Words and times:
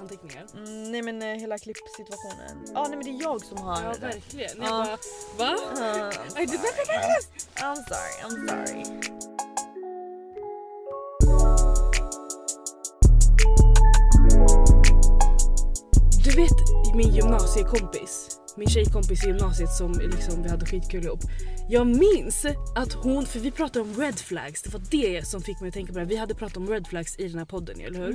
anteckningar? 0.00 0.46
Mm, 0.54 0.92
nej 0.92 1.02
men 1.02 1.22
eh, 1.22 1.28
hela 1.28 1.58
klippsituationen. 1.58 2.64
Ja 2.74 2.80
ah, 2.80 2.88
nej 2.88 2.96
men 2.96 3.04
det 3.06 3.10
är 3.10 3.22
jag 3.22 3.44
som 3.44 3.58
har 3.58 3.82
Ja 3.82 3.88
det 3.92 3.98
där. 3.98 4.06
verkligen. 4.08 4.62
Ja. 4.62 4.86
Jag 4.88 4.98
bara 5.38 5.50
va? 5.56 5.58
Ah, 6.34 6.40
I 6.42 6.46
did 6.46 6.60
not 6.60 6.74
prepare 6.76 7.14
this! 7.14 7.48
I'm 7.56 7.76
sorry, 7.88 8.14
I'm 8.24 8.48
sorry. 8.48 9.10
Du 16.24 16.30
vet 16.36 16.52
min 16.94 17.14
gymnasiekompis, 17.14 18.28
min 18.56 18.68
tjejkompis 18.68 19.24
i 19.24 19.26
gymnasiet 19.26 19.70
som 19.70 19.92
liksom 19.92 20.42
vi 20.42 20.48
hade 20.48 20.66
skitkul 20.66 21.04
ihop. 21.04 21.20
Jag 21.68 21.86
minns 21.86 22.46
att 22.76 22.92
hon, 22.92 23.26
för 23.26 23.40
vi 23.40 23.50
pratade 23.50 23.80
om 23.80 23.94
red 24.00 24.18
flags, 24.18 24.62
det 24.62 24.72
var 24.72 24.82
det 24.90 25.26
som 25.26 25.42
fick 25.42 25.60
mig 25.60 25.68
att 25.68 25.74
tänka 25.74 25.92
på 25.92 25.98
det. 25.98 26.04
Vi 26.04 26.16
hade 26.16 26.34
pratat 26.34 26.56
om 26.56 26.68
red 26.68 26.86
flags 26.86 27.18
i 27.18 27.28
den 27.28 27.38
här 27.38 27.44
podden 27.44 27.80
eller 27.80 27.98
hur? 27.98 28.12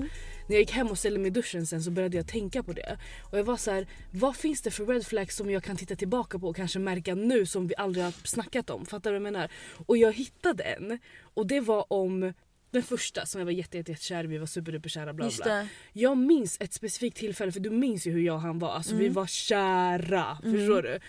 När 0.48 0.56
jag 0.56 0.60
gick 0.60 0.72
hem 0.72 0.88
och 0.88 0.98
ställde 0.98 1.20
mig 1.20 1.28
i 1.28 1.32
duschen 1.32 1.68
sen 1.68 1.84
så 1.84 1.92
började 1.92 2.18
jag 2.18 2.28
tänka 2.28 2.64
på 2.64 2.74
det. 2.74 2.98
Och 3.32 3.38
jag 3.38 3.44
var 3.44 3.58
så 3.58 3.72
här: 3.72 3.88
vad 4.12 4.36
finns 4.36 4.62
det 4.62 4.72
för 4.72 4.86
red 4.86 5.06
flags 5.06 5.36
som 5.36 5.50
jag 5.50 5.64
kan 5.64 5.78
titta 5.78 5.96
tillbaka 5.96 6.40
på 6.40 6.48
och 6.48 6.56
kanske 6.56 6.80
märka 6.80 7.16
nu 7.16 7.46
som 7.46 7.68
vi 7.68 7.76
aldrig 7.78 8.06
har 8.06 8.14
snackat 8.24 8.70
om? 8.70 8.86
Fattar 8.86 9.12
du 9.12 9.20
vad 9.20 9.28
jag 9.28 9.34
menar? 9.34 9.52
Och 9.86 9.98
jag 9.98 10.14
hittade 10.14 10.64
en 10.64 11.00
och 11.34 11.48
det 11.48 11.60
var 11.60 11.94
om 11.94 12.34
den 12.76 12.84
första 12.84 13.26
som 13.26 13.40
jag 13.40 13.46
var 13.46 13.52
jätte, 13.52 13.78
jätte, 13.78 13.92
jättekär 13.92 14.24
i, 14.24 14.28
vi 14.28 14.38
var 14.38 14.46
superduper 14.46 14.90
kära 14.90 15.14
bla 15.14 15.30
bla. 15.44 15.68
Jag 15.94 16.18
minns 16.18 16.58
ett 16.60 16.74
specifikt 16.74 17.18
tillfälle 17.18 17.52
för 17.52 17.60
du 17.60 17.70
minns 17.70 18.08
ju 18.08 18.12
hur 18.12 18.22
jag 18.22 18.36
och 18.36 18.42
han 18.42 18.60
var. 18.60 18.70
Alltså 18.70 18.96
vi 18.96 19.10
var 19.10 19.28
kära. 19.28 20.38
Förstår 20.44 20.82
du? 20.82 21.00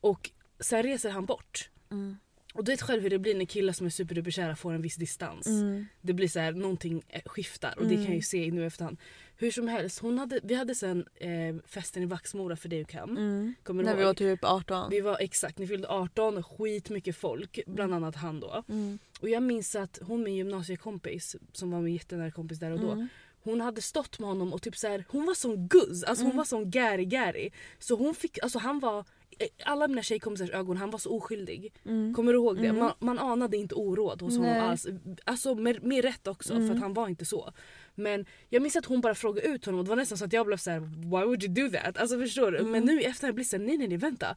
Och 0.00 0.30
sen 0.60 0.82
reser 0.82 1.10
han 1.10 1.26
bort. 1.26 1.70
Mm. 1.90 2.16
Och 2.54 2.64
du 2.64 2.72
vet 2.72 2.82
själv 2.82 3.02
hur 3.02 3.10
det 3.10 3.18
blir 3.18 3.34
när 3.34 3.44
killar 3.44 3.72
som 3.72 3.86
är 3.86 3.90
superduper 3.90 4.30
kära 4.30 4.56
får 4.56 4.72
en 4.72 4.82
viss 4.82 4.96
distans. 4.96 5.46
Mm. 5.46 5.86
Det 6.00 6.12
blir 6.12 6.28
så 6.28 6.40
här, 6.40 6.52
någonting 6.52 7.02
eh, 7.08 7.22
skiftar 7.26 7.78
och 7.78 7.86
det 7.86 7.94
kan 7.94 8.04
jag 8.04 8.14
ju 8.14 8.22
se 8.22 8.50
nu 8.50 8.66
efterhand. 8.66 8.98
Hur 9.36 9.50
som 9.50 9.68
helst, 9.68 9.98
hon 9.98 10.18
hade, 10.18 10.40
vi 10.42 10.54
hade 10.54 10.74
sen 10.74 11.06
eh, 11.16 11.56
festen 11.66 12.02
i 12.02 12.06
Vaxmora 12.06 12.56
för 12.56 12.68
dig 12.68 12.82
och 12.82 12.88
Cam. 12.88 13.10
Mm. 13.16 13.54
Kommer 13.62 13.84
När 13.84 13.96
vi 13.96 14.04
var 14.04 14.14
typ 14.14 14.44
18. 14.44 14.90
Vi 14.90 15.00
var 15.00 15.16
exakt, 15.20 15.58
ni 15.58 15.66
fyllde 15.66 15.88
18, 15.88 16.42
skitmycket 16.42 17.16
folk, 17.16 17.60
bland 17.66 17.94
annat 17.94 18.16
han 18.16 18.40
då. 18.40 18.64
Mm. 18.68 18.98
Och 19.20 19.28
jag 19.28 19.42
minns 19.42 19.74
att 19.76 19.98
hon 20.02 20.22
min 20.22 20.34
gymnasiekompis, 20.34 21.36
som 21.52 21.70
var 21.70 21.80
min 21.80 21.94
jättenära 21.94 22.30
kompis 22.30 22.58
där 22.58 22.70
och 22.70 22.80
då. 22.80 22.90
Mm. 22.90 23.08
Hon 23.44 23.60
hade 23.60 23.82
stått 23.82 24.18
med 24.18 24.28
honom 24.28 24.52
och 24.52 24.62
typ 24.62 24.76
så 24.76 24.88
här, 24.88 25.04
hon 25.08 25.26
var 25.26 25.34
som 25.34 25.68
guzz, 25.68 26.04
alltså 26.04 26.22
Mm. 26.22 26.30
hon 26.30 26.36
var 26.36 26.44
som 26.44 26.70
Gary 26.70 27.04
Gary. 27.04 27.50
Så 27.78 27.96
hon 27.96 28.14
fick, 28.14 28.38
alltså 28.42 28.58
han 28.58 28.78
var, 28.80 29.04
i 29.30 29.62
alla 29.64 29.88
mina 29.88 30.02
tjejkompisars 30.02 30.50
ögon, 30.50 30.76
han 30.76 30.90
var 30.90 30.98
så 30.98 31.16
oskyldig. 31.16 31.72
Mm. 31.84 32.14
Kommer 32.14 32.32
du 32.32 32.38
ihåg 32.38 32.56
det? 32.62 32.72
Man, 32.72 32.92
man 32.98 33.18
anade 33.18 33.56
inte 33.56 33.74
oråd 33.74 34.22
hos 34.22 34.36
honom 34.36 34.52
Nej. 34.52 34.60
alls. 34.60 34.86
Alltså 35.24 35.54
med, 35.54 35.82
med 35.82 36.04
rätt 36.04 36.26
också 36.26 36.54
för 36.54 36.70
att 36.70 36.80
han 36.80 36.94
var 36.94 37.08
inte 37.08 37.24
så. 37.24 37.52
Men 37.94 38.26
jag 38.48 38.62
minns 38.62 38.76
att 38.76 38.86
hon 38.86 39.00
bara 39.00 39.14
frågade 39.14 39.48
ut 39.48 39.66
honom 39.66 39.78
och 39.78 39.84
det 39.84 39.88
var 39.88 39.96
nästan 39.96 40.18
så 40.18 40.24
att 40.24 40.32
jag 40.32 40.46
blev 40.46 40.56
så 40.56 40.70
här: 40.70 40.80
why 40.80 41.24
would 41.24 41.42
you 41.42 41.52
do 41.52 41.78
that? 41.78 41.98
Alltså 41.98 42.18
förstår 42.18 42.52
du? 42.52 42.62
Men 42.62 42.84
nu 42.84 43.00
i 43.00 43.04
efterhand 43.04 43.34
blir 43.34 43.44
det 43.44 43.48
såhär, 43.48 43.64
nej 43.64 43.78
nej 43.78 43.88
nej 43.88 43.98
vänta. 43.98 44.36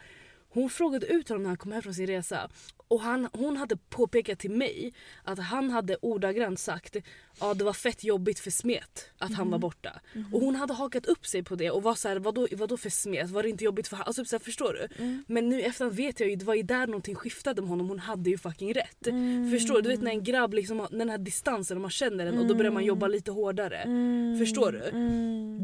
Hon 0.50 0.70
frågade 0.70 1.06
ut 1.06 1.30
honom 1.30 1.44
när 1.44 1.50
han 1.50 1.58
kom 1.58 1.72
hem 1.72 1.81
från 1.81 1.94
sin 1.94 2.08
resa 2.08 2.50
och 2.88 3.02
han, 3.02 3.30
hon 3.34 3.58
hade 3.58 3.78
påpekat 3.78 4.39
till 4.39 4.52
mig 4.52 4.94
att 5.23 5.39
han 5.39 5.70
hade 5.70 5.97
ordagrant 6.02 6.59
sagt 6.59 6.95
ja 7.39 7.53
det 7.53 7.64
var 7.64 7.73
fett 7.73 8.03
jobbigt 8.03 8.39
för 8.39 8.52
Smet 8.52 9.09
att 9.17 9.33
han 9.33 9.50
var 9.52 9.59
borta. 9.59 10.02
Och 10.33 10.41
hon 10.41 10.55
hade 10.55 10.73
hakat 10.73 11.05
upp 11.05 11.25
sig 11.25 11.44
på 11.44 11.55
det 11.55 11.72
och 11.72 11.83
var 11.83 11.95
såhär 11.95 12.19
vadå, 12.19 12.47
vadå 12.52 12.78
för 12.78 12.89
Smet? 12.89 13.30
Var 13.30 13.44
det 13.44 13.50
inte 13.50 13.64
jobbigt 13.64 13.88
för 13.88 13.97
han? 13.97 14.05
Alltså, 14.08 14.25
så 14.25 14.36
här, 14.36 14.44
förstår 14.44 14.73
du? 14.73 14.88
Men 15.28 15.50
nu 15.50 15.59
i 15.59 15.63
efterhand 15.63 15.95
vet 15.95 16.19
jag 16.19 16.30
ju 16.30 16.36
det 16.36 16.45
var 16.45 16.56
ju 16.56 16.63
där 16.63 16.88
någonting 16.88 17.16
skiftade 17.16 17.61
med 17.61 17.69
honom. 17.69 17.89
Hon 17.89 18.00
hade 18.00 18.30
ju 18.30 18.38
fucking 18.38 18.73
rätt. 18.73 19.08
Förstår 19.52 19.75
du? 19.75 19.81
Du 19.81 19.89
vet 19.89 20.02
när 20.02 20.11
en 20.11 20.23
grabb 20.23 20.53
liksom 20.53 20.88
den 20.91 21.09
här 21.09 21.17
distansen 21.17 21.78
och 21.78 21.81
man 21.81 21.91
känner 21.91 22.25
den 22.25 22.38
och 22.38 22.47
då 22.47 22.56
börjar 22.56 22.72
man 22.72 22.86
jobba 22.86 23.08
lite 23.08 23.31
hårdare. 23.31 23.86
Förstår 24.39 24.72
du? 24.72 24.91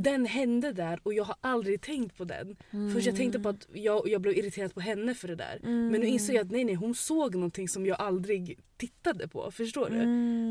Den 0.01 0.25
hände 0.25 0.71
där 0.71 0.99
och 1.03 1.13
jag 1.13 1.23
har 1.23 1.35
aldrig 1.41 1.81
tänkt 1.81 2.17
på 2.17 2.23
den. 2.23 2.55
Först 2.93 3.05
jag 3.07 3.15
tänkte 3.15 3.39
på 3.39 3.49
att 3.49 3.67
jag, 3.73 4.07
jag 4.07 4.21
blev 4.21 4.37
irriterad 4.37 4.73
på 4.73 4.79
henne 4.81 5.13
för 5.13 5.27
det 5.27 5.35
där. 5.35 5.59
Men 5.63 6.01
nu 6.01 6.07
inser 6.07 6.33
jag 6.33 6.45
att 6.45 6.51
nej 6.51 6.63
nej 6.63 6.75
hon 6.75 6.95
såg 6.95 7.35
någonting 7.35 7.69
som 7.69 7.85
jag 7.85 8.01
aldrig 8.01 8.59
tittade 8.77 9.27
på. 9.27 9.51
Förstår 9.51 9.89
du? 9.89 10.05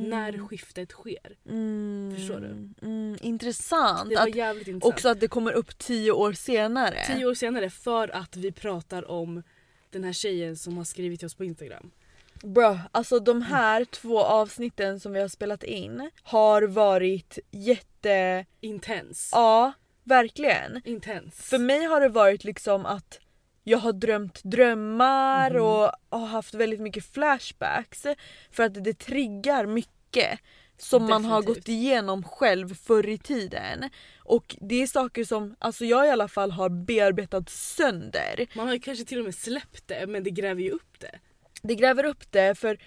När 0.09 0.47
skiftet 0.47 0.91
sker. 0.91 1.10
Mm. 1.49 2.15
Förstår 2.17 2.41
du? 2.41 2.87
Mm. 2.87 3.17
Intressant. 3.21 4.09
Det 4.11 4.17
var 4.17 4.29
Att, 4.29 4.35
jävligt 4.35 4.69
intressant. 4.69 4.95
också 4.95 5.09
att 5.09 5.21
det 5.21 5.29
kommer 5.29 5.53
upp 5.53 5.79
tio 5.79 6.13
år 6.13 6.33
senare. 6.33 7.05
Tio 7.07 7.27
år 7.27 7.35
senare 7.35 7.71
för 7.71 8.09
att 8.17 8.37
vi 8.37 8.53
pratar 8.53 9.11
om 9.11 9.43
den 9.91 10.05
här 10.05 10.13
tjejen 10.13 10.57
som 10.57 10.77
har 10.77 10.85
skrivit 10.85 11.19
till 11.21 11.27
oss 11.27 11.35
på 11.35 11.45
Instagram. 11.45 11.91
Bro, 12.43 12.79
alltså 12.93 13.19
de 13.21 13.43
här 13.43 13.85
två 13.85 14.19
avsnitten 14.25 15.01
som 15.01 15.13
vi 15.13 15.21
har 15.21 15.29
spelat 15.29 15.65
in 15.65 16.11
har 16.23 16.63
varit 16.63 17.39
jätte... 17.51 18.47
Intens. 18.61 19.31
Ja, 19.33 19.73
verkligen. 20.05 20.81
Intens. 20.85 21.35
För 21.35 21.59
mig 21.59 21.85
har 21.85 22.01
det 22.01 22.09
varit 22.09 22.45
liksom 22.45 22.87
att 22.87 23.21
jag 23.65 23.79
har 23.79 23.93
drömt 23.93 24.41
drömmar 24.45 25.51
Mhm. 25.51 25.63
och 25.63 25.91
har 26.21 26.27
haft 26.27 26.55
väldigt 26.55 26.81
mycket 26.81 27.05
flashbacks. 27.05 28.07
För 28.51 28.63
att 28.63 28.85
det 28.85 28.99
triggar 28.99 29.67
mycket 29.67 30.39
som 30.81 31.05
man 31.07 31.25
har 31.25 31.41
Definitivt. 31.41 31.65
gått 31.65 31.69
igenom 31.69 32.23
själv 32.23 32.75
förr 32.75 33.09
i 33.09 33.19
tiden. 33.19 33.91
Och 34.19 34.57
det 34.61 34.83
är 34.83 34.87
saker 34.87 35.25
som 35.25 35.57
alltså 35.59 35.85
jag 35.85 36.07
i 36.07 36.11
alla 36.11 36.29
fall 36.29 36.51
har 36.51 36.69
bearbetat 36.69 37.51
sönder. 37.51 38.47
Man 38.55 38.67
har 38.67 38.75
ju 38.75 38.81
kanske 38.81 39.05
till 39.05 39.19
och 39.19 39.25
med 39.25 39.35
släppt 39.35 39.89
det 39.89 40.07
men 40.09 40.25
det 40.25 40.31
gräver 40.31 40.63
ju 40.63 40.71
upp 40.71 41.01
det. 41.01 41.19
Det 41.63 41.75
gräver 41.75 42.05
upp 42.05 42.33
det 42.33 42.59
för 42.59 42.79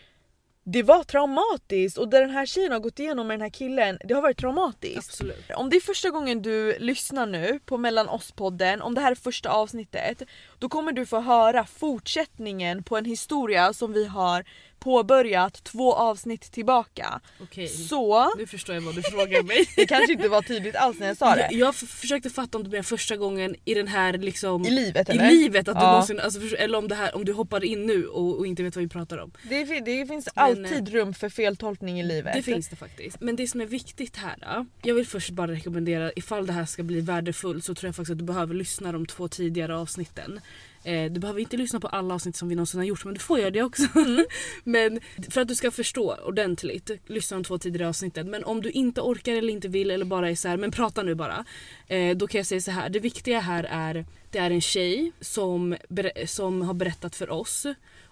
det 0.66 0.84
var 0.84 1.04
traumatiskt 1.04 1.98
och 1.98 2.10
det 2.10 2.20
den 2.20 2.30
här 2.30 2.46
tjejen 2.46 2.72
har 2.72 2.80
gått 2.80 3.00
igenom 3.00 3.28
med 3.28 3.34
den 3.34 3.42
här 3.42 3.50
killen, 3.50 3.98
det 4.06 4.14
har 4.14 4.22
varit 4.22 4.38
traumatiskt. 4.38 5.10
Absolut. 5.10 5.52
Om 5.56 5.70
det 5.70 5.76
är 5.76 5.82
första 5.82 6.10
gången 6.10 6.42
du 6.42 6.78
lyssnar 6.80 7.26
nu 7.26 7.60
på 7.66 7.78
Mellan 7.78 8.10
oss-podden, 8.10 8.82
om 8.82 8.96
det 8.96 9.02
här 9.02 9.12
är 9.12 9.16
första 9.16 9.50
avsnittet, 9.50 10.22
då 10.60 10.70
kommer 10.70 10.92
du 10.92 11.06
få 11.06 11.20
höra 11.20 11.66
fortsättningen 11.66 12.84
på 12.84 12.98
en 12.98 13.06
historia 13.06 13.74
som 13.74 13.94
vi 13.94 14.06
har 14.06 14.46
påbörjat 14.84 15.64
två 15.64 15.94
avsnitt 15.94 16.52
tillbaka. 16.52 17.22
Okej. 17.42 17.68
Så, 17.68 18.34
Nu 18.38 18.48
förstår 18.48 18.76
jag 18.76 18.82
vad 18.82 18.96
du 18.96 19.02
frågar 19.02 19.44
mig. 19.44 19.66
det 19.76 19.86
kanske 19.86 20.14
inte 20.14 20.28
var 20.30 20.42
tydligt 20.42 20.76
alls 20.76 21.00
när 21.00 21.08
jag 21.08 21.18
sa 21.18 21.38
Jag, 21.38 21.50
det. 21.50 21.56
jag 21.56 21.70
f- 21.70 21.90
försökte 21.90 22.30
fatta 22.30 22.58
om 22.58 22.64
det 22.64 22.70
blev 22.70 22.84
första 22.84 23.18
gången 23.18 23.56
i 23.66 23.74
den 23.74 23.88
här 23.88 24.14
liksom 24.18 24.66
I 24.66 24.70
livet 24.70 25.10
i 25.10 25.12
eller? 25.12 25.30
livet 25.30 25.68
att 25.68 25.76
du 25.76 25.82
Ja. 25.82 25.92
någonsin, 25.92 26.20
alltså, 26.20 26.40
förstå- 26.40 26.56
eller 26.58 26.78
om 26.78 26.88
det 26.88 26.96
här 26.96 27.16
om 27.16 27.26
du 27.26 27.34
hoppar 27.34 27.64
in 27.64 27.86
nu 27.86 28.08
och, 28.08 28.38
och 28.40 28.48
inte 28.48 28.64
vet 28.64 28.76
vad 28.76 28.84
vi 28.84 28.90
pratar 28.90 29.18
om. 29.18 29.32
Det, 29.50 29.64
det 29.80 30.06
finns 30.08 30.30
Men, 30.36 30.44
alltid 30.46 30.90
rum 30.94 31.14
för 31.14 31.30
feltolkning 31.30 32.00
i 32.00 32.04
livet. 32.04 32.34
Det 32.36 32.42
finns 32.44 32.70
det 32.70 32.76
faktiskt. 32.76 33.22
Men 33.22 33.36
det 33.36 33.48
som 33.48 33.62
är 33.62 33.66
viktigt 33.66 34.18
här, 34.18 34.36
då, 34.42 34.66
jag 34.84 34.96
vill 34.96 35.08
först 35.08 35.30
bara 35.30 35.52
rekommendera 35.52 36.12
ifall 36.16 36.46
det 36.48 36.54
här 36.54 36.66
ska 36.66 36.84
bli 36.84 37.02
värdefullt 37.02 37.66
så 37.66 37.76
tror 37.76 37.88
jag 37.88 37.96
faktiskt 37.96 38.12
att 38.12 38.18
du 38.18 38.24
behöver 38.24 38.54
lyssna 38.56 38.92
de 38.92 39.06
två 39.06 39.28
tidigare 39.28 39.76
avsnitten. 39.78 40.42
Eh, 40.84 41.12
du 41.12 41.20
behöver 41.20 41.40
inte 41.40 41.58
lyssna 41.58 41.80
på 41.80 41.88
alla 41.88 42.14
avsnitt 42.14 42.36
som 42.36 42.50
vi 42.50 42.56
någonsin 42.56 42.80
har 42.80 42.86
gjort 42.86 43.06
men 43.06 43.14
du 43.14 43.20
får 43.20 43.40
göra 43.40 43.52
det 43.52 43.64
också. 43.64 43.84
men 44.64 45.00
för 45.30 45.42
att 45.42 45.48
du 45.48 45.56
ska 45.56 45.72
förstå 45.72 46.16
ordentligt, 46.26 46.92
lyssna 47.08 47.38
de 47.38 47.44
två 47.44 47.58
tidigare 47.58 47.90
avsnitten. 47.90 48.30
Men 48.30 48.44
om 48.44 48.62
du 48.62 48.72
inte 48.72 49.02
orkar 49.02 49.34
eller 49.34 49.54
inte 49.54 49.68
vill 49.68 49.92
eller 49.92 50.06
bara 50.06 50.30
är 50.30 50.36
så 50.36 50.48
här, 50.48 50.58
men 50.58 50.72
prata 50.72 51.04
nu 51.04 51.16
bara. 51.16 51.46
Eh, 51.88 52.16
då 52.16 52.28
kan 52.28 52.40
jag 52.40 52.48
säga 52.48 52.62
så 52.62 52.72
här, 52.72 52.90
det 52.90 53.00
viktiga 53.00 53.40
här 53.40 53.64
är, 53.64 54.06
det 54.32 54.38
är 54.40 54.52
en 54.52 54.62
tjej 54.62 55.12
som, 55.22 55.76
som 56.26 56.62
har 56.62 56.74
berättat 56.74 57.16
för 57.16 57.30
oss 57.30 57.66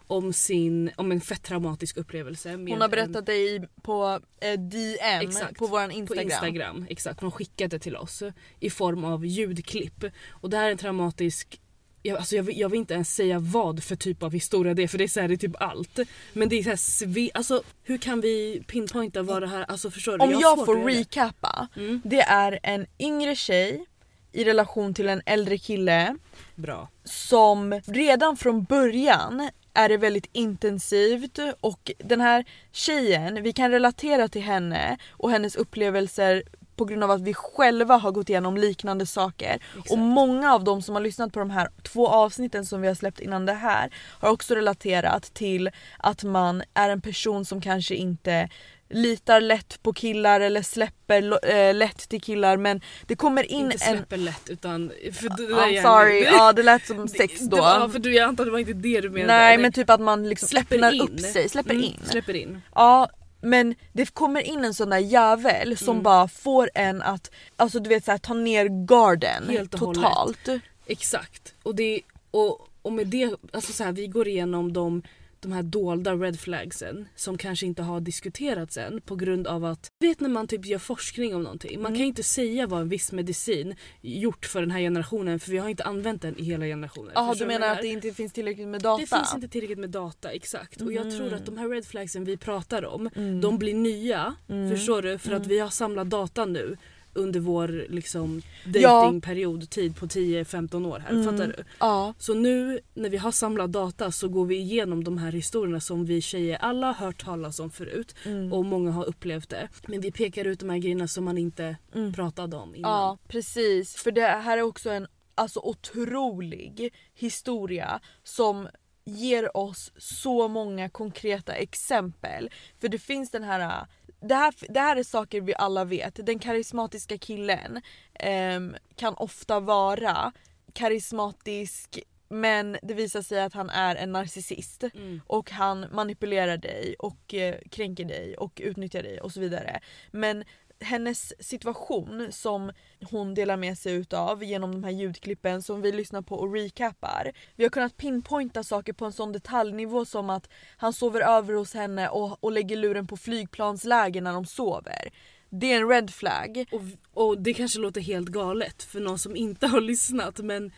om, 0.07 0.33
sin, 0.33 0.91
om 0.95 1.11
en 1.11 1.21
fett 1.21 1.43
traumatisk 1.43 1.97
upplevelse. 1.97 2.51
Hon 2.51 2.71
har 2.71 2.83
en- 2.83 2.91
berättat 2.91 3.25
dig 3.25 3.67
på 3.81 4.19
eh, 4.41 4.59
DM 4.59 5.21
Exakt. 5.21 5.57
på 5.57 5.67
våran 5.67 5.91
Instagram. 5.91 6.27
På 6.27 6.33
Instagram, 6.33 6.85
exakt. 6.89 7.21
Hon 7.21 7.31
skickade 7.31 7.79
till 7.79 7.95
oss 7.95 8.23
i 8.59 8.69
form 8.69 9.03
av 9.03 9.25
ljudklipp. 9.25 10.03
Och 10.29 10.49
det 10.49 10.57
här 10.57 10.67
är 10.67 10.71
en 10.71 10.77
traumatisk 10.77 11.61
jag, 12.01 12.17
alltså 12.17 12.35
jag, 12.35 12.53
jag 12.53 12.69
vill 12.69 12.79
inte 12.79 12.93
ens 12.93 13.15
säga 13.15 13.39
vad 13.39 13.83
för 13.83 13.95
typ 13.95 14.23
av 14.23 14.31
historia 14.31 14.73
det 14.73 14.83
är 14.83 14.87
för 14.87 14.97
det 14.97 15.03
är, 15.03 15.07
så 15.07 15.19
här, 15.19 15.27
det 15.27 15.33
är 15.33 15.37
typ 15.37 15.61
allt. 15.61 15.99
Men 16.33 16.49
det 16.49 16.59
är 16.59 16.63
så 16.63 16.69
här 16.69 16.75
sve, 16.75 17.29
alltså 17.33 17.63
hur 17.83 17.97
kan 17.97 18.21
vi 18.21 18.63
pinpointa 18.67 19.21
vad 19.21 19.41
det 19.41 19.47
här, 19.47 19.65
alltså 19.67 19.91
förstår 19.91 20.17
du? 20.17 20.23
Om 20.23 20.31
jag 20.31 20.57
svårt 20.57 20.65
får 20.65 20.75
recappa. 20.75 21.67
Mm. 21.75 22.01
Det 22.05 22.21
är 22.21 22.59
en 22.63 22.85
yngre 22.99 23.35
tjej 23.35 23.85
i 24.31 24.43
relation 24.43 24.93
till 24.93 25.09
en 25.09 25.21
äldre 25.25 25.57
kille 25.57 26.17
Bra. 26.55 26.89
som 27.03 27.81
redan 27.85 28.37
från 28.37 28.63
början 28.63 29.49
är 29.73 29.89
det 29.89 29.97
väldigt 29.97 30.29
intensivt 30.31 31.39
och 31.61 31.91
den 31.97 32.21
här 32.21 32.45
tjejen, 32.71 33.43
vi 33.43 33.53
kan 33.53 33.71
relatera 33.71 34.27
till 34.27 34.41
henne 34.41 34.97
och 35.09 35.31
hennes 35.31 35.55
upplevelser 35.55 36.43
på 36.75 36.85
grund 36.85 37.03
av 37.03 37.11
att 37.11 37.21
vi 37.21 37.33
själva 37.33 37.95
har 37.97 38.11
gått 38.11 38.29
igenom 38.29 38.57
liknande 38.57 39.05
saker. 39.05 39.59
Exakt. 39.69 39.91
Och 39.91 39.97
många 39.97 40.53
av 40.53 40.63
dem 40.63 40.81
som 40.81 40.95
har 40.95 41.01
lyssnat 41.01 41.33
på 41.33 41.39
de 41.39 41.49
här 41.49 41.69
två 41.83 42.07
avsnitten 42.07 42.65
som 42.65 42.81
vi 42.81 42.87
har 42.87 42.95
släppt 42.95 43.19
innan 43.19 43.45
det 43.45 43.53
här 43.53 43.93
har 44.19 44.29
också 44.29 44.55
relaterat 44.55 45.23
till 45.33 45.69
att 45.99 46.23
man 46.23 46.63
är 46.73 46.89
en 46.89 47.01
person 47.01 47.45
som 47.45 47.61
kanske 47.61 47.95
inte 47.95 48.49
litar 48.93 49.41
lätt 49.41 49.83
på 49.83 49.93
killar 49.93 50.41
eller 50.41 50.61
släpper 50.61 51.49
eh, 51.55 51.73
lätt 51.73 52.09
till 52.09 52.21
killar 52.21 52.57
men 52.57 52.81
det 53.07 53.15
kommer 53.15 53.51
in 53.51 53.71
inte 53.71 53.85
en... 53.85 53.97
släpper 53.97 54.17
lätt 54.17 54.49
utan... 54.49 54.91
För 55.13 55.29
det 55.29 55.47
där 55.47 55.55
I'm 55.55 55.81
sorry, 55.81 56.23
ja 56.23 56.53
det 56.53 56.63
lät 56.63 56.85
som 56.87 57.07
sex 57.07 57.39
då. 57.39 57.55
det 57.55 57.61
var- 57.61 57.89
för 57.89 57.99
du, 57.99 58.13
jag 58.15 58.27
antar 58.27 58.45
det 58.45 58.51
var 58.51 58.59
inte 58.59 58.73
det 58.73 59.01
du 59.01 59.09
menade. 59.09 59.39
Nej 59.39 59.57
men 59.57 59.71
typ 59.71 59.89
att 59.89 60.01
man 60.01 60.29
liksom 60.29 60.47
Släpper 60.47 60.75
öppnar 60.75 60.91
in. 60.93 61.01
upp 61.01 61.19
sig, 61.19 61.49
släpper 61.49 61.71
Mm, 61.71 61.83
in. 61.83 61.99
Släpper 62.05 62.33
in. 62.33 62.61
Ja 62.75 63.09
Men 63.41 63.75
det 63.93 64.13
kommer 64.13 64.41
in 64.41 64.65
en 64.65 64.73
sån 64.73 64.89
där 64.89 64.97
jävel 64.97 65.77
som 65.77 65.89
Mm. 65.89 66.03
bara 66.03 66.27
får 66.27 66.69
en 66.73 67.01
att 67.01 67.31
alltså 67.55 67.79
du 67.79 67.89
vet 67.89 68.05
så 68.05 68.11
här, 68.11 68.17
ta 68.17 68.33
ner 68.33 68.85
garden 68.85 69.49
Helt 69.49 69.73
och 69.73 69.79
totalt. 69.79 70.47
Exakt. 70.85 71.53
Och, 71.63 71.75
det, 71.75 72.01
och, 72.31 72.67
och 72.81 72.93
med 72.93 73.07
det, 73.07 73.35
alltså 73.53 73.73
så 73.73 73.83
här, 73.83 73.91
vi 73.91 74.07
går 74.07 74.27
igenom 74.27 74.73
de, 74.73 75.01
de 75.41 75.51
här 75.51 75.63
dolda 75.63 76.13
red 76.15 76.39
flagsen 76.39 77.07
som 77.15 77.37
kanske 77.37 77.65
inte 77.65 77.81
har 77.83 77.99
diskuterats 78.01 78.77
än 78.77 79.01
på 79.01 79.15
grund 79.15 79.47
av 79.47 79.65
att, 79.65 79.87
vet 79.99 80.19
när 80.19 80.29
man 80.29 80.47
typ 80.47 80.65
gör 80.65 80.79
forskning 80.79 81.35
om 81.35 81.43
någonting, 81.43 81.81
man 81.81 81.91
Mm. 81.91 81.99
kan 81.99 82.05
inte 82.07 82.23
säga 82.23 82.67
vad 82.67 82.81
en 82.81 82.89
viss 82.89 83.11
medicin 83.11 83.75
gjort 84.01 84.45
för 84.45 84.59
den 84.61 84.71
här 84.71 84.79
generationen 84.79 85.39
för 85.39 85.51
vi 85.51 85.57
har 85.57 85.69
inte 85.69 85.83
använt 85.83 86.21
den 86.21 86.37
i 86.39 86.43
hela 86.43 86.65
generationen. 86.65 87.11
Jaha 87.15 87.33
du 87.33 87.45
menar 87.45 87.67
att 87.67 87.81
det 87.81 87.87
inte 87.87 88.11
finns 88.11 88.33
tillräckligt 88.33 88.67
med 88.67 88.81
data? 88.81 89.01
Det 89.01 89.07
finns 89.07 89.35
inte 89.35 89.47
tillräckligt 89.47 89.79
med 89.79 89.89
data, 89.89 90.31
exakt. 90.31 90.81
Och 90.81 90.93
jag 90.93 91.11
tror 91.17 91.33
att 91.33 91.45
de 91.45 91.57
här 91.57 91.69
red 91.69 91.85
flagsen 91.85 92.23
vi 92.23 92.37
pratar 92.37 92.85
om, 92.85 93.09
Mm. 93.15 93.41
de 93.41 93.57
blir 93.57 93.73
nya. 93.73 94.35
Mm. 94.49 94.69
Förstår 94.77 95.01
du? 95.01 95.17
För 95.17 95.31
att 95.31 95.37
Mm. 95.37 95.49
vi 95.49 95.59
har 95.59 95.69
samlat 95.69 96.09
data 96.09 96.45
nu 96.45 96.77
under 97.13 97.39
vår 97.39 97.85
liksom, 97.89 98.41
Ja. 98.73 98.89
datingperiod, 99.03 99.69
tid 99.69 99.95
på 99.95 100.05
10-15 100.07 100.85
år 100.85 100.99
här. 100.99 101.11
Mm. 101.11 101.23
Fattar 101.23 101.47
du? 101.57 101.63
Ja. 101.79 102.13
Så 102.17 102.33
nu 102.33 102.79
när 102.93 103.09
vi 103.09 103.17
har 103.17 103.31
samlat 103.31 103.71
data 103.71 104.11
så 104.11 104.27
går 104.27 104.45
vi 104.45 104.57
igenom 104.57 105.03
de 105.03 105.17
här 105.17 105.31
historierna 105.31 105.79
som 105.79 106.05
vi 106.05 106.21
tjejer 106.21 106.57
alla 106.57 106.87
har 106.87 107.05
hört 107.05 107.23
talas 107.25 107.59
om 107.59 107.69
förut. 107.71 108.15
Mm. 108.25 108.53
Och 108.53 108.65
många 108.65 108.91
har 108.91 109.05
upplevt 109.05 109.49
det. 109.49 109.69
Men 109.87 110.01
vi 110.01 110.11
pekar 110.11 110.45
ut 110.45 110.59
de 110.59 110.69
här 110.69 110.77
grejerna 110.77 111.07
som 111.07 111.23
man 111.25 111.37
inte 111.37 111.77
Mm. 111.95 112.13
pratade 112.13 112.57
om 112.57 112.75
innan. 112.75 112.91
Ja 112.91 113.17
precis, 113.27 113.95
för 113.95 114.11
det 114.11 114.21
här 114.27 114.57
är 114.57 114.61
också 114.61 114.89
en 114.89 115.07
alltså, 115.35 115.59
otrolig 115.59 116.93
historia 117.13 117.99
som 118.23 118.67
ger 119.05 119.57
oss 119.57 119.91
så 119.97 120.47
många 120.47 120.89
konkreta 120.89 121.53
exempel. 121.53 122.49
För 122.81 122.87
det 122.87 122.97
finns 122.99 123.31
den 123.31 123.43
här 123.43 123.87
det 124.21 124.35
här, 124.35 124.53
det 124.69 124.79
här 124.79 124.95
är 124.95 125.03
saker 125.03 125.41
vi 125.41 125.53
alla 125.57 125.85
vet. 125.85 126.25
Den 126.25 126.39
karismatiska 126.39 127.17
killen 127.17 127.81
ehm, 128.13 128.75
kan 128.95 129.13
ofta 129.13 129.59
vara 129.59 130.31
karismatisk 130.73 131.99
men 132.31 132.77
det 132.81 132.93
visar 132.93 133.21
sig 133.21 133.41
att 133.41 133.53
han 133.53 133.69
är 133.69 133.95
en 133.95 134.11
narcissist. 134.11 134.83
Mm. 134.83 135.21
Och 135.27 135.51
han 135.51 135.85
manipulerar 135.91 136.57
dig 136.57 136.95
och 136.99 137.33
eh, 137.33 137.55
kränker 137.71 138.05
dig 138.05 138.37
och 138.37 138.61
utnyttjar 138.63 139.03
dig 139.03 139.21
och 139.21 139.31
så 139.31 139.39
vidare. 139.39 139.79
Men 140.11 140.43
hennes 140.81 141.33
situation 141.47 142.27
som 142.31 142.71
hon 143.11 143.33
delar 143.33 143.57
med 143.57 143.77
sig 143.77 143.93
utav 143.93 144.43
genom 144.43 144.71
de 144.71 144.83
här 144.83 144.91
ljudklippen 144.91 145.61
som 145.61 145.81
vi 145.81 145.91
lyssnar 145.91 146.21
på 146.21 146.35
och 146.35 146.53
recapar. 146.53 147.31
Vi 147.55 147.63
har 147.63 147.69
kunnat 147.69 147.97
pinpointa 147.97 148.63
saker 148.63 148.93
på 148.93 149.05
en 149.05 149.13
sån 149.13 149.31
detaljnivå 149.31 150.05
som 150.05 150.29
att 150.29 150.49
han 150.77 150.93
sover 150.93 151.21
över 151.21 151.53
hos 151.53 151.73
henne 151.73 152.09
och, 152.09 152.43
och 152.43 152.51
lägger 152.51 152.75
luren 152.75 153.07
på 153.07 153.17
flygplansläge 153.17 154.21
när 154.21 154.33
de 154.33 154.45
sover. 154.45 155.11
Det 155.49 155.71
är 155.71 155.81
en 155.81 155.89
red 155.89 156.09
flag. 156.09 156.65
Och, 156.71 156.81
och 157.13 157.41
det 157.41 157.53
kanske 157.53 157.79
låter 157.79 158.01
helt 158.01 158.29
galet 158.29 158.83
för 158.83 158.99
någon 158.99 159.19
som 159.19 159.35
inte 159.35 159.67
har 159.67 159.81
lyssnat 159.81 160.39
men 160.39 160.71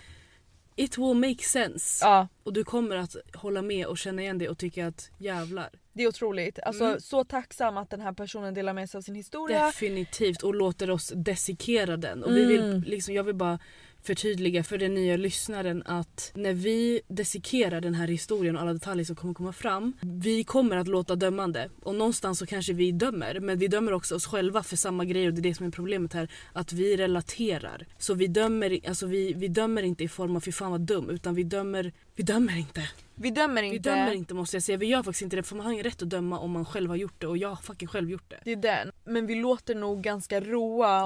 it 0.75 0.97
will 0.97 1.13
make 1.13 1.43
sense. 1.43 2.05
Ja, 2.05 2.27
Och 2.43 2.53
du 2.53 2.63
kommer 2.63 2.95
att 2.95 3.15
hålla 3.33 3.61
med 3.61 3.85
och 3.87 3.97
känna 3.97 4.21
igen 4.21 4.37
det 4.37 4.49
och 4.49 4.57
tycka 4.57 4.87
att 4.87 5.09
jävlar. 5.17 5.69
det 5.93 6.03
är 6.03 6.07
otroligt. 6.07 6.59
Alltså 6.59 6.83
Mm. 6.85 6.99
så 6.99 7.23
tacksam 7.23 7.77
att 7.77 7.89
den 7.89 8.01
här 8.01 8.13
personen 8.13 8.53
delar 8.53 8.73
med 8.73 8.89
sig 8.89 8.97
av 8.97 9.01
sin 9.01 9.15
historia. 9.15 9.65
Definitivt 9.65 10.43
och 10.43 10.55
låter 10.55 10.89
oss 10.89 11.13
dissekera 11.15 11.97
den. 11.97 12.23
Och 12.23 12.35
vi 12.35 12.45
vill, 12.45 12.63
Mm. 12.63 12.81
liksom, 12.81 13.13
jag 13.13 13.23
vill 13.23 13.35
bara 13.35 13.59
förtydliga 14.03 14.63
för 14.63 14.77
den 14.77 14.93
nya 14.93 15.17
lyssnaren 15.17 15.83
att 15.85 16.31
när 16.35 16.53
vi 16.53 17.01
dissekerar 17.07 17.81
den 17.81 17.93
här 17.93 18.07
historien 18.07 18.55
och 18.55 18.61
alla 18.61 18.73
detaljer 18.73 19.05
som 19.05 19.15
kommer 19.15 19.33
komma 19.33 19.53
fram. 19.53 19.93
Vi 20.01 20.43
kommer 20.43 20.77
att 20.77 20.87
låta 20.87 21.15
dömande 21.15 21.69
och 21.81 21.95
någonstans 21.95 22.39
så 22.39 22.45
kanske 22.45 22.73
vi 22.73 22.91
dömer 22.91 23.39
men 23.39 23.59
vi 23.59 23.67
dömer 23.67 23.93
också 23.93 24.15
oss 24.15 24.25
själva 24.25 24.63
för 24.63 24.75
samma 24.75 25.05
grejer 25.05 25.27
och 25.27 25.33
det 25.33 25.39
är 25.39 25.43
det 25.43 25.55
som 25.55 25.65
är 25.65 25.71
problemet 25.71 26.13
här. 26.13 26.31
Att 26.53 26.73
vi 26.73 26.97
relaterar. 26.97 27.87
Så 27.97 28.13
vi 28.13 28.27
dömer, 28.27 28.79
alltså 28.87 29.07
vi, 29.07 29.33
vi 29.33 29.47
dömer 29.47 29.83
inte 29.83 30.03
i 30.03 30.07
form 30.07 30.35
av 30.35 30.39
fy 30.39 30.51
fan 30.51 30.71
vad 30.71 30.81
dum 30.81 31.09
utan 31.09 31.35
vi 31.35 31.43
dömer, 31.43 31.93
vi 32.15 32.23
dömer 32.23 32.57
inte. 32.57 32.89
Vi 33.15 33.29
dömer 33.29 33.61
Vi 33.61 33.75
inte. 33.75 33.89
dömer 33.89 34.13
inte 34.13 34.33
måste 34.33 34.55
jag 34.55 34.63
säga. 34.63 34.77
Vi 34.77 34.85
gör 34.85 35.03
faktiskt 35.03 35.21
inte 35.21 35.35
det 35.35 35.43
för 35.43 35.55
man 35.55 35.65
har 35.65 35.73
ingen 35.73 35.83
rätt 35.83 36.01
att 36.01 36.09
döma 36.09 36.39
om 36.39 36.51
man 36.51 36.65
själv 36.65 36.89
har 36.89 36.95
gjort 36.95 37.21
det 37.21 37.27
och 37.27 37.37
jag 37.37 37.49
har 37.49 37.55
fucking 37.55 37.87
själv 37.87 38.09
gjort 38.09 38.29
det. 38.29 38.39
Det 38.43 38.51
är 38.51 38.55
den. 38.55 38.91
Men 39.03 39.27
vi 39.27 39.35
låter 39.35 39.75
nog 39.75 40.01
ganska 40.03 40.41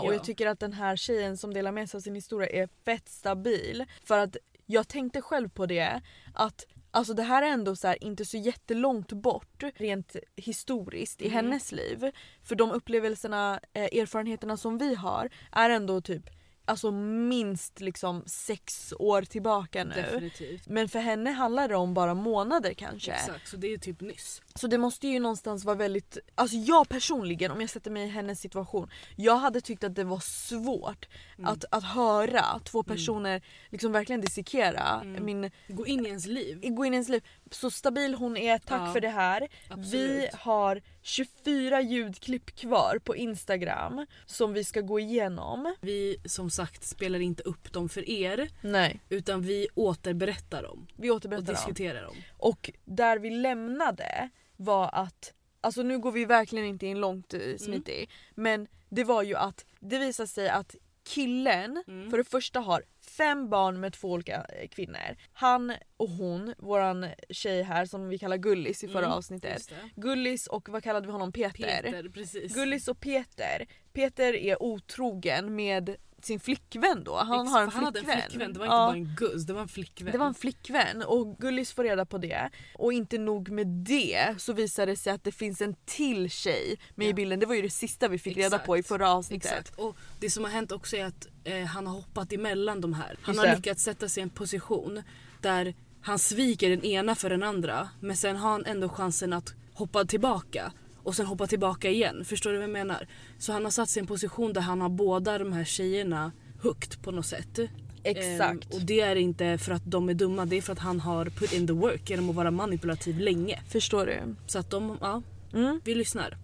och 0.01 0.07
Ja. 0.07 0.13
jag 0.13 0.23
tycker 0.23 0.47
att 0.47 0.59
den 0.59 0.73
här 0.73 0.95
tjejen 0.95 1.37
som 1.37 1.53
delar 1.53 1.71
med 1.71 1.89
sig 1.89 1.97
av 1.97 2.01
sin 2.01 2.15
historia 2.15 2.49
är 2.49 2.69
fett 2.85 3.09
stabil. 3.09 3.85
För 4.05 4.17
att 4.17 4.37
jag 4.65 4.87
tänkte 4.87 5.21
själv 5.21 5.49
på 5.49 5.65
det 5.65 6.01
att 6.33 6.65
Alltså 6.91 7.13
det 7.13 7.23
här 7.23 7.41
är 7.43 7.47
ändå 7.47 7.75
så 7.75 7.87
här, 7.87 8.03
inte 8.03 8.25
så 8.25 8.37
jättelångt 8.37 9.11
bort 9.11 9.63
rent 9.75 10.15
historiskt 10.35 11.21
i 11.21 11.25
Mhm. 11.25 11.33
hennes 11.33 11.71
liv. 11.71 12.11
För 12.43 12.55
de 12.55 12.71
upplevelserna, 12.71 13.59
eh, 13.73 13.83
erfarenheterna 13.83 14.57
som 14.57 14.77
vi 14.77 14.95
har 14.95 15.29
är 15.51 15.69
ändå 15.69 16.01
typ 16.01 16.23
alltså 16.67 16.91
minst 16.91 17.79
liksom 17.79 18.23
sex 18.25 18.93
år 18.99 19.21
tillbaka 19.21 19.83
nu. 19.83 19.93
Definitivt. 19.95 20.67
Men 20.67 20.89
för 20.89 20.99
henne 20.99 21.29
handlar 21.29 21.67
det 21.67 21.75
om 21.75 21.93
bara 21.93 22.13
månader 22.13 22.73
kanske. 22.73 23.11
Exakt, 23.11 23.47
så 23.47 23.57
det 23.57 23.73
är 23.73 23.77
typ 23.77 24.01
nyss. 24.01 24.41
Så 24.57 24.67
det 24.67 24.77
måste 24.77 25.07
ju 25.07 25.19
någonstans 25.19 25.65
vara 25.65 25.75
väldigt, 25.75 26.17
alltså 26.35 26.55
jag 26.57 26.89
personligen 26.89 27.51
om 27.51 27.61
jag 27.61 27.69
sätter 27.69 27.91
mig 27.91 28.03
i 28.03 28.07
hennes 28.09 28.39
situation. 28.39 28.89
Jag 29.15 29.35
hade 29.37 29.61
tyckt 29.61 29.83
att 29.83 29.95
det 29.95 30.03
var 30.03 30.19
svårt 30.19 31.07
Mm. 31.39 31.49
att, 31.53 31.65
att 31.71 31.83
höra 31.83 32.59
två 32.63 32.83
personer 32.83 33.41
liksom 33.69 33.91
verkligen 33.91 34.21
dissekera 34.21 34.99
Mm. 35.03 35.25
min, 35.25 35.51
Gå 35.67 35.85
in 35.87 36.05
i 36.05 36.09
ens 36.09 36.25
liv. 36.27 36.59
gå 36.63 36.85
in 36.85 36.93
i 36.93 36.95
ens 36.95 37.09
liv. 37.09 37.23
Så 37.51 37.71
stabil 37.71 38.13
hon 38.15 38.37
är, 38.37 38.57
tack 38.59 38.81
Ja, 38.87 38.93
för 38.93 39.01
det 39.01 39.09
här. 39.09 39.47
Absolut. 39.69 39.93
Vi 39.93 40.29
har 40.33 40.81
24 41.01 41.81
ljudklipp 41.81 42.55
kvar 42.55 42.99
på 43.03 43.15
instagram 43.15 44.05
som 44.25 44.53
vi 44.53 44.63
ska 44.63 44.81
gå 44.81 44.99
igenom. 44.99 45.75
Vi 45.81 46.17
som 46.25 46.49
sagt 46.49 46.83
spelar 46.83 47.19
inte 47.19 47.43
upp 47.43 47.73
dem 47.73 47.89
för 47.89 48.09
er 48.09 48.49
Nej, 48.61 48.99
utan 49.09 49.41
vi 49.41 49.67
återberättar 49.75 50.63
dem 50.63 50.87
vi 50.95 51.09
och 51.09 51.15
återberättar 51.15 51.45
dem. 51.45 51.55
diskuterar 51.55 52.03
dem. 52.03 52.15
Och 52.37 52.71
där 52.85 53.19
vi 53.19 53.29
lämnade 53.29 54.29
var 54.57 54.89
att, 54.93 55.33
alltså 55.61 55.81
nu 55.83 55.99
går 55.99 56.11
vi 56.11 56.25
verkligen 56.25 56.65
inte 56.65 56.85
in 56.87 56.99
långt 56.99 57.33
Mm. 57.33 57.47
uh, 57.49 57.57
Smitty, 57.57 58.05
men 58.35 58.67
det 58.89 59.03
var 59.03 59.23
ju 59.23 59.35
att 59.35 59.65
det 59.79 59.99
visade 59.99 60.27
sig 60.27 60.49
att 60.49 60.75
killen 61.03 61.83
Mm. 61.87 62.09
för 62.09 62.17
det 62.17 62.23
första 62.23 62.59
har 62.59 62.83
fem 63.09 63.49
barn 63.49 63.79
med 63.79 63.93
två 63.93 64.11
olika 64.11 64.35
eh, 64.61 64.67
kvinnor. 64.67 65.15
Han 65.33 65.73
och 65.97 66.09
hon, 66.09 66.53
våran 66.57 67.05
tjej 67.29 67.63
här 67.63 67.85
som 67.85 68.09
vi 68.09 68.17
kallar 68.17 68.37
Gullis 68.37 68.83
i 68.83 68.87
förra 68.87 69.05
Mm, 69.05 69.11
avsnittet. 69.17 69.71
Gullis 69.95 70.47
och 70.47 70.69
vad 70.69 70.83
kallade 70.83 71.05
vi 71.07 71.11
honom? 71.11 71.31
Peter. 71.31 71.81
Peter, 71.83 72.09
precis. 72.09 72.53
Gullis 72.53 72.87
och 72.87 72.99
Peter. 72.99 73.65
Peter 73.93 74.33
är 74.35 74.63
otrogen 74.63 75.55
med 75.55 75.95
sin 76.21 76.39
flickvän 76.39 77.03
då. 77.03 77.15
Han 77.15 77.41
Ex- 77.45 77.51
har 77.53 77.61
en 77.63 77.71
för 77.71 77.75
han 77.75 77.85
hade 77.85 77.99
flickvän. 77.99 78.17
en 78.19 78.29
flickvän, 78.29 78.53
det 78.53 78.59
var 78.59 78.65
inte 78.65 78.75
Ja. 78.75 78.87
bara 78.87 78.95
en 78.97 79.15
guzz, 79.17 79.45
det 79.45 79.53
var 79.53 79.61
en 79.61 79.67
flickvän. 79.67 80.11
Det 80.11 80.17
var 80.17 80.27
en 80.27 80.33
flickvän 80.33 81.01
och 81.03 81.37
Gullis 81.37 81.71
får 81.73 81.83
reda 81.83 82.05
på 82.05 82.17
det. 82.17 82.49
Och 82.75 82.93
inte 82.93 83.17
nog 83.17 83.49
med 83.49 83.67
det 83.67 84.35
så 84.37 84.53
visar 84.53 84.85
det 84.85 84.95
sig 84.95 85.13
att 85.13 85.23
det 85.23 85.31
finns 85.31 85.61
en 85.61 85.75
till 85.85 86.29
tjej 86.29 86.79
med 86.95 87.05
i 87.07 87.09
Ja. 87.09 87.15
bilden. 87.15 87.39
Det 87.39 87.45
var 87.45 87.55
ju 87.55 87.61
det 87.61 87.69
sista 87.69 88.07
vi 88.07 88.19
fick 88.19 88.37
reda 88.37 88.47
Exakt. 88.47 88.65
på 88.65 88.77
i 88.77 88.83
förra 88.83 89.11
avsnittet. 89.11 89.51
Exakt. 89.51 89.79
Och 89.79 89.95
det 90.19 90.29
som 90.29 90.43
har 90.43 90.51
hänt 90.51 90.71
också 90.71 90.95
är 90.97 91.05
att 91.05 91.27
eh, 91.47 91.65
han 91.65 91.87
har 91.87 91.93
hoppat 91.93 92.33
emellan 92.33 92.81
de 92.81 92.93
här. 92.93 93.17
Han 93.21 93.37
har 93.37 93.55
lyckats 93.55 93.83
sätta 93.83 94.09
sig 94.09 94.21
i 94.21 94.23
en 94.23 94.29
position 94.29 95.03
där 95.41 95.73
han 96.01 96.19
sviker 96.19 96.69
den 96.69 96.83
ena 96.85 97.15
för 97.15 97.29
den 97.29 97.43
andra 97.43 97.89
men 97.99 98.17
sen 98.17 98.35
har 98.35 98.49
han 98.51 98.65
ändå 98.65 98.89
chansen 98.89 99.33
att 99.33 99.53
hoppa 99.73 100.05
tillbaka 100.05 100.71
och 101.03 101.15
sen 101.15 101.25
hoppa 101.25 101.47
tillbaka 101.47 101.89
igen. 101.89 102.25
Förstår 102.25 102.49
du 102.51 102.55
vad 102.57 102.63
jag 102.63 102.69
menar? 102.73 103.07
Så 103.39 103.51
han 103.53 103.63
har 103.63 103.71
satt 103.71 103.89
sig 103.89 103.99
i 103.99 104.01
en 104.01 104.07
position 104.07 104.53
där 104.53 104.61
han 104.61 104.81
har 104.81 104.89
båda 104.89 105.37
de 105.37 105.53
här 105.53 105.63
tjejerna 105.65 106.31
högt 106.61 107.01
på 107.01 107.11
något 107.11 107.25
sätt. 107.25 107.59
Exakt. 108.03 108.65
Ehm, 108.65 108.79
och 108.79 108.81
det 108.81 108.99
är 109.01 109.15
inte 109.15 109.57
för 109.57 109.71
att 109.71 109.81
de 109.85 110.09
är 110.09 110.13
dumma, 110.13 110.45
det 110.45 110.55
är 110.55 110.61
för 110.61 110.73
att 110.73 110.79
han 110.79 110.99
har 110.99 111.25
put 111.25 111.53
in 111.53 111.67
the 111.67 111.73
work 111.73 112.09
genom 112.09 112.29
att 112.29 112.35
vara 112.35 112.51
manipulativ 112.51 113.19
länge. 113.19 113.59
Förstår 113.67 114.05
du? 114.05 114.35
Så 114.47 114.59
att 114.59 114.69
de, 114.69 114.97
ja, 115.01 115.21
Mm. 115.53 115.81
vi 115.83 115.95
lyssnar. 115.95 116.37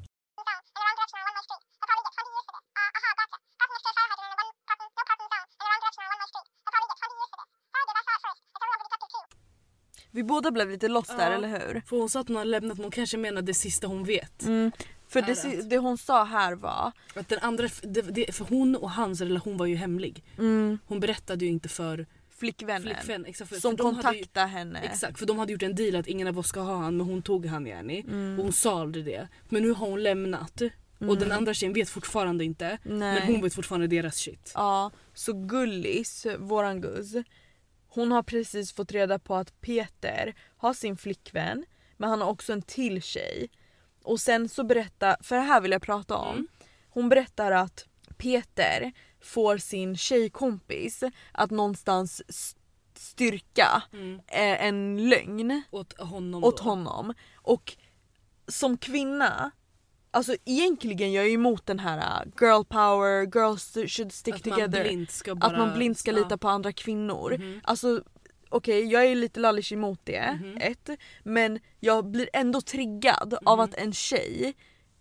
Vi 10.13 10.23
båda 10.23 10.51
blev 10.51 10.69
lite 10.69 10.87
lost 10.87 11.17
där 11.17 11.31
eller 11.31 11.47
hur? 11.47 11.81
För 11.85 11.97
hon 11.97 12.09
sa 12.09 12.19
att 12.19 12.27
hon 12.27 12.37
har 12.37 12.45
lämnat 12.45 12.77
men 12.77 12.83
hon 12.85 12.91
kanske 12.91 13.17
menar 13.17 13.41
det 13.41 13.53
sista 13.53 13.87
hon 13.87 14.03
vet. 14.03 14.43
Mm. 14.43 14.71
För 15.07 15.21
det, 15.21 15.69
det 15.69 15.77
hon 15.77 15.97
sa 15.97 16.23
här 16.23 16.55
var 16.55 16.91
Att 17.15 17.29
den 17.29 17.39
andra, 17.39 17.69
det, 17.81 18.01
det, 18.01 18.35
för 18.35 18.45
hon 18.45 18.75
och 18.75 18.91
hans 18.91 19.21
relation 19.21 19.57
var 19.57 19.65
ju 19.65 19.75
hemlig. 19.75 20.23
mm, 20.37 20.79
Hon 20.85 20.99
berättade 20.99 21.45
ju 21.45 21.51
inte 21.51 21.69
för 21.69 22.05
flickvännen 22.37 22.81
flickvän. 22.81 23.25
Exakt, 23.25 23.49
för, 23.49 23.59
som 23.59 23.71
för 23.71 23.77
de 23.77 23.95
hade 23.95 23.97
ju, 24.17 24.23
kontaktade 24.23 24.47
henne. 24.47 24.79
Exakt, 24.79 25.19
för 25.19 25.25
de 25.25 25.39
hade 25.39 25.51
gjort 25.51 25.63
en 25.63 25.75
deal 25.75 25.95
att 25.95 26.07
ingen 26.07 26.27
av 26.27 26.39
oss 26.39 26.47
ska 26.47 26.59
ha 26.59 26.77
han 26.77 26.97
men 26.97 27.05
hon 27.07 27.21
tog 27.21 27.45
han 27.45 27.67
yani. 27.67 28.05
Mm. 28.07 28.39
Och 28.39 28.43
hon 28.43 28.53
sa 28.53 28.81
aldrig 28.81 29.05
det. 29.05 29.27
Men 29.49 29.63
nu 29.63 29.71
har 29.71 29.87
hon 29.87 30.03
lämnat. 30.03 30.61
Och 30.99 31.17
den 31.17 31.31
andra 31.31 31.53
tjejen 31.53 31.73
vet 31.73 31.89
fortfarande 31.89 32.43
inte. 32.43 32.65
Mm. 32.65 32.99
Nej. 32.99 33.19
Men 33.19 33.33
hon 33.33 33.41
vet 33.41 33.53
fortfarande 33.53 33.87
deras 33.87 34.15
shit. 34.17 34.51
Ja, 34.55 34.91
så 35.13 35.33
Gullis, 35.33 36.27
våran 36.39 36.81
guzz, 36.81 37.15
hon 37.95 38.11
har 38.11 38.23
precis 38.23 38.73
fått 38.73 38.91
reda 38.91 39.19
på 39.19 39.35
att 39.35 39.61
Peter 39.61 40.35
har 40.57 40.73
sin 40.73 40.97
flickvän 40.97 41.65
men 41.97 42.09
han 42.09 42.21
har 42.21 42.29
också 42.29 42.53
en 42.53 42.61
till 42.61 43.01
tjej. 43.01 43.49
Och 44.03 44.19
sen 44.19 44.49
så 44.49 44.63
berättar, 44.63 45.17
för 45.23 45.35
det 45.35 45.41
här 45.41 45.61
vill 45.61 45.71
jag 45.71 45.81
prata 45.81 46.17
om. 46.17 46.35
Mm. 46.35 46.47
Hon 46.89 47.09
berättar 47.09 47.51
att 47.51 47.85
Peter 48.17 48.91
får 49.21 49.57
sin 49.57 49.97
tjejkompis 49.97 51.03
att 51.31 51.51
någonstans 51.51 52.21
styrka 52.95 53.83
Mm. 53.93 54.15
eh, 54.27 54.65
en 54.65 55.09
lögn 55.09 55.61
Åt 55.71 55.99
honom 55.99 56.43
åt 56.43 56.59
honom. 56.59 57.13
Och 57.35 57.77
som 58.47 58.77
kvinna, 58.77 59.51
alltså 60.13 60.35
egentligen 60.45 61.13
jag 61.13 61.25
är 61.25 61.29
emot 61.29 61.65
den 61.65 61.79
här 61.79 61.97
uh, 61.97 62.31
girl 62.41 62.63
power, 62.63 63.25
girls 63.35 63.73
should 63.91 64.11
stick 64.11 64.35
Att 64.35 64.45
man 64.45 64.55
together. 64.59 65.05
ska 65.09 65.35
bara... 65.35 65.51
att 65.51 65.57
man 65.57 65.73
blint 65.77 65.97
ska 65.99 66.11
ja. 66.11 66.17
lita 66.17 66.37
på 66.37 66.49
andra 66.49 66.71
kvinnor. 66.71 67.37
Mhm. 67.39 67.61
Alltså 67.63 68.01
okej 68.49 68.85
jag 68.91 69.05
är 69.05 69.15
lite 69.15 69.39
lallish 69.39 69.73
emot 69.73 69.99
det, 70.03 70.39
Mhm. 70.41 70.57
ett. 70.61 70.89
Men 71.23 71.59
jag 71.79 72.05
blir 72.05 72.29
ändå 72.33 72.61
triggad 72.61 73.37
av 73.45 73.57
Mhm. 73.57 73.63
att 73.63 73.73
en 73.75 73.93
tjej 73.93 74.53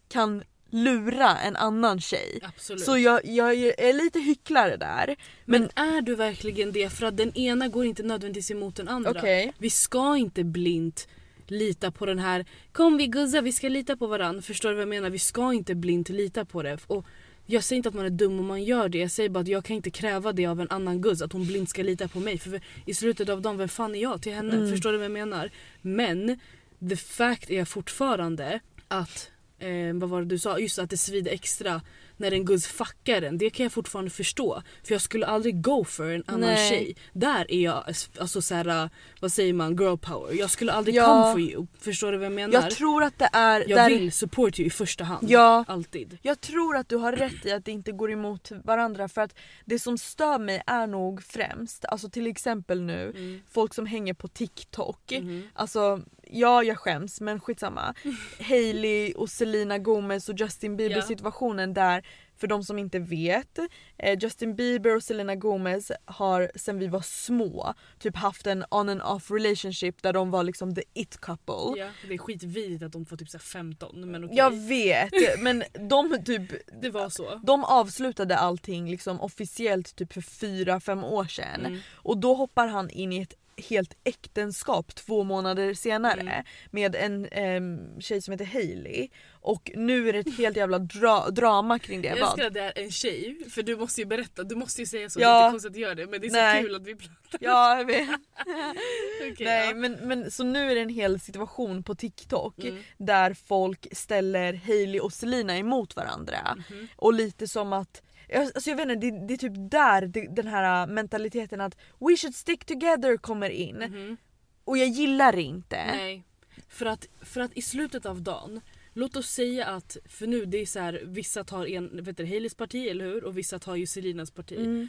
kan 0.08 0.42
lura 0.70 1.36
en 1.38 1.56
annan 1.56 2.00
tjej. 2.00 2.40
Absolut. 2.42 2.84
Så 2.84 2.98
jag, 2.98 3.24
jag 3.24 3.54
är 3.54 3.92
lite 3.92 4.20
hycklare 4.20 4.76
där. 4.76 5.16
Men 5.44 5.70
är 5.74 6.00
du 6.00 6.14
verkligen 6.14 6.72
det? 6.72 6.88
För 6.92 7.06
att 7.06 7.16
den 7.16 7.36
ena 7.38 7.68
går 7.68 7.84
inte 7.86 8.02
nödvändigtvis 8.02 8.50
emot 8.50 8.76
den 8.76 8.88
andra. 8.88 9.10
Okej. 9.10 9.52
Vi 9.58 9.70
ska 9.70 10.16
inte 10.16 10.44
blint 10.44 11.08
lita 11.50 11.90
på 11.90 12.06
den 12.06 12.18
här 12.18 12.44
Kom 12.72 12.96
vi 12.96 13.06
guzza, 13.06 13.40
vi 13.40 13.52
ska 13.52 13.68
lita 13.68 13.96
på 13.96 14.06
varandra. 14.06 14.42
Förstår 14.42 14.68
du 14.68 14.74
vad 14.74 14.82
jag 14.82 14.88
menar? 14.88 15.10
Vi 15.10 15.18
ska 15.18 15.52
inte 15.52 15.74
blint 15.74 16.08
lita 16.08 16.44
på 16.44 16.62
det. 16.62 16.78
Och 16.86 17.06
jag 17.46 17.64
säger 17.64 17.76
inte 17.76 17.88
att 17.88 17.94
man 17.94 18.06
är 18.06 18.10
dum 18.10 18.40
om 18.40 18.46
man 18.46 18.64
gör 18.64 18.88
det. 18.88 18.98
Jag 18.98 19.10
säger 19.10 19.28
bara 19.28 19.40
att 19.40 19.48
jag 19.48 19.64
kan 19.64 19.76
inte 19.76 19.90
kräva 19.90 20.32
det 20.32 20.46
av 20.46 20.60
en 20.60 20.70
annan 20.70 21.00
guzz. 21.00 21.22
Att 21.22 21.32
hon 21.32 21.46
blint 21.46 21.70
ska 21.70 21.82
lita 21.82 22.08
på 22.08 22.20
mig. 22.20 22.38
För 22.38 22.60
i 22.86 22.94
slutet 22.94 23.28
av 23.28 23.42
dagen, 23.42 23.58
vem 23.58 23.68
fan 23.68 23.94
är 23.94 24.02
jag 24.02 24.22
till 24.22 24.32
henne? 24.32 24.56
Mm. 24.56 24.70
Förstår 24.70 24.92
du 24.92 24.98
vad 24.98 25.04
jag 25.04 25.12
menar? 25.12 25.50
Men 25.82 26.40
the 26.88 26.96
fact 26.96 27.50
är 27.50 27.64
fortfarande 27.64 28.60
att 28.88 29.31
eh, 29.62 29.94
vad 29.94 30.08
var 30.10 30.20
det 30.20 30.26
du 30.26 30.38
sa? 30.38 30.58
Just 30.58 30.78
att 30.78 30.90
det 30.90 30.96
svider 30.96 31.30
extra 31.32 31.80
när 32.16 32.32
en 32.32 32.44
guzz 32.44 32.66
fuckar 32.66 33.22
en. 33.22 33.38
Det 33.38 33.50
kan 33.50 33.64
jag 33.64 33.72
fortfarande 33.72 34.10
förstå. 34.10 34.62
För 34.84 34.94
jag 34.94 35.02
skulle 35.02 35.26
aldrig 35.26 35.62
go 35.62 35.84
for 35.84 36.04
en 36.10 36.24
annan 36.26 36.40
Nej. 36.40 36.70
tjej. 36.70 36.96
Där 37.12 37.50
är 37.52 37.60
jag 37.60 37.84
alltså 38.18 38.42
så 38.42 38.54
här, 38.54 38.90
vad 39.20 39.32
säger 39.32 39.52
man, 39.52 39.76
girl 39.76 39.96
power. 39.96 40.32
Jag 40.34 40.50
skulle 40.50 40.72
aldrig 40.72 40.94
Ja. 40.94 41.06
come 41.06 41.32
for 41.32 41.40
you. 41.40 41.66
Förstår 41.80 42.12
du 42.12 42.18
vad 42.18 42.24
jag 42.24 42.32
menar? 42.32 42.54
Jag 42.54 42.70
tror 42.70 43.02
att 43.02 43.18
det 43.18 43.28
är... 43.32 43.60
jag 43.68 43.78
där, 43.78 43.88
vill 43.88 44.12
support 44.12 44.58
you 44.58 44.66
i 44.66 44.70
första 44.70 45.04
hand. 45.04 45.30
Ja. 45.30 45.64
Alltid. 45.68 46.18
Jag 46.22 46.40
tror 46.40 46.76
att 46.76 46.88
du 46.88 46.96
har 46.96 47.12
rätt 47.12 47.46
i 47.46 47.52
att 47.52 47.64
det 47.64 47.72
inte 47.72 47.92
går 47.92 48.12
emot 48.12 48.52
varandra 48.64 49.08
för 49.08 49.20
att 49.20 49.34
det 49.64 49.78
som 49.78 49.98
stör 49.98 50.38
mig 50.38 50.62
är 50.66 50.86
nog 50.86 51.22
främst, 51.22 51.84
alltså 51.84 52.10
till 52.10 52.26
exempel 52.26 52.82
nu, 52.82 53.10
Mm. 53.16 53.40
folk 53.50 53.74
som 53.74 53.86
hänger 53.86 54.14
på 54.14 54.28
TikTok. 54.28 55.12
Mhm. 55.20 55.42
Alltså 55.54 56.00
ja 56.32 56.62
jag 56.62 56.78
skäms 56.78 57.20
men 57.20 57.40
skitsamma. 57.40 57.94
Hailey 58.40 59.12
och 59.12 59.28
Selena 59.30 59.78
Gomez 59.78 60.28
och 60.28 60.34
Justin 60.40 60.76
Bieber 60.76 60.96
Ja. 60.96 61.02
situationen 61.02 61.74
där 61.74 62.06
för 62.36 62.46
de 62.46 62.62
som 62.64 62.78
inte 62.78 62.98
vet, 62.98 63.58
eh, 63.98 64.18
Justin 64.20 64.56
Bieber 64.56 64.96
och 64.96 65.02
Selena 65.02 65.34
Gomez 65.36 65.92
har 66.04 66.50
sen 66.54 66.78
vi 66.78 66.86
var 66.88 67.00
små 67.00 67.74
typ 67.98 68.16
haft 68.16 68.46
en 68.46 68.64
on 68.70 68.88
and 68.88 69.02
off 69.02 69.30
relationship 69.30 70.02
där 70.02 70.12
de 70.12 70.30
var 70.30 70.42
liksom 70.42 70.74
the 70.74 70.82
it 70.94 71.20
couple. 71.20 71.80
Ja, 71.80 71.88
det 72.08 72.14
är 72.14 72.18
skitvidrigt 72.18 72.82
att 72.82 72.92
de 72.92 73.06
får 73.06 73.16
typ 73.16 73.28
så 73.28 73.38
här 73.38 73.42
15 73.42 74.10
men 74.10 74.24
okej. 74.24 74.36
Jag 74.36 74.50
vet 74.68 75.10
men 75.38 75.64
de 75.88 76.24
typ 76.24 76.52
Det 76.82 76.90
var 76.90 77.08
så. 77.08 77.40
de 77.44 77.64
avslutade 77.64 78.36
allting 78.36 78.90
liksom 78.90 79.20
officiellt 79.20 79.96
typ 79.96 80.12
för 80.12 80.20
4-5 80.20 81.04
år 81.04 81.24
sedan. 81.24 81.66
Mm. 81.66 81.78
Och 81.94 82.18
då 82.18 82.34
hoppar 82.34 82.66
han 82.66 82.90
in 82.90 83.12
i 83.12 83.20
ett 83.22 83.34
helt 83.56 83.94
äktenskap 84.04 84.94
två 84.94 85.24
månader 85.24 85.74
senare 85.74 86.20
Mm. 86.20 86.44
med 86.70 86.94
en 86.94 87.28
em, 87.32 88.00
tjej 88.00 88.22
som 88.22 88.32
heter 88.32 88.44
Hailey. 88.44 89.08
Och 89.30 89.70
nu 89.74 90.08
är 90.08 90.12
det 90.12 90.18
ett 90.18 90.36
helt 90.38 90.56
jävla 90.56 90.78
dra- 90.78 91.30
drama 91.30 91.78
kring 91.78 92.02
det. 92.02 92.08
Jag 92.08 92.18
älskar 92.18 92.46
att 92.46 92.54
det 92.54 92.60
är 92.60 92.78
en 92.84 92.90
tjej, 92.90 93.36
för 93.50 93.62
du 93.62 93.76
måste 93.76 94.00
ju 94.00 94.06
berätta, 94.06 94.42
du 94.42 94.54
måste 94.56 94.80
ju 94.80 94.86
säga 94.86 95.10
så. 95.10 95.20
Ja. 95.20 95.28
Det 95.28 95.34
är 95.34 95.44
inte 95.46 95.52
konstigt 95.52 95.70
att 95.70 95.76
göra 95.76 95.94
det 95.94 96.06
men 96.06 96.20
det 96.20 96.26
är 96.26 96.30
så 96.30 96.36
Nej. 96.36 96.62
kul 96.62 96.74
att 96.74 96.86
vi 96.86 96.94
pratar. 96.94 97.38
Ja 97.40 97.76
jag 97.78 97.84
vet. 97.84 98.08
Okej, 99.32 99.46
Nej 99.46 99.68
ja. 99.68 99.74
men, 99.74 99.92
men 99.92 100.30
så 100.30 100.44
nu 100.44 100.70
är 100.70 100.74
det 100.74 100.80
en 100.80 100.88
hel 100.88 101.20
situation 101.20 101.82
på 101.82 101.94
TikTok 101.94 102.58
Mm. 102.64 102.82
där 102.98 103.34
folk 103.46 103.86
ställer 103.92 104.52
Hailey 104.66 105.00
och 105.00 105.12
Selena 105.12 105.56
emot 105.58 105.96
varandra. 105.96 106.56
Mhm. 106.70 106.88
Och 106.96 107.14
lite 107.14 107.48
som 107.48 107.72
att 107.72 108.02
jag- 108.28 108.42
Alltså 108.54 108.70
jag 108.70 108.76
vet 108.76 108.88
inte, 108.88 109.10
det, 109.10 109.26
det 109.26 109.34
är 109.34 109.38
typ 109.38 109.70
där 109.70 110.06
det, 110.06 110.26
den 110.36 110.46
här 110.46 110.86
mentaliteten 110.86 111.60
att 111.60 111.76
we 111.98 112.16
should 112.16 112.34
stick 112.34 112.64
together 112.64 113.16
kommer 113.16 113.50
in. 113.50 113.76
Mhm. 113.76 114.16
Och 114.64 114.78
jag 114.78 114.88
gillar 114.88 115.32
det 115.32 115.42
inte. 115.42 115.76
Nej. 115.86 116.22
För 116.68 116.86
att, 116.86 117.08
för 117.22 117.40
att 117.40 117.56
i 117.56 117.62
slutet 117.62 118.06
av 118.06 118.22
dagen, 118.22 118.60
låt 118.94 119.16
oss 119.16 119.26
säga 119.28 119.66
att, 119.66 119.96
för 120.08 120.26
nu 120.26 120.44
det 120.44 120.58
är 120.60 120.66
så 120.66 120.80
här, 120.80 121.00
vissa 121.04 121.44
tar 121.44 121.66
en, 121.66 122.04
vet 122.04 122.16
du, 122.16 122.26
Haileys 122.26 122.54
parti 122.54 122.86
eller 122.90 123.04
hur? 123.04 123.24
Och 123.24 123.38
vissa 123.38 123.58
tar 123.58 123.76
ju 123.76 123.86
Selinas 123.86 124.30
parti. 124.30 124.56
Mm. 124.58 124.88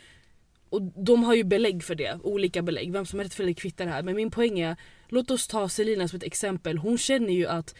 Och 0.69 0.81
de 0.81 1.23
har 1.23 1.35
ju 1.35 1.43
belägg 1.43 1.83
för 1.83 1.95
det, 1.95 2.19
olika 2.23 2.61
belägg. 2.61 2.91
Vem 2.93 3.05
som 3.05 3.19
är 3.19 3.23
rätt 3.23 3.33
för 3.33 3.43
det 3.43 3.53
kvittar 3.53 3.85
det 3.85 3.91
här. 3.91 4.03
Men 4.03 4.15
min 4.15 4.31
poäng 4.31 4.59
är, 4.59 4.75
låt 5.07 5.31
oss 5.31 5.47
ta 5.47 5.69
Selina 5.69 6.07
som 6.07 6.17
ett 6.17 6.23
exempel. 6.23 6.77
Hon 6.77 6.97
känner 6.97 7.33
ju 7.33 7.47
att 7.47 7.75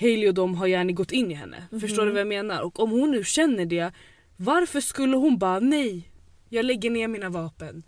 Hailey 0.00 0.28
och 0.28 0.34
de 0.34 0.54
har 0.54 0.66
gärna 0.66 0.92
gått 0.92 1.12
in 1.12 1.30
i 1.30 1.34
henne. 1.34 1.64
Förstår 1.80 2.06
du 2.06 2.10
vad 2.12 2.20
jag 2.20 2.26
menar? 2.28 2.60
Och 2.62 2.80
om 2.80 2.90
hon 2.90 3.10
nu 3.10 3.24
känner 3.24 3.66
det, 3.66 3.92
varför 4.44 4.80
skulle 4.80 5.16
hon 5.16 5.38
bara 5.38 5.58
nej, 5.60 6.08
jag 6.48 6.64
lägger 6.64 6.90
ner 6.90 7.08
mina 7.08 7.28
vapen. 7.28 7.82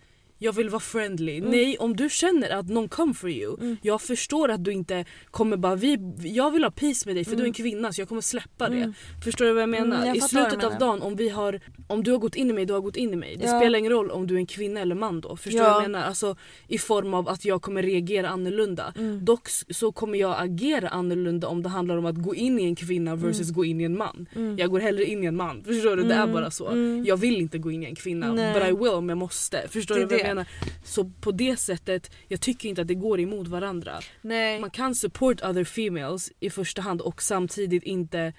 Jag 0.45 0.53
vill 0.53 0.69
vara 0.69 0.81
friendly. 0.81 1.41
Nej, 1.41 1.77
om 1.79 1.97
du 1.97 2.11
känner 2.11 2.51
att 2.51 2.69
någon 2.69 2.89
come 2.89 3.15
for 3.15 3.31
you. 3.31 3.77
Jag 3.83 4.03
förstår 4.03 4.49
att 4.51 4.65
du 4.65 4.73
inte 4.73 5.05
kommer 5.31 5.57
bara, 5.57 5.75
vi, 5.77 5.99
jag 6.19 6.51
vill 6.51 6.65
ha 6.65 6.71
peace 6.71 7.03
med 7.09 7.17
dig 7.17 7.25
för 7.25 7.37
du 7.37 7.43
är 7.43 7.47
en 7.47 7.53
kvinna 7.53 7.93
så 7.93 8.01
jag 8.01 8.09
kommer 8.09 8.21
släppa 8.23 8.69
det. 8.69 8.93
Förstår 9.25 9.45
du 9.45 9.53
vad 9.53 9.63
jag 9.63 9.69
menar? 9.69 9.97
Mm, 9.97 10.07
jag 10.09 10.17
I 10.17 10.21
slutet 10.21 10.53
av 10.53 10.59
menar. 10.73 10.79
dagen 10.79 11.03
om 11.03 11.17
vi 11.17 11.29
har, 11.29 11.61
om 11.87 12.03
du 12.03 12.11
har 12.11 12.19
gått 12.19 12.35
in 12.37 12.51
i 12.51 12.53
mig, 12.53 12.65
du 12.67 12.73
har 12.73 12.81
gått 12.81 12.97
in 12.97 13.13
i 13.13 13.17
mig. 13.17 13.37
Det 13.37 13.47
Ja. 13.47 13.59
spelar 13.61 13.79
ingen 13.79 13.93
roll 13.93 14.11
om 14.11 14.27
du 14.27 14.35
är 14.35 14.39
en 14.39 14.47
kvinna 14.47 14.81
eller 14.81 14.95
man 14.95 15.21
då. 15.21 15.37
Förstår 15.37 15.51
du 15.61 15.65
Ja. 15.65 15.75
vad 15.75 15.83
jag 15.85 15.91
menar? 15.91 16.07
Alltså 16.07 16.37
i 16.69 16.79
form 16.79 17.15
av 17.15 17.29
att 17.29 17.45
jag 17.45 17.63
kommer 17.63 17.83
reagera 17.83 18.29
annorlunda. 18.29 18.93
Mm. 18.97 19.25
Dock 19.25 19.49
så 19.71 19.93
kommer 19.93 20.19
jag 20.19 20.35
agera 20.39 20.89
annorlunda 20.89 21.49
om 21.49 21.63
det 21.63 21.69
handlar 21.69 21.97
om 21.97 22.07
att 22.07 22.17
gå 22.23 22.35
in 22.35 22.59
i 22.61 22.65
en 22.65 22.77
kvinna 22.77 23.11
Mm. 23.11 23.25
versus 23.27 23.51
gå 23.51 23.65
in 23.65 23.81
i 23.81 23.85
en 23.85 23.97
man. 23.99 24.27
Jag 24.59 24.71
går 24.71 24.81
hellre 24.81 25.05
in 25.05 25.25
i 25.25 25.27
en 25.27 25.37
man. 25.37 25.65
Förstår 25.65 25.97
du? 25.97 26.03
Det 26.03 26.15
är 26.15 26.27
bara 26.27 26.51
så. 26.51 26.65
Jag 27.07 27.17
vill 27.17 27.37
inte 27.37 27.59
gå 27.59 27.71
in 27.71 27.83
i 27.83 27.87
en 27.87 27.95
kvinna 27.97 28.27
Mm. 28.27 28.37
Nej. 28.37 28.55
but 28.55 28.63
I 28.69 28.73
will 28.85 28.93
om 28.93 29.09
jag 29.09 29.19
måste. 29.19 29.69
Förstår 29.69 29.95
Det 29.95 30.01
du 30.01 30.07
vad 30.07 30.19
jag 30.19 30.27
det. 30.27 30.34
Menar? 30.35 30.49
Så 30.85 31.05
på 31.21 31.33
det 31.33 31.57
sättet, 31.57 32.11
jag 32.29 32.41
tycker 32.41 32.69
inte 32.69 32.83
att 32.83 32.89
det 32.89 32.95
går 32.95 33.21
emot 33.21 33.49
varandra. 33.49 33.99
Nej. 34.23 34.61
Man 34.61 34.71
kan 34.71 34.95
support 34.95 35.41
other 35.45 35.65
females 35.65 36.33
i 36.41 36.51
första 36.51 36.83
hand 36.83 37.01
och 37.01 37.23
samtidigt 37.23 37.83
inte 37.83 38.33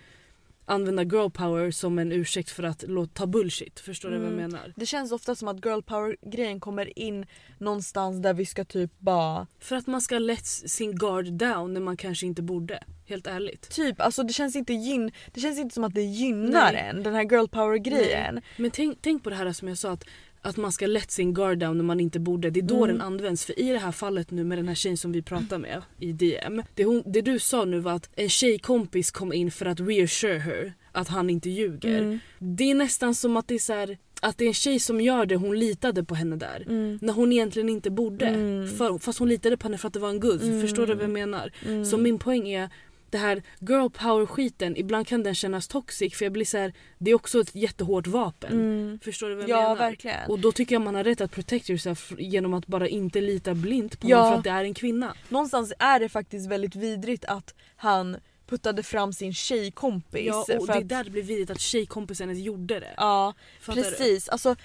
använda 0.67 1.03
girl 1.03 1.29
power 1.29 1.71
som 1.71 1.99
en 1.99 2.11
ursäkt 2.11 2.49
för 2.49 2.63
att 2.63 2.83
låta 2.87 3.11
ta 3.13 3.25
bullshit. 3.27 3.79
Förstår 3.79 4.09
du 4.09 4.17
vad 4.17 4.25
jag 4.25 4.33
Mm. 4.33 4.51
menar? 4.51 4.73
Det 4.75 4.85
känns 4.85 5.11
ofta 5.11 5.35
som 5.35 5.47
att 5.47 5.65
girl 5.65 5.81
power 5.81 6.17
grejen 6.31 6.59
kommer 6.59 6.99
in 6.99 7.25
någonstans 7.59 8.21
där 8.21 8.33
vi 8.33 8.45
ska 8.45 8.65
typ 8.65 8.91
bara 8.99 9.47
För 9.59 9.75
att 9.75 9.87
man 9.87 10.01
ska 10.01 10.19
let 10.19 10.45
sin 10.45 10.95
guard 10.95 11.25
down 11.33 11.73
när 11.73 11.81
man 11.81 11.97
kanske 11.97 12.25
inte 12.25 12.41
borde. 12.41 12.83
Helt 13.07 13.27
ärligt. 13.27 13.69
Typ, 13.69 14.01
alltså 14.01 14.23
det 14.23 14.33
känns 14.33 14.55
inte, 14.55 14.73
gyn, 14.73 15.11
det 15.33 15.39
känns 15.39 15.59
inte 15.59 15.75
som 15.75 15.83
att 15.83 15.93
det 15.93 16.01
gynnar 16.01 16.71
Nej. 16.73 16.89
en 16.89 17.03
den 17.03 17.13
här 17.15 17.23
girl 17.23 17.47
power 17.47 17.77
grejen. 17.77 18.41
Men 18.57 18.71
tänk, 18.71 18.97
tänk 19.01 19.23
på 19.23 19.29
det 19.29 19.35
här 19.35 19.51
som 19.53 19.67
jag 19.67 19.77
sa 19.77 19.91
att, 19.91 20.03
att 20.45 20.57
man 20.57 20.71
ska 20.71 20.87
let 20.87 21.11
sin 21.11 21.33
guard 21.33 21.57
down 21.57 21.77
när 21.77 21.83
man 21.83 21.99
inte 21.99 22.19
borde. 22.19 22.49
Det 22.49 22.59
är 22.59 22.61
då 22.61 22.83
Mm. 22.83 22.87
den 22.97 23.01
används. 23.01 23.45
För 23.45 23.59
i 23.59 23.69
det 23.71 23.79
här 23.79 23.91
fallet 23.91 24.31
nu 24.31 24.43
med 24.43 24.57
den 24.57 24.67
här 24.67 24.75
tjejen 24.75 24.97
som 24.97 25.11
vi 25.11 25.21
pratar 25.21 25.57
med 25.57 25.81
i 25.99 26.11
DM. 26.11 26.61
Det, 26.73 26.83
hon, 26.83 27.03
det 27.05 27.21
du 27.21 27.39
sa 27.39 27.65
nu 27.65 27.79
var 27.79 27.91
att 27.91 28.09
en 28.15 28.29
tjejkompis 28.29 29.11
kom 29.11 29.33
in 29.33 29.51
för 29.51 29.65
att 29.65 29.79
reassure 29.79 30.37
her 30.37 30.73
att 30.91 31.07
han 31.07 31.29
inte 31.29 31.49
ljuger. 31.49 31.99
Mm. 32.01 32.19
Det 32.39 32.71
är 32.71 32.75
nästan 32.75 33.15
som 33.15 33.37
att 33.37 33.47
det 33.47 33.55
är 33.55 33.59
så 33.59 33.73
här, 33.73 33.97
att 34.21 34.37
det 34.37 34.43
är 34.43 34.47
en 34.47 34.53
tjej 34.53 34.79
som 34.79 35.01
gör 35.01 35.25
det, 35.25 35.35
hon 35.35 35.59
litade 35.59 36.03
på 36.03 36.15
henne 36.15 36.35
där. 36.35 36.63
Mm. 36.67 36.99
När 37.01 37.13
hon 37.13 37.31
egentligen 37.31 37.69
inte 37.69 37.89
borde. 37.89 38.25
Mm. 38.25 38.67
För, 38.69 38.97
fast 38.97 39.19
hon 39.19 39.29
litade 39.29 39.57
på 39.57 39.67
henne 39.67 39.77
för 39.77 39.87
att 39.87 39.93
det 39.93 39.99
var 39.99 40.09
en 40.09 40.19
guzz. 40.19 40.43
Mm. 40.43 40.61
Förstår 40.61 40.87
du 40.87 40.93
vad 40.93 41.03
jag 41.03 41.09
menar? 41.09 41.51
Mm. 41.65 41.85
Så 41.85 41.97
min 41.97 42.19
poäng 42.19 42.49
är 42.49 42.69
det 43.09 43.17
här 43.17 43.43
girl 43.59 43.89
power 43.89 44.25
skiten, 44.25 44.77
ibland 44.77 45.07
kan 45.07 45.23
den 45.23 45.35
kännas 45.35 45.67
toxic 45.67 46.15
för 46.17 46.25
jag 46.25 46.31
blir 46.31 46.45
så 46.45 46.57
här, 46.57 46.73
det 46.97 47.11
är 47.11 47.15
också 47.15 47.39
ett 47.39 47.55
jättehårt 47.55 48.07
vapen. 48.07 48.53
Mm. 48.53 48.99
Förstår 49.03 49.29
du 49.29 49.35
vad 49.35 49.49
jag 49.49 49.57
Ja 49.57 49.61
menar? 49.61 49.75
verkligen. 49.75 50.29
Och 50.29 50.39
då 50.39 50.51
tycker 50.51 50.75
jag 50.75 50.81
man 50.81 50.95
har 50.95 51.03
rätt 51.03 51.21
att 51.21 51.31
protect 51.31 51.69
yourself 51.69 52.13
genom 52.17 52.53
att 52.53 52.67
bara 52.67 52.87
inte 52.87 53.21
lita 53.21 53.53
blint 53.53 53.99
på 53.99 54.09
Ja. 54.09 54.17
någon 54.21 54.31
för 54.31 54.37
att 54.37 54.43
det 54.43 54.49
är 54.49 54.63
en 54.63 54.73
kvinna. 54.73 55.13
Någonstans 55.29 55.73
är 55.79 55.99
det 55.99 56.09
faktiskt 56.09 56.49
väldigt 56.49 56.75
vidrigt 56.75 57.25
att 57.25 57.53
han 57.75 58.17
puttade 58.47 58.83
fram 58.83 59.13
sin 59.13 59.33
tjejkompis. 59.33 60.25
Ja, 60.25 60.39
och 60.39 60.65
för 60.65 60.67
det 60.67 60.73
är 60.73 60.77
att, 60.81 60.89
där 60.89 61.03
det 61.03 61.09
blir 61.09 61.23
vidrigt 61.23 61.51
att 61.51 61.59
tjejkompisen 61.59 62.29
ens 62.29 62.45
gjorde 62.45 62.79
det. 62.79 62.93
ja 62.97 63.33
Fattar 63.61 63.81
du? 63.81 63.89
precis. 63.89 64.29
Alltså, 64.29 64.55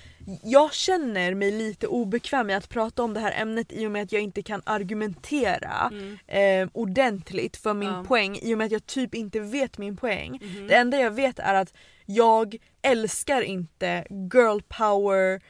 jag 0.44 0.75
känner 0.75 1.34
mig 1.34 1.50
lite 1.50 1.87
obekväm 1.87 2.46
med 2.46 2.56
att 2.56 2.68
prata 2.68 3.02
om 3.02 3.14
det 3.14 3.20
här 3.20 3.42
ämnet 3.42 3.72
i 3.72 3.87
och 3.87 3.90
med 3.90 4.02
att 4.02 4.12
jag 4.12 4.22
inte 4.22 4.42
kan 4.42 4.62
argumentera 4.64 5.90
Mm. 5.92 6.18
eh, 6.26 6.68
ordentligt 6.72 7.56
för 7.56 7.75
min 7.75 7.88
Ja. 7.88 8.04
poäng 8.04 8.38
i 8.42 8.54
och 8.54 8.58
med 8.58 8.64
att 8.64 8.72
jag 8.72 8.87
typ 8.87 9.14
inte 9.14 9.40
vet 9.40 9.78
min 9.78 9.96
poäng. 9.96 10.38
Mhm. 10.42 10.66
Det 10.66 10.75
enda 10.75 10.99
jag 11.00 11.10
vet 11.10 11.38
är 11.38 11.54
att 11.54 11.72
jag 12.06 12.56
älskar 12.82 13.42
inte 13.42 14.04
girl 14.32 14.60
power 14.68 15.40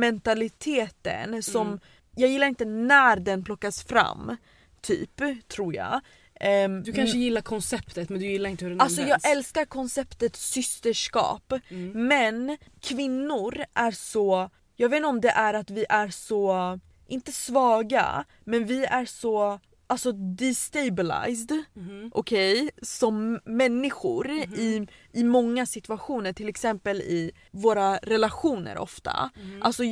mentaliteten 0.00 1.42
som 1.42 1.66
Mm. 1.66 1.80
jag 2.16 2.30
gillar 2.30 2.46
inte 2.46 2.64
när 2.64 3.16
den 3.16 3.44
plockas 3.44 3.82
fram 3.84 4.36
typ 4.80 5.20
tror 5.48 5.74
jag. 5.74 6.00
Ehm, 6.40 6.82
Du 6.82 6.92
kanske 6.92 7.18
gillar 7.18 7.40
konceptet 7.40 8.08
men 8.10 8.18
du 8.20 8.26
gillar 8.26 8.50
inte 8.50 8.64
hur 8.64 8.70
den 8.70 8.80
Alltså 8.80 9.00
jag 9.00 9.04
används. 9.04 9.24
älskar 9.26 9.64
konceptet 9.64 10.36
systerskap 10.36 11.52
Mm. 11.70 12.08
men 12.08 12.56
kvinnor 12.80 13.64
är 13.74 13.90
så, 13.90 14.50
jag 14.76 14.88
vet 14.88 14.96
inte 14.96 15.08
om 15.08 15.20
det 15.20 15.28
är 15.30 15.54
att 15.54 15.70
vi 15.70 15.86
är 15.88 16.08
så, 16.08 16.78
inte 17.08 17.32
svaga, 17.32 18.24
men 18.44 18.66
vi 18.66 18.84
är 18.84 19.04
så 19.04 19.60
alltså 19.86 20.12
destabilized, 20.12 21.62
Mhm. 21.74 22.10
okej, 22.14 22.70
som 22.82 23.40
människor 23.44 24.30
i, 24.30 24.86
i 25.12 25.24
många 25.24 25.66
situationer, 25.66 26.32
till 26.32 26.48
exempel 26.48 27.00
i 27.00 27.30
våra 27.50 27.96
relationer 27.96 28.78
ofta. 28.78 29.30
Mhm. 29.36 29.62
Alltså 29.62 29.82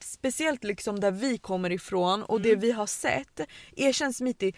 speciellt 0.00 0.64
liksom 0.64 1.00
där 1.00 1.10
vi 1.10 1.38
kommer 1.38 1.72
ifrån 1.72 2.22
och 2.22 2.40
det 2.40 2.56
vi 2.56 2.72
har 2.72 2.86
sett, 2.86 3.40
erkänn 3.76 4.12
Smitty, 4.12 4.52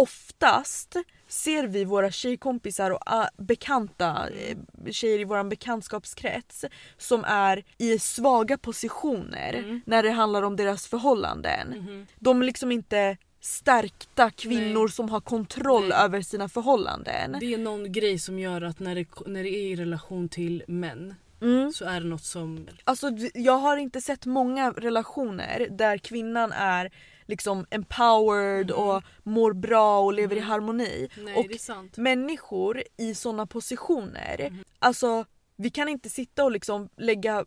oftast 0.00 0.96
ser 1.28 1.64
vi 1.66 1.84
våra 1.84 2.10
tjejkompisar 2.10 2.90
och 2.90 3.02
ah, 3.06 3.28
bekanta 3.36 4.28
eh, 4.30 4.56
tjejer 4.92 5.18
i 5.18 5.24
vår 5.24 5.44
bekantskapskrets 5.44 6.64
som 6.98 7.24
är 7.24 7.64
i 7.78 7.98
svaga 7.98 8.58
positioner 8.58 9.52
Mm. 9.54 9.80
när 9.86 10.02
det 10.02 10.10
handlar 10.10 10.42
om 10.42 10.56
deras 10.56 10.86
förhållanden. 10.86 11.68
Mhm. 11.68 12.06
De 12.18 12.42
är 12.42 12.46
liksom 12.46 12.72
inte 12.72 13.16
stärkta 13.40 14.30
kvinnor 14.30 14.84
Nej. 14.84 14.92
som 14.92 15.08
har 15.08 15.20
kontroll 15.20 15.88
Nej. 15.88 15.98
över 15.98 16.22
sina 16.22 16.48
förhållanden. 16.48 17.36
Det 17.40 17.54
är 17.54 17.58
någon 17.58 17.92
grej 17.92 18.18
som 18.18 18.38
gör 18.38 18.62
att 18.62 18.80
när 18.80 18.94
det, 18.94 19.06
när 19.26 19.42
det 19.42 19.48
är 19.50 19.66
i 19.72 19.76
relation 19.76 20.28
till 20.28 20.62
män 20.68 21.14
Mm. 21.42 21.72
så 21.72 21.84
är 21.84 22.00
det 22.00 22.06
något 22.06 22.24
som... 22.24 22.66
Alltså 22.84 23.10
jag 23.34 23.58
har 23.58 23.76
inte 23.76 24.00
sett 24.00 24.26
många 24.26 24.70
relationer 24.70 25.68
där 25.70 25.98
kvinnan 25.98 26.52
är 26.52 26.90
liksom 27.30 27.66
empowered 27.70 28.70
Mhm. 28.70 28.78
och 28.78 29.02
mår 29.22 29.52
bra 29.52 30.00
och 30.00 30.12
lever 30.12 30.36
i 30.36 30.40
Mhm. 30.40 30.48
harmoni. 30.48 31.08
Nej 31.16 31.36
och 31.36 31.48
det 31.48 31.54
är 31.54 31.58
sant. 31.58 31.96
människor 31.96 32.82
i 32.96 33.14
såna 33.14 33.46
positioner, 33.46 34.48
Mhm. 34.50 34.64
alltså 34.78 35.24
vi 35.56 35.70
kan 35.70 35.88
inte 35.88 36.08
sitta 36.08 36.44
och 36.44 36.50
liksom 36.52 36.88
lägga 36.96 37.44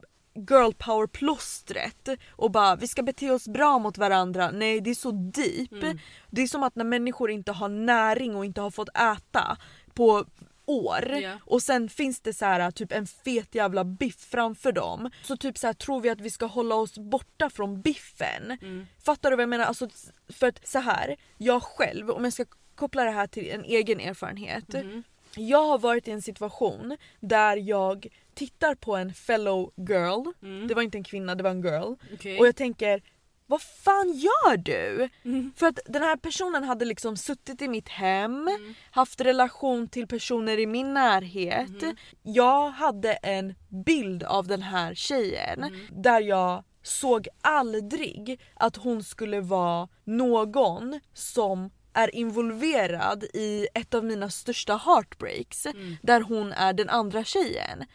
girl 0.50 0.72
power 0.78 1.08
plåstret 1.08 2.10
och 2.32 2.52
bara 2.52 2.76
vi 2.76 2.88
ska 2.88 3.04
bete 3.04 3.32
oss 3.32 3.48
bra 3.48 3.80
mot 3.80 3.98
varandra. 3.98 4.52
Nej 4.52 4.82
det 4.82 4.90
är 4.90 4.96
så 4.96 5.12
deep. 5.12 5.72
Mm. 5.84 5.98
Det 6.32 6.42
är 6.42 6.48
som 6.48 6.64
att 6.64 6.76
när 6.76 6.86
människor 6.86 7.32
inte 7.32 7.52
har 7.52 7.70
näring 7.70 8.36
och 8.36 8.46
inte 8.46 8.62
har 8.62 8.72
fått 8.72 8.90
äta 8.98 9.58
på 9.94 10.26
år 10.66 11.10
Ja. 11.22 11.32
och 11.46 11.62
sen 11.62 11.90
finns 11.90 12.22
det 12.22 12.34
så 12.34 12.46
här 12.46 12.72
typ 12.72 12.92
en 12.92 13.08
fet 13.08 13.56
jävla 13.56 13.84
biff 13.84 14.20
framför 14.20 14.72
dem. 14.72 15.10
Så 15.24 15.38
typ 15.38 15.58
så 15.58 15.68
här 15.68 15.74
tror 15.74 16.02
vi 16.02 16.10
att 16.10 16.22
vi 16.22 16.30
ska 16.30 16.46
hålla 16.46 16.76
oss 16.76 16.98
borta 16.98 17.50
från 17.50 17.82
biffen. 17.82 18.52
Mm. 18.62 18.88
Fattar 19.04 19.30
du 19.30 19.36
vad 19.36 19.42
jag 19.44 19.50
menar? 19.50 19.66
Alltså, 19.66 19.88
för 20.30 20.48
att 20.48 20.68
så 20.68 20.80
här, 20.80 21.16
jag 21.38 21.64
själv, 21.64 22.10
om 22.12 22.24
jag 22.24 22.34
ska 22.34 22.46
koppla 22.76 23.04
det 23.04 23.12
här 23.12 23.28
till 23.28 23.50
en 23.50 23.64
egen 23.64 24.00
erfarenhet. 24.00 24.74
Mhm. 24.74 25.04
Jag 25.36 25.64
har 25.66 25.78
varit 25.80 26.08
i 26.08 26.12
en 26.12 26.22
situation 26.22 26.98
där 27.20 27.58
jag 27.58 28.08
tittar 28.34 28.76
på 28.76 28.96
en 28.96 29.14
fellow 29.14 29.72
girl, 29.76 30.28
Mm. 30.44 30.68
det 30.68 30.74
var 30.74 30.82
inte 30.82 30.98
en 30.98 31.04
kvinna, 31.04 31.36
det 31.36 31.44
var 31.44 31.50
en 31.52 31.62
girl. 31.64 31.94
Okej. 32.14 32.40
Och 32.40 32.48
jag 32.48 32.56
tänker, 32.56 33.02
vad 33.48 33.62
fan 33.62 34.12
gör 34.14 34.58
du? 34.58 35.10
Mm. 35.26 35.52
För 35.56 35.66
att 35.68 35.80
den 35.86 36.02
här 36.02 36.16
personen 36.18 36.64
hade 36.64 36.86
liksom 36.86 37.18
suttit 37.18 37.62
i 37.62 37.68
mitt 37.68 37.90
hem, 37.90 38.48
Mm. 38.48 38.74
haft 38.92 39.22
relation 39.22 39.88
till 39.88 40.08
personer 40.08 40.60
i 40.60 40.66
min 40.66 40.94
närhet. 40.94 41.82
Mhm. 41.82 41.96
Jag 42.24 42.70
hade 42.70 43.14
en 43.14 43.56
bild 43.86 44.24
av 44.24 44.48
den 44.48 44.62
här 44.62 44.94
tjejen 44.96 45.60
Mhm. 45.60 46.02
där 46.02 46.22
jag 46.22 46.64
såg 46.84 47.28
aldrig 47.42 48.40
att 48.56 48.76
hon 48.76 49.04
skulle 49.04 49.42
vara 49.42 49.88
någon 50.04 51.00
som 51.14 51.70
är 51.94 52.16
involverad 52.16 53.24
i 53.24 53.68
ett 53.74 53.94
av 53.94 54.04
mina 54.06 54.30
största 54.30 54.76
heartbreaks 54.78 55.66
Mm. 55.66 55.96
där 56.04 56.22
hon 56.22 56.52
är 56.54 56.74
den 56.74 56.90
andra 56.90 57.24
tjejen. 57.24 57.86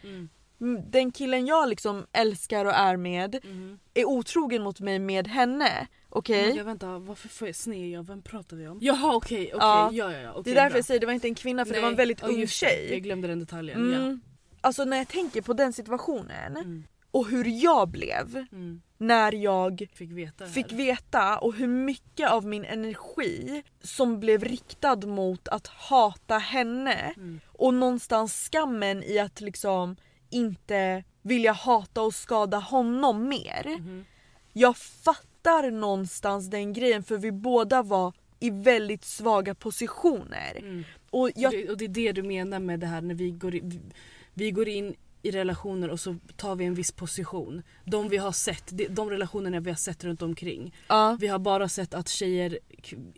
Mm. 0.61 0.75
Mm, 0.75 0.91
Den 0.91 1.11
killen 1.11 1.45
jag 1.45 1.69
liksom 1.69 2.05
älskar 2.13 2.65
och 2.65 2.73
är 2.73 2.97
med 2.97 3.39
Mhm. 3.43 3.79
är 3.93 4.05
otrogen 4.05 4.61
mot 4.63 4.79
mig 4.79 4.99
med 4.99 5.27
henne. 5.27 5.87
Okej? 6.09 6.43
Oh 6.43 6.47
my 6.51 6.57
God, 6.57 6.65
vänta, 6.65 6.99
varför 6.99 7.27
får 7.29 7.47
jag 7.47 7.55
sned 7.55 7.89
jag? 7.89 8.03
Vem 8.07 8.21
pratar 8.21 8.57
vi 8.57 8.67
om? 8.67 8.77
Jaha 8.81 9.15
okej, 9.15 9.39
okej, 9.45 9.57
Ja. 9.59 9.89
ja 9.93 10.11
ja 10.11 10.17
ja. 10.19 10.31
det 10.33 10.39
okej, 10.39 10.51
är 10.51 10.55
därför 10.55 10.69
bra. 10.69 10.77
jag 10.77 10.85
säger 10.85 10.99
det 10.99 11.05
var 11.05 11.13
inte 11.13 11.27
en 11.27 11.35
kvinna 11.35 11.65
för 11.65 11.73
det 11.73 11.79
var 11.79 11.87
en 11.87 11.93
Nej, 11.93 11.97
väldigt 11.97 12.21
ja, 12.21 12.27
ung 12.27 12.39
det. 12.39 12.47
tjej. 12.47 12.87
Jag 12.91 13.01
glömde 13.03 13.27
den 13.27 13.39
detaljen. 13.39 13.91
Ja. 13.91 13.97
Mm. 13.97 14.21
Alltså 14.61 14.85
när 14.85 14.97
jag 14.97 15.07
tänker 15.07 15.41
på 15.41 15.53
den 15.53 15.73
situationen 15.73 16.57
Mm. 16.57 16.83
och 17.11 17.27
hur 17.27 17.45
jag 17.63 17.87
blev 17.89 18.45
Mm. 18.51 18.81
när 18.97 19.31
jag 19.33 19.87
Fick 19.93 20.11
veta 20.11 20.43
det 20.45 20.49
fick 20.51 20.71
veta 20.71 21.37
och 21.39 21.53
hur 21.53 21.67
mycket 21.67 22.31
av 22.31 22.45
min 22.45 22.65
energi 22.65 23.63
som 23.81 24.19
blev 24.19 24.43
riktad 24.43 24.95
mot 24.95 25.47
att 25.47 25.67
hata 25.67 26.37
henne 26.37 27.13
Mm. 27.17 27.39
och 27.47 27.73
någonstans 27.73 28.49
skammen 28.51 29.03
i 29.03 29.19
att 29.19 29.41
liksom 29.41 29.95
inte 30.29 31.03
vilja 31.21 31.51
hata 31.51 32.01
och 32.01 32.13
skada 32.13 32.57
honom 32.57 33.29
mer. 33.29 33.75
Mhm. 33.79 34.05
Jag 34.53 34.77
fattar 34.77 35.71
någonstans 35.71 36.49
den 36.49 36.73
grejen 36.73 37.03
för 37.03 37.17
vi 37.17 37.31
båda 37.31 37.83
var 37.83 38.13
i 38.39 38.49
väldigt 38.49 39.05
svaga 39.05 39.55
positioner. 39.55 40.57
Mm. 40.57 40.83
Och 41.09 41.29
jag, 41.35 41.51
Det, 41.51 41.69
och 41.69 41.77
det 41.77 41.85
är 41.85 41.89
det 41.89 42.11
du 42.11 42.23
menar 42.23 42.59
med 42.59 42.79
det 42.79 42.87
här 42.87 43.01
när 43.01 43.15
vi 43.15 43.31
går, 43.31 43.55
in, 43.55 43.91
vi, 44.33 44.51
går 44.51 44.67
in 44.67 44.95
i 45.21 45.31
relationer 45.31 45.89
och 45.89 45.99
så 45.99 46.15
tar 46.35 46.55
vi 46.55 46.65
en 46.65 46.73
viss 46.75 46.91
position. 46.91 47.61
De 47.85 48.09
vi 48.09 48.17
har 48.17 48.31
sett, 48.31 48.73
de, 48.89 49.09
relationerna 49.09 49.59
vi 49.59 49.69
har 49.69 49.77
sett 49.77 50.03
runt 50.03 50.21
omkring. 50.21 50.75
ja, 50.87 51.17
Vi 51.19 51.27
har 51.27 51.39
bara 51.39 51.69
sett 51.69 51.93
att 51.93 52.09
tjejer, 52.09 52.59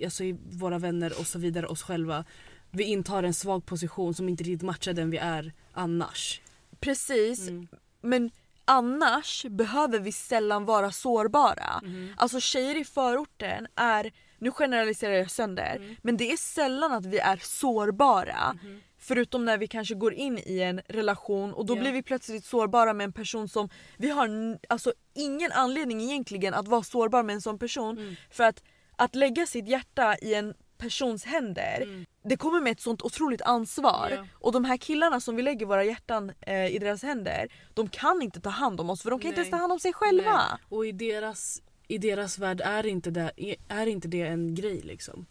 alltså 0.03 0.23
i 0.23 0.37
våra 0.51 0.79
vänner 0.79 1.19
och 1.19 1.27
så 1.27 1.39
vidare, 1.39 1.67
oss 1.67 1.81
själva. 1.83 2.25
Vi 2.71 2.83
intar 2.83 3.23
en 3.23 3.33
svag 3.33 3.65
position 3.65 4.13
som 4.13 4.29
inte 4.29 4.43
riktigt 4.43 4.61
matchar 4.61 4.93
den 4.93 5.09
vi 5.09 5.17
är 5.17 5.53
annars. 5.73 6.41
Precis. 6.81 7.47
Mm. 7.47 7.67
Men 8.01 8.31
annars 8.65 9.45
behöver 9.49 9.99
vi 9.99 10.11
sällan 10.11 10.65
vara 10.65 10.91
sårbara. 10.91 11.79
Mhm. 11.83 12.13
Alltså 12.17 12.39
tjejer 12.39 12.75
i 12.81 12.85
förorten 12.85 13.67
är, 13.75 14.11
nu 14.39 14.51
generaliserar 14.51 15.13
jag 15.13 15.31
sönder, 15.31 15.75
Mm. 15.75 15.95
men 16.01 16.17
det 16.17 16.31
är 16.31 16.37
sällan 16.37 16.91
att 16.91 17.05
vi 17.05 17.17
är 17.19 17.37
sårbara. 17.43 18.53
Mhm. 18.53 18.81
Förutom 19.03 19.45
när 19.45 19.57
vi 19.57 19.67
kanske 19.67 19.95
går 19.95 20.13
in 20.13 20.37
i 20.45 20.59
en 20.59 20.81
relation 20.87 21.53
och 21.53 21.65
då 21.65 21.75
Ja. 21.75 21.81
blir 21.81 21.91
vi 21.91 22.03
plötsligt 22.03 22.45
sårbara 22.45 22.93
med 22.93 23.03
en 23.03 23.13
person 23.13 23.47
som 23.49 23.69
vi 23.97 24.09
har 24.09 24.57
alltså 24.69 24.93
ingen 25.13 25.51
anledning 25.51 26.01
egentligen 26.01 26.53
att 26.53 26.67
vara 26.67 26.83
sårbar 26.83 27.23
med 27.23 27.33
en 27.33 27.41
sån 27.41 27.59
person. 27.59 27.97
Mm. 27.97 28.15
För 28.31 28.43
att, 28.43 28.63
att 28.95 29.15
lägga 29.15 29.45
sitt 29.45 29.67
hjärta 29.67 30.15
i 30.21 30.33
en 30.33 30.53
persons 30.77 31.25
händer 31.25 31.81
Mm. 31.83 32.05
Det 32.23 32.37
kommer 32.37 32.61
med 32.61 32.71
ett 32.71 32.79
sånt 32.79 33.01
otroligt 33.01 33.41
ansvar. 33.41 34.11
Ja. 34.11 34.25
Och 34.33 34.51
de 34.51 34.65
här 34.65 34.77
killarna 34.77 35.19
som 35.19 35.35
vi 35.35 35.41
lägger 35.41 35.65
våra 35.65 35.83
hjärtan 35.83 36.31
eh, 36.41 36.75
i 36.75 36.79
deras 36.79 37.03
händer 37.03 37.47
de 37.73 37.89
kan 37.89 38.21
inte 38.21 38.41
ta 38.41 38.49
hand 38.49 38.79
om 38.81 38.89
oss 38.89 39.01
för 39.01 39.09
de 39.09 39.19
kan 39.19 39.27
inte 39.27 39.41
Nej. 39.41 39.47
ens 39.47 39.51
ta 39.51 39.57
hand 39.57 39.73
om 39.73 39.79
sig 39.79 39.93
själva. 39.93 40.37
Nej. 40.37 40.57
Och 40.69 40.85
i 40.85 40.91
deras, 40.91 41.61
i 41.87 41.97
deras 41.97 42.39
värld 42.39 42.61
är 42.65 42.85
inte, 42.85 43.11
det, 43.11 43.31
är 43.67 43.87
inte 43.87 44.07
det 44.07 44.21
en 44.21 44.55
grej 44.55 44.81
liksom. 44.83 45.25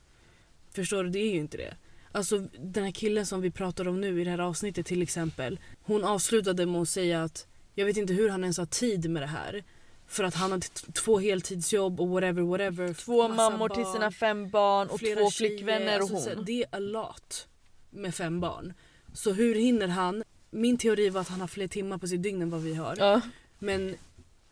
Förstår 0.74 1.04
du? 1.04 1.10
Det 1.10 1.18
är 1.18 1.32
ju 1.32 1.38
inte 1.38 1.56
det. 1.56 1.76
Alltså 2.12 2.38
den 2.58 2.84
här 2.84 2.90
killen 2.90 3.26
som 3.26 3.40
vi 3.40 3.50
pratar 3.50 3.88
om 3.88 4.00
nu 4.00 4.20
i 4.20 4.24
det 4.24 4.30
här 4.30 4.38
avsnittet 4.38 4.86
till 4.86 5.02
exempel. 5.02 5.60
Hon 5.82 6.04
avslutade 6.04 6.66
med 6.66 6.80
att 6.80 6.88
säga 6.88 7.22
att 7.22 7.46
jag 7.74 7.86
vet 7.86 7.96
inte 7.96 8.12
hur 8.12 8.28
han 8.28 8.44
ens 8.44 8.58
har 8.58 8.66
tid 8.66 9.10
med 9.10 9.22
det 9.22 9.26
här. 9.26 9.64
För 10.10 10.24
att 10.24 10.34
han 10.34 10.52
har 10.52 10.58
t- 10.58 10.92
två 10.92 11.18
heltidsjobb 11.18 12.00
och 12.00 12.08
whatever 12.08 12.42
whatever. 12.42 12.94
Två 12.94 13.28
mammor 13.28 13.68
till 13.68 13.82
barn, 13.84 13.92
sina 13.92 14.10
fem 14.10 14.48
barn 14.50 14.88
och 14.88 15.00
två 15.00 15.30
flickvänner 15.30 16.02
och 16.02 16.10
Alltså, 16.10 16.34
hon. 16.34 16.44
Det 16.44 16.62
är 16.62 16.66
a 16.76 16.78
lot 16.78 17.46
med 17.90 18.14
fem 18.14 18.40
barn. 18.40 18.72
Så 19.14 19.32
hur 19.32 19.54
hinner 19.54 19.88
han? 19.88 20.22
Min 20.50 20.78
teori 20.78 21.08
var 21.10 21.20
att 21.20 21.28
han 21.28 21.40
har 21.40 21.48
fler 21.48 21.68
timmar 21.68 21.98
på 21.98 22.06
sitt 22.06 22.22
dygn 22.22 22.42
än 22.42 22.50
vad 22.50 22.60
vi 22.60 22.74
har. 22.74 22.96
Ja. 22.98 23.20
Men 23.58 23.94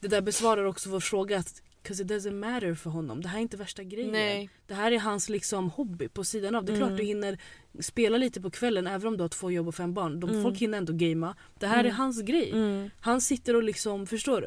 det 0.01 0.09
där 0.09 0.21
besvarar 0.21 0.65
också 0.65 0.91
vår 0.91 1.01
fråga 1.01 1.39
att 1.39 1.63
Cause 1.83 2.03
it 2.03 2.09
doesn't 2.09 2.31
matter 2.35 2.75
för 2.75 2.91
honom. 2.91 3.23
Det 3.23 3.29
här 3.29 3.39
är 3.39 3.43
inte 3.43 3.57
värsta 3.57 3.83
grejen. 3.83 4.13
Nej. 4.13 4.51
Det 4.67 4.75
här 4.75 4.93
är 4.93 4.99
hans 4.99 5.29
liksom 5.29 5.71
hobby 5.71 6.09
på 6.09 6.25
sidan 6.25 6.55
av. 6.55 6.65
Det 6.65 6.73
är 6.73 6.77
Mm. 6.77 6.89
klart 6.89 6.99
du 6.99 7.05
hinner 7.05 7.39
spela 7.81 8.19
lite 8.19 8.41
på 8.41 8.51
kvällen 8.51 8.87
även 8.87 9.09
om 9.09 9.17
du 9.17 9.23
har 9.25 9.29
två 9.29 9.51
jobb 9.51 9.69
och 9.69 9.75
fem 9.75 9.95
barn. 9.95 10.21
De, 10.21 10.31
Mm. 10.31 10.43
Folk 10.43 10.59
hinner 10.59 10.79
ändå 10.79 10.93
gamea. 10.93 11.35
Det 11.59 11.67
här 11.67 11.77
är 11.79 11.85
Mm. 11.85 11.97
hans 11.97 12.23
grej. 12.23 12.51
Mm. 12.51 12.91
Han 13.01 13.21
sitter 13.21 13.57
och 13.57 13.63
liksom, 13.63 14.07
förstår 14.07 14.41
du? 14.41 14.47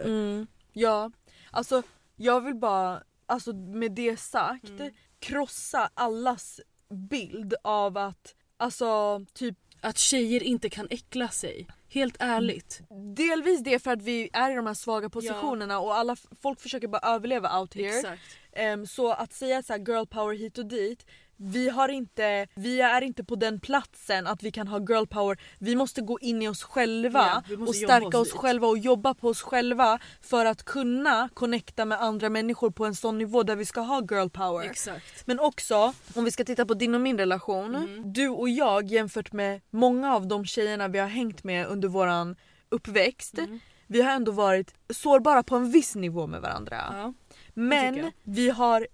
Ja, 0.74 1.12
alltså 1.52 1.84
jag 2.16 2.42
vill 2.42 2.56
bara, 2.56 3.04
alltså 3.26 3.54
med 3.54 3.92
det 3.92 4.18
sagt, 4.20 4.70
Mm. 4.70 4.94
krossa 5.20 5.90
allas 5.94 6.60
bild 6.90 7.54
av 7.64 7.98
att, 7.98 8.36
alltså 8.58 9.20
typ 9.34 9.58
Att 9.84 9.98
tjejer 9.98 10.44
inte 10.44 10.70
kan 10.70 10.88
äckla 10.90 11.28
sig. 11.28 11.68
Helt 11.90 12.16
ärligt. 12.20 12.82
delvis 13.16 13.64
det 13.64 13.80
för 13.80 13.92
att 13.92 14.02
vi 14.02 14.30
är 14.34 14.52
i 14.52 14.56
de 14.56 14.68
här 14.68 14.74
svaga 14.74 15.10
positionerna 15.10 15.80
och 15.80 15.96
alla 15.96 16.16
folk 16.42 16.60
försöker 16.62 16.88
bara 16.88 17.16
överleva 17.16 17.60
out 17.60 17.74
here. 17.74 18.18
Ehm, 18.54 18.88
så 18.88 19.12
att 19.12 19.34
säga 19.34 19.64
så 19.64 19.74
här 19.74 19.80
girl 19.80 20.06
power 20.06 20.36
hit 20.36 20.58
och 20.58 20.66
dit, 20.66 21.06
vi 21.42 21.70
har 21.70 21.90
inte, 21.90 22.48
vi 22.56 22.82
är 22.82 23.02
inte 23.02 23.24
på 23.24 23.36
den 23.36 23.60
platsen 23.60 24.28
att 24.28 24.44
vi 24.44 24.52
kan 24.52 24.68
ha 24.68 24.80
girl 24.80 25.06
power. 25.06 25.38
Vi 25.60 25.76
måste 25.76 26.02
gå 26.02 26.20
in 26.20 26.42
i 26.42 26.48
oss 26.48 26.64
själva 26.64 27.44
Ja, 27.50 27.56
och 27.68 27.76
stärka 27.76 28.18
oss 28.18 28.32
oss 28.34 28.40
själva 28.40 28.68
och 28.68 28.78
jobba 28.78 29.14
på 29.14 29.28
oss 29.28 29.42
själva 29.42 30.00
för 30.22 30.46
att 30.46 30.64
kunna 30.64 31.30
connecta 31.34 31.86
med 31.86 32.02
andra 32.02 32.30
människor 32.30 32.72
på 32.72 32.86
en 32.86 32.96
sån 32.96 33.18
nivå 33.18 33.44
där 33.44 33.56
vi 33.56 33.66
ska 33.66 33.82
ha 33.82 34.02
girl 34.12 34.30
power. 34.30 34.66
Exakt. 34.66 35.28
Men 35.28 35.40
också 35.40 35.94
om 36.16 36.24
vi 36.24 36.32
ska 36.32 36.44
titta 36.44 36.66
på 36.66 36.74
din 36.74 36.96
och 36.96 37.02
min 37.02 37.18
relation. 37.18 37.76
Mm. 37.76 38.14
Du 38.14 38.30
och 38.30 38.50
jag 38.50 38.88
jämfört 38.88 39.32
med 39.32 39.62
många 39.70 40.16
av 40.16 40.28
de 40.28 40.46
tjejerna 40.46 40.88
vi 40.88 41.00
har 41.00 41.08
hängt 41.08 41.44
med 41.44 41.68
under 41.68 41.88
våran 41.88 42.36
uppväxt. 42.70 43.38
Mm. 43.38 43.60
Vi 43.88 44.02
har 44.02 44.12
ändå 44.12 44.32
varit 44.32 44.74
sårbara 44.90 45.44
på 45.44 45.56
en 45.56 45.72
viss 45.72 45.96
nivå 45.96 46.28
med 46.28 46.42
varandra. 46.42 46.78
Ja. 46.92 47.14
Men 47.54 48.12
vi 48.24 48.50
har 48.50 48.88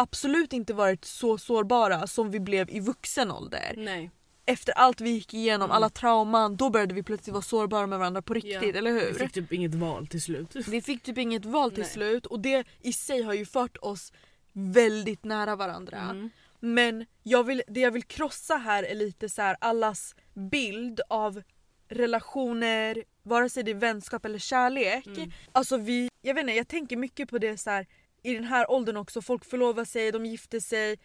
absolut 0.00 0.52
inte 0.52 0.74
varit 0.74 1.04
så 1.04 1.38
sårbara 1.38 2.06
som 2.06 2.30
vi 2.30 2.40
blev 2.40 2.70
i 2.70 2.80
vuxen 2.80 3.30
ålder. 3.30 3.74
Nej. 3.76 4.10
Efter 4.46 4.72
allt 4.72 5.00
vi 5.00 5.10
gick 5.10 5.34
igenom, 5.34 5.64
Mm. 5.64 5.76
alla 5.76 5.88
trauman, 5.90 6.56
då 6.56 6.70
började 6.70 6.94
vi 6.94 7.02
plötsligt 7.02 7.32
vara 7.32 7.42
sårbara 7.42 7.86
med 7.86 7.98
varandra 7.98 8.22
på 8.22 8.34
riktigt, 8.34 8.62
Ja. 8.62 8.78
eller 8.78 8.90
hur? 8.92 9.12
Vi 9.12 9.18
fick 9.18 9.32
typ 9.32 9.52
inget 9.52 9.74
val 9.74 10.06
till 10.06 10.22
slut. 10.22 10.56
Vi 10.68 10.82
fick 10.82 11.02
typ 11.02 11.18
inget 11.18 11.44
val 11.44 11.70
till 11.70 11.80
Nej. 11.82 11.90
slut 11.90 12.26
och 12.26 12.40
det 12.40 12.64
i 12.80 12.92
sig 12.92 13.22
har 13.22 13.34
ju 13.34 13.46
fört 13.46 13.76
oss 13.76 14.12
väldigt 14.52 15.24
nära 15.24 15.56
varandra. 15.56 15.98
Mm. 15.98 16.30
Men 16.60 17.06
jag 17.22 17.44
vill, 17.44 17.62
det 17.68 17.80
jag 17.80 17.90
vill 17.90 18.02
krossa 18.04 18.56
här 18.56 18.82
är 18.82 18.94
lite 18.94 19.28
så 19.28 19.42
här 19.42 19.56
allas 19.60 20.14
bild 20.34 21.00
av 21.08 21.42
relationer, 21.88 23.04
vare 23.22 23.48
sig 23.48 23.62
det 23.62 23.70
är 23.70 23.74
vänskap 23.74 24.24
eller 24.24 24.38
kärlek. 24.38 25.06
Mm. 25.06 25.30
Alltså 25.52 25.76
vi, 25.76 26.08
jag 26.22 26.34
vet 26.34 26.42
inte, 26.42 26.52
jag 26.52 26.68
tänker 26.68 26.96
mycket 26.96 27.28
på 27.30 27.38
det 27.38 27.56
så 27.56 27.70
här 27.70 27.86
i 28.22 28.34
den 28.34 28.44
här 28.44 28.70
åldern 28.70 28.96
också, 28.96 29.22
folk 29.22 29.44
förlovar 29.44 29.84
sig, 29.84 30.12
de 30.12 30.26
gifter 30.26 30.60
sig. 30.60 30.98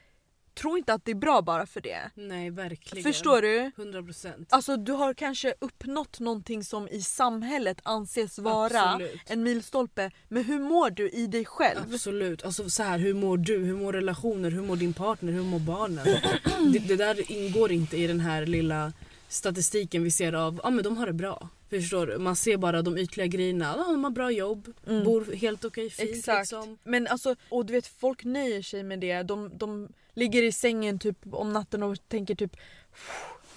Tro 0.56 0.78
inte 0.78 0.94
att 0.94 1.06
det 1.06 1.12
är 1.12 1.16
bra 1.16 1.42
bara 1.42 1.66
för 1.66 1.82
det. 1.82 2.12
Nej 2.16 2.50
verkligen. 2.50 3.04
Förstår 3.04 3.42
du? 3.42 3.72
100%. 3.78 4.46
Alltså 4.50 4.78
du 4.78 4.92
har 4.92 5.14
kanske 5.14 5.54
uppnått 5.60 6.20
någonting 6.20 6.64
som 6.64 6.88
i 6.88 7.02
samhället 7.02 7.78
anses 7.84 8.40
vara 8.40 8.92
Absolut. 8.92 9.22
en 9.26 9.44
milstolpe. 9.44 10.12
Men 10.30 10.44
hur 10.44 10.60
mår 10.60 10.90
du 10.90 11.10
i 11.10 11.28
dig 11.28 11.46
själv? 11.46 11.94
Absolut. 11.94 12.46
Alltså 12.46 12.70
så 12.70 12.84
här, 12.84 12.98
hur 12.98 13.14
mår 13.14 13.38
du? 13.38 13.58
Hur 13.58 13.76
mår 13.76 13.94
relationer? 13.94 14.52
Hur 14.52 14.62
mår 14.62 14.76
din 14.76 14.94
partner? 14.94 15.32
Hur 15.32 15.44
mår 15.44 15.60
barnen? 15.60 16.06
det, 16.74 16.80
det 16.80 16.96
där 16.96 17.32
ingår 17.32 17.72
inte 17.72 17.98
i 17.98 18.08
den 18.08 18.20
här 18.20 18.46
lilla 18.46 18.94
statistiken 19.28 20.04
vi 20.04 20.12
ser 20.12 20.34
av 20.34 20.60
ja 20.64 20.70
men 20.70 20.84
de 20.84 20.98
har 20.98 21.06
det 21.06 21.14
bra. 21.14 21.50
Förstår 21.70 22.08
du? 22.08 22.18
Man 22.18 22.36
ser 22.36 22.58
bara 22.58 22.82
de 22.82 22.98
ytliga 22.98 23.28
grejerna. 23.28 23.78
De 23.78 24.04
har 24.04 24.12
bra 24.12 24.32
jobb, 24.32 24.74
bor 24.86 25.36
helt 25.36 25.66
okej 25.66 25.90
fint 25.90 26.08
Mm. 26.10 26.20
Exakt. 26.20 26.42
liksom. 26.52 26.78
Men 26.84 27.08
alltså, 27.08 27.36
och 27.50 27.66
du 27.66 27.74
vet 27.74 27.88
folk 27.88 28.24
nöjer 28.24 28.62
sig 28.62 28.84
med 28.84 29.00
det. 29.00 29.24
De, 29.24 29.58
de 29.58 29.90
ligger 30.14 30.44
i 30.44 30.52
sängen 30.52 31.00
typ 31.00 31.18
om 31.32 31.54
natten 31.54 31.84
och 31.84 31.98
tänker 32.08 32.36
typ 32.36 32.56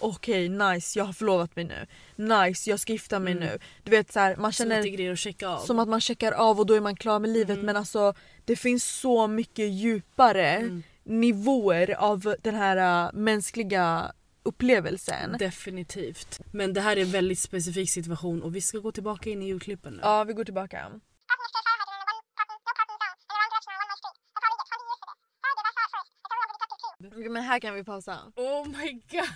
Okej 0.01 0.49
nice 0.49 0.99
jag 0.99 1.05
har 1.05 1.13
förlovat 1.13 1.57
mig 1.57 1.65
nu. 1.65 1.87
Nice 2.17 2.71
jag 2.71 2.81
ska 2.81 2.93
gifta 2.93 3.19
mig 3.19 3.33
Mm. 3.33 3.45
nu. 3.45 3.59
Du 3.85 3.91
vet 3.91 4.13
så 4.13 4.21
här, 4.21 4.37
man 4.37 4.53
Som 4.53 4.67
att 4.73 4.85
känner 4.85 5.13
att 5.13 5.19
checka 5.19 5.49
av. 5.49 5.59
som 5.61 5.79
att 5.79 5.89
man 5.89 6.01
checkar 6.01 6.33
av 6.33 6.59
och 6.61 6.67
då 6.67 6.75
är 6.75 6.81
man 6.81 6.97
klar 6.97 7.19
med 7.19 7.31
livet 7.31 7.51
Mm. 7.55 7.67
men 7.67 7.77
alltså 7.77 8.15
det 8.45 8.57
finns 8.57 8.85
så 8.85 9.27
mycket 9.27 9.69
djupare 9.71 10.47
Mm. 10.51 10.83
nivåer 11.05 11.91
av 11.99 12.35
den 12.43 12.55
här 12.55 13.07
äh, 13.07 13.13
mänskliga 13.13 14.13
upplevelsen. 14.43 15.37
Definitivt. 15.39 16.41
Men 16.53 16.73
det 16.73 16.81
här 16.81 16.97
är 16.97 17.01
en 17.03 17.11
väldigt 17.11 17.39
specifik 17.39 17.91
situation 17.91 18.43
och 18.43 18.57
vi 18.57 18.61
ska 18.61 18.79
gå 18.79 18.93
tillbaka 18.93 19.31
in 19.31 19.43
i 19.43 19.47
julklippen 19.47 19.93
nu. 19.93 20.01
Ja 20.03 20.25
vi 20.25 20.33
går 20.33 20.45
tillbaka. 20.45 20.91
Okej, 27.07 27.29
Men 27.29 27.43
här 27.43 27.59
kan 27.61 27.75
vi 27.75 27.85
pausa. 27.85 28.19
Oh 28.37 28.69
my 28.69 28.93
god! 28.93 29.29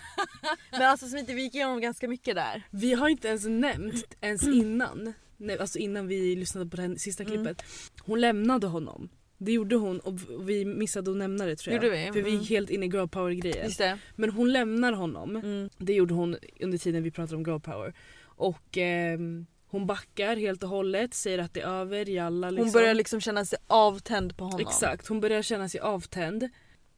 Men 0.70 0.82
alltså 0.82 1.08
Smita 1.08 1.32
vi 1.32 1.42
gick 1.42 1.54
igenom 1.54 1.80
ganska 1.80 2.08
mycket 2.08 2.34
där. 2.34 2.62
Vi 2.70 2.92
har 2.94 3.08
inte 3.08 3.28
ens 3.28 3.44
nämnt 3.44 4.14
ens 4.20 4.42
innan, 4.42 5.12
nej, 5.36 5.58
alltså 5.58 5.78
innan 5.78 6.06
vi 6.06 6.36
lyssnade 6.36 6.70
på 6.70 6.76
det 6.76 6.82
här 6.82 6.94
sista 6.96 7.22
Mm. 7.24 7.34
klippet. 7.34 7.64
Hon 8.00 8.20
lämnade 8.20 8.66
honom. 8.66 9.08
Det 9.44 9.52
gjorde 9.52 9.76
hon 9.76 10.00
och 10.00 10.18
vi 10.48 10.64
missade 10.64 11.10
att 11.10 11.16
nämna 11.16 11.44
det 11.46 11.56
tror 11.56 11.74
jag. 11.74 11.84
Gjorde 11.84 11.96
vi? 11.96 12.06
För 12.06 12.22
vi 12.22 12.30
Mm. 12.30 12.40
är 12.42 12.44
helt 12.46 12.70
inne 12.70 12.86
i 12.86 12.88
girl 12.88 13.06
power 13.08 13.32
grejen. 13.32 13.64
Just 13.64 13.78
det. 13.78 13.98
Men 14.16 14.30
hon 14.30 14.52
lämnar 14.52 14.92
honom. 14.92 15.36
Mm. 15.36 15.70
Det 15.78 15.92
gjorde 15.92 16.14
hon 16.14 16.36
under 16.60 16.78
tiden 16.78 17.02
vi 17.02 17.10
pratade 17.10 17.36
om 17.36 17.42
girl 17.42 17.60
power. 17.60 17.94
Och 18.24 18.76
ehm, 18.78 19.46
hon 19.66 19.86
backar 19.86 20.36
helt 20.36 20.62
och 20.62 20.68
hållet, 20.68 21.14
säger 21.14 21.38
att 21.38 21.54
det 21.54 21.60
är 21.60 21.66
över, 21.66 22.08
jalla 22.08 22.50
liksom. 22.50 22.64
Hon 22.66 22.72
börjar 22.72 22.94
liksom 22.94 23.20
känna 23.20 23.44
sig 23.44 23.58
avtänd 23.66 24.36
på 24.36 24.44
honom. 24.44 24.60
Exakt, 24.60 25.06
hon 25.06 25.20
börjar 25.20 25.42
känna 25.42 25.68
sig 25.68 25.80
avtänd. 25.80 26.48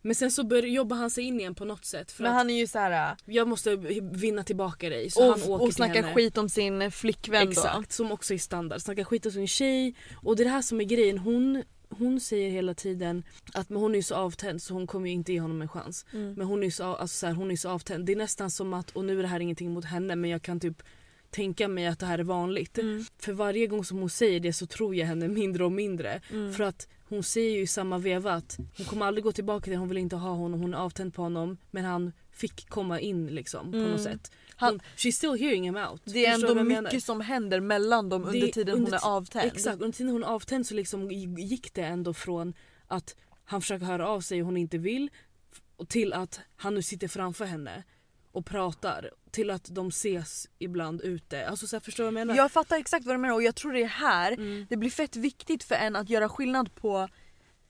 Men 0.06 0.14
sen 0.14 0.30
så 0.30 0.44
börjar, 0.44 0.66
jobbar 0.66 0.96
han 0.96 1.10
sig 1.10 1.24
in 1.24 1.40
igen 1.40 1.54
på 1.54 1.64
något 1.64 1.84
sätt. 1.84 2.12
För 2.12 2.22
Men 2.22 2.32
han 2.32 2.50
är 2.50 2.54
ju 2.54 2.66
så 2.66 2.78
här 2.78 3.16
jag 3.24 3.48
måste 3.48 3.76
vinna 4.12 4.44
tillbaka 4.44 4.88
dig. 4.88 5.10
Så 5.10 5.22
han 5.30 5.42
och, 5.42 5.48
åker 5.48 5.62
och 5.62 5.68
till 5.68 5.74
snackar 5.74 6.02
henne. 6.02 6.14
skit 6.14 6.38
om 6.38 6.48
sin 6.48 6.90
flickvän 6.90 7.48
Exakt, 7.48 7.92
som 7.92 8.12
också 8.12 8.34
är 8.34 8.38
standard. 8.38 8.80
Snackar 8.80 9.04
skit 9.04 9.26
om 9.26 9.32
sin 9.32 9.48
tjej. 9.48 9.94
Och 10.16 10.36
det 10.36 10.42
är 10.42 10.44
det 10.44 10.50
här 10.50 10.62
som 10.62 10.80
är 10.80 10.84
grejen. 10.84 11.18
Hon, 11.18 11.62
hon 11.98 12.20
säger 12.20 12.50
hela 12.50 12.74
tiden 12.74 13.22
att 13.54 13.68
men 13.70 13.82
hon 13.82 13.94
är 13.94 14.02
så 14.02 14.14
avtänd 14.14 14.62
så 14.62 14.74
hon 14.74 14.86
kommer 14.86 15.10
inte 15.10 15.32
ge 15.32 15.40
honom 15.40 15.62
en 15.62 15.68
chans. 15.68 16.06
Mm. 16.12 16.34
Men 16.34 16.46
hon 16.46 16.62
är 16.62 16.70
så, 16.70 16.84
alltså 16.84 17.16
så 17.16 17.26
här, 17.26 17.34
hon 17.34 17.50
är 17.50 17.56
så 17.56 17.68
avtänd. 17.68 18.06
Det 18.06 18.12
är 18.12 18.16
nästan 18.16 18.50
som 18.50 18.74
att, 18.74 18.90
och 18.90 19.04
nu 19.04 19.18
är 19.18 19.22
det 19.22 19.28
här 19.28 19.40
ingenting 19.40 19.72
mot 19.72 19.84
henne 19.84 20.16
men 20.16 20.30
jag 20.30 20.42
kan 20.42 20.60
typ 20.60 20.82
tänka 21.30 21.68
mig 21.68 21.86
att 21.86 21.98
det 21.98 22.06
här 22.06 22.18
är 22.18 22.22
vanligt. 22.24 22.78
Mm. 22.78 23.04
För 23.18 23.32
varje 23.32 23.66
gång 23.66 23.84
som 23.84 23.98
hon 23.98 24.10
säger 24.10 24.40
det 24.40 24.52
så 24.52 24.66
tror 24.66 24.94
jag 24.94 25.06
henne 25.06 25.28
mindre 25.28 25.64
och 25.64 25.72
mindre. 25.72 26.20
Mm. 26.30 26.52
För 26.52 26.64
att 26.64 26.88
hon 27.08 27.22
säger 27.22 27.50
ju 27.50 27.60
i 27.62 27.66
samma 27.66 27.98
veva 27.98 28.32
att 28.32 28.58
hon 28.76 28.86
kommer 28.86 29.06
aldrig 29.06 29.24
gå 29.24 29.32
tillbaka 29.32 29.64
till 29.64 29.76
hon 29.76 29.88
vill 29.88 29.98
inte 29.98 30.16
ha 30.16 30.30
honom, 30.30 30.60
hon 30.60 30.74
är 30.74 30.78
avtänd 30.78 31.14
på 31.14 31.22
honom. 31.22 31.56
Men 31.70 31.84
han 31.84 32.12
fick 32.32 32.68
komma 32.68 33.00
in 33.00 33.26
liksom 33.26 33.70
på 33.72 33.78
Mm. 33.78 33.90
något 33.90 34.02
sätt. 34.02 34.32
Han- 34.56 34.80
she's 34.96 35.12
still 35.12 35.32
hearing 35.34 35.64
him 35.64 35.76
out. 35.76 36.02
Det 36.04 36.26
är 36.26 36.34
ändå 36.34 36.64
mycket 36.64 37.04
som 37.04 37.20
händer 37.20 37.60
mellan 37.60 38.08
dem 38.08 38.24
under 38.24 38.40
Det- 38.40 38.52
tiden 38.52 38.74
under 38.74 38.92
hon 38.92 39.00
är 39.00 39.16
avtänd. 39.16 39.46
Exakt, 39.46 39.74
under 39.82 39.92
tiden 39.96 40.12
hon 40.12 40.22
är 40.22 40.26
avtänd 40.28 40.66
så 40.66 40.74
liksom 40.74 41.10
gick 41.10 41.74
det 41.74 41.82
ändå 41.82 42.14
från 42.14 42.54
att 42.86 43.16
han 43.44 43.60
försöker 43.60 43.86
höra 43.86 44.08
av 44.08 44.20
sig 44.20 44.40
och 44.40 44.46
hon 44.46 44.56
inte 44.56 44.78
vill 44.78 45.10
till 45.88 46.12
att 46.12 46.40
han 46.56 46.74
nu 46.74 46.82
sitter 46.82 47.08
framför 47.08 47.44
henne 47.44 47.82
och 48.32 48.46
pratar 48.46 49.10
till 49.30 49.50
att 49.50 49.64
de 49.74 49.88
ses 49.88 50.48
ibland 50.58 51.00
ute. 51.00 51.46
Alltså 51.48 51.66
så 51.66 51.76
här, 51.76 51.80
förstår 51.80 52.04
du 52.04 52.10
vad 52.10 52.20
jag 52.20 52.26
menar? 52.26 52.36
Jag 52.36 52.52
fattar 52.52 52.76
exakt 52.76 53.06
vad 53.06 53.14
du 53.14 53.18
menar 53.18 53.34
och 53.34 53.42
jag 53.42 53.54
tror 53.54 53.72
det 53.72 53.82
är 53.82 53.86
här 53.86 54.32
Mm. 54.32 54.66
det 54.70 54.76
blir 54.76 54.90
fett 54.90 55.16
viktigt 55.16 55.64
för 55.64 55.74
en 55.74 55.96
att 55.96 56.10
göra 56.10 56.28
skillnad 56.28 56.74
på 56.74 57.08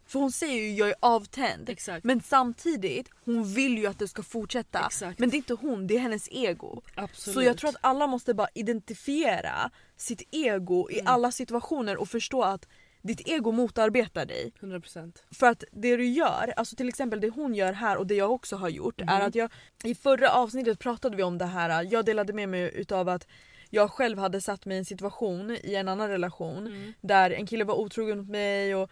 för 0.06 0.18
hon 0.18 0.32
säger 0.32 0.62
ju 0.62 0.72
jag 0.74 0.88
är 0.88 0.94
avtänd 1.00 1.68
Exakt. 1.68 2.04
men 2.04 2.20
samtidigt 2.22 3.08
hon 3.24 3.44
vill 3.54 3.78
ju 3.78 3.86
att 3.86 3.98
det 3.98 4.08
ska 4.08 4.22
fortsätta. 4.22 4.86
Exakt. 4.86 5.18
Men 5.18 5.30
det 5.30 5.34
är 5.36 5.38
inte 5.38 5.54
hon, 5.54 5.86
det 5.86 5.94
är 5.96 5.98
hennes 6.00 6.28
ego. 6.30 6.82
Absolut. 6.94 7.34
Så 7.34 7.42
jag 7.42 7.58
tror 7.58 7.70
att 7.70 7.76
alla 7.80 8.06
måste 8.06 8.34
bara 8.34 8.48
identifiera 8.54 9.70
sitt 9.96 10.22
ego 10.30 10.90
i 10.90 10.94
Mm. 11.00 11.06
alla 11.12 11.32
situationer 11.32 11.96
och 11.96 12.08
förstå 12.08 12.42
att 12.42 12.68
ditt 13.02 13.28
ego 13.28 13.52
motarbetar 13.52 14.26
dig. 14.26 14.52
100%. 14.60 15.22
För 15.30 15.46
att 15.46 15.64
det 15.72 15.96
du 15.96 16.06
gör, 16.06 16.54
alltså 16.56 16.76
till 16.76 16.88
exempel 16.88 17.20
det 17.20 17.28
hon 17.28 17.54
gör 17.54 17.72
här 17.72 17.96
och 17.96 18.06
det 18.06 18.14
jag 18.14 18.30
också 18.32 18.56
har 18.56 18.68
gjort 18.68 19.00
är 19.00 19.04
Mhm. 19.04 19.26
att 19.26 19.34
jag 19.34 19.50
i 19.84 19.94
förra 19.94 20.30
avsnittet 20.30 20.78
pratade 20.78 21.16
vi 21.16 21.22
om 21.22 21.38
det 21.38 21.44
här, 21.46 21.86
jag 21.90 22.04
delade 22.04 22.32
med 22.32 22.48
mig 22.48 22.70
utav 22.74 23.08
att 23.08 23.26
jag 23.70 23.90
själv 23.90 24.18
hade 24.18 24.40
satt 24.40 24.66
mig 24.66 24.74
i 24.74 24.78
en 24.78 24.84
situation 24.84 25.50
i 25.62 25.74
en 25.74 25.88
annan 25.88 26.08
relation 26.08 26.66
Mm. 26.66 26.92
där 27.00 27.30
en 27.30 27.46
kille 27.46 27.64
var 27.64 27.74
otrogen 27.74 28.18
mot 28.18 28.28
mig 28.28 28.74
och 28.74 28.90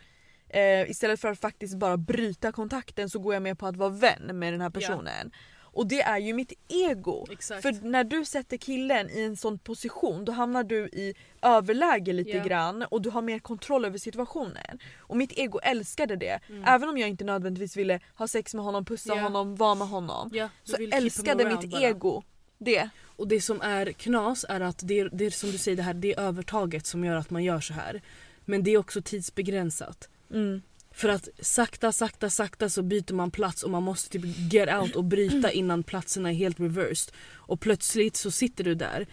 eh, 0.53 0.91
istället 0.91 1.21
för 1.21 1.29
att 1.29 1.41
faktiskt 1.41 1.77
bara 1.77 1.97
bryta 1.97 2.53
kontakten 2.53 3.11
så 3.11 3.19
går 3.19 3.35
jag 3.35 3.43
med 3.43 3.59
på 3.59 3.67
att 3.67 3.77
vara 3.77 3.91
vän 3.91 4.39
med 4.39 4.53
den 4.53 4.61
här 4.61 4.71
Ja. 4.75 4.81
personen. 4.81 5.31
Och 5.75 5.87
det 5.87 6.03
är 6.03 6.19
ju 6.19 6.33
mitt 6.35 6.53
ego. 6.69 7.27
Exakt. 7.31 7.63
För 7.63 7.73
när 7.89 8.05
du 8.05 8.25
sätter 8.25 8.57
killen 8.57 9.11
i 9.11 9.21
en 9.21 9.37
sån 9.37 9.59
position 9.59 10.25
då 10.25 10.33
hamnar 10.33 10.65
du 10.65 10.77
i 10.87 11.15
överläge 11.43 12.13
lite 12.13 12.31
Ja. 12.31 12.45
grann 12.45 12.83
och 12.83 13.03
du 13.03 13.11
har 13.11 13.23
mer 13.23 13.39
kontroll 13.39 13.85
över 13.85 13.99
situationen. 13.99 14.79
Och 14.99 15.17
mitt 15.17 15.33
ego 15.39 15.59
älskade 15.63 16.17
det. 16.17 16.41
Mm. 16.49 16.65
Även 16.67 16.89
om 16.89 16.99
jag 16.99 17.09
inte 17.09 17.25
nödvändigtvis 17.25 17.77
ville 17.77 18.01
ha 18.15 18.29
sex 18.29 18.55
med 18.55 18.65
honom, 18.65 18.85
pussa 18.85 19.15
Ja. 19.17 19.23
honom, 19.23 19.57
vara 19.57 19.75
med 19.75 19.89
honom. 19.89 20.31
ja, 20.33 20.49
du 20.65 20.73
Så 20.73 20.97
älskade 20.97 21.45
mitt 21.45 21.71
bara. 21.71 21.81
ego 21.83 22.23
det. 22.59 22.89
Och 23.17 23.29
det 23.29 23.41
som 23.41 23.61
är 23.61 23.93
knas 23.93 24.45
är 24.49 24.61
att 24.61 24.81
det 24.85 25.09
det 25.13 25.31
som 25.31 25.51
du 25.51 25.59
säger 25.59 25.77
det 25.77 25.83
här 25.83 25.95
det 25.95 26.15
är 26.15 26.21
övertaget 26.21 26.87
som 26.87 27.05
gör 27.05 27.17
att 27.17 27.31
man 27.31 27.45
gör 27.45 27.61
så 27.61 27.75
här. 27.75 28.03
Men 28.45 28.63
det 28.63 28.71
är 28.71 28.79
också 28.79 29.03
tidsbegränsat. 29.03 30.09
Mm. 30.33 30.63
För 30.95 31.09
att 31.09 31.29
sakta, 31.41 31.93
sakta, 31.93 32.31
sakta 32.31 32.69
så 32.69 32.83
byter 32.83 33.13
man 33.15 33.31
plats 33.31 33.63
och 33.63 33.71
man 33.71 33.83
måste 33.83 34.11
typ 34.11 34.53
get 34.53 34.69
out 34.81 34.97
och 34.97 35.05
bryta 35.05 35.51
innan 35.53 35.83
platserna 35.83 36.31
är 36.31 36.35
helt 36.35 36.61
reversed. 36.61 37.15
Och 37.35 37.61
plötsligt 37.61 38.17
så 38.17 38.31
sitter 38.31 38.65
du 38.65 38.75
där. 38.75 39.07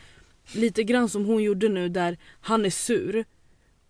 Lite 0.52 0.84
grann 0.84 1.10
som 1.10 1.26
hon 1.26 1.44
gjorde 1.44 1.70
nu 1.70 1.90
där 1.90 2.18
han 2.42 2.66
är 2.66 2.70
sur. 2.70 3.26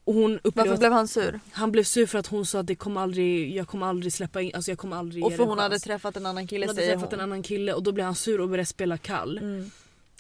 Och 0.04 0.14
hon 0.14 0.40
Varför 0.44 0.78
blev 0.78 0.92
han 0.92 1.08
sur? 1.08 1.40
han 1.52 1.72
blev 1.72 1.84
sur 1.84 2.06
för 2.06 2.20
att 2.20 2.28
hon 2.28 2.46
sa 2.46 2.60
att 2.60 2.68
det 2.68 2.76
kommer 2.76 3.02
aldrig, 3.02 3.56
jag 3.56 3.68
kommer 3.68 3.86
aldrig 3.88 4.14
släppa 4.14 4.42
in, 4.42 4.56
alltså 4.56 4.72
jag 4.72 4.78
kommer 4.78 4.98
aldrig 4.98 5.24
Och 5.26 5.34
för 5.34 5.44
hon 5.44 5.60
hade 5.60 5.80
träffat 5.80 6.16
en 6.18 6.26
annan 6.26 6.48
kille 6.48 6.66
hon 6.66 6.70
hade 6.70 6.82
säger 6.82 6.94
träffat 6.94 7.12
hon. 7.12 7.20
en 7.20 7.24
annan 7.24 7.44
kille 7.44 7.74
och 7.74 7.84
då 7.84 7.92
blev 7.92 8.06
han 8.06 8.16
sur 8.16 8.42
och 8.42 8.50
började 8.50 8.66
spela 8.66 8.98
kall. 8.98 9.38
Mm. 9.38 9.72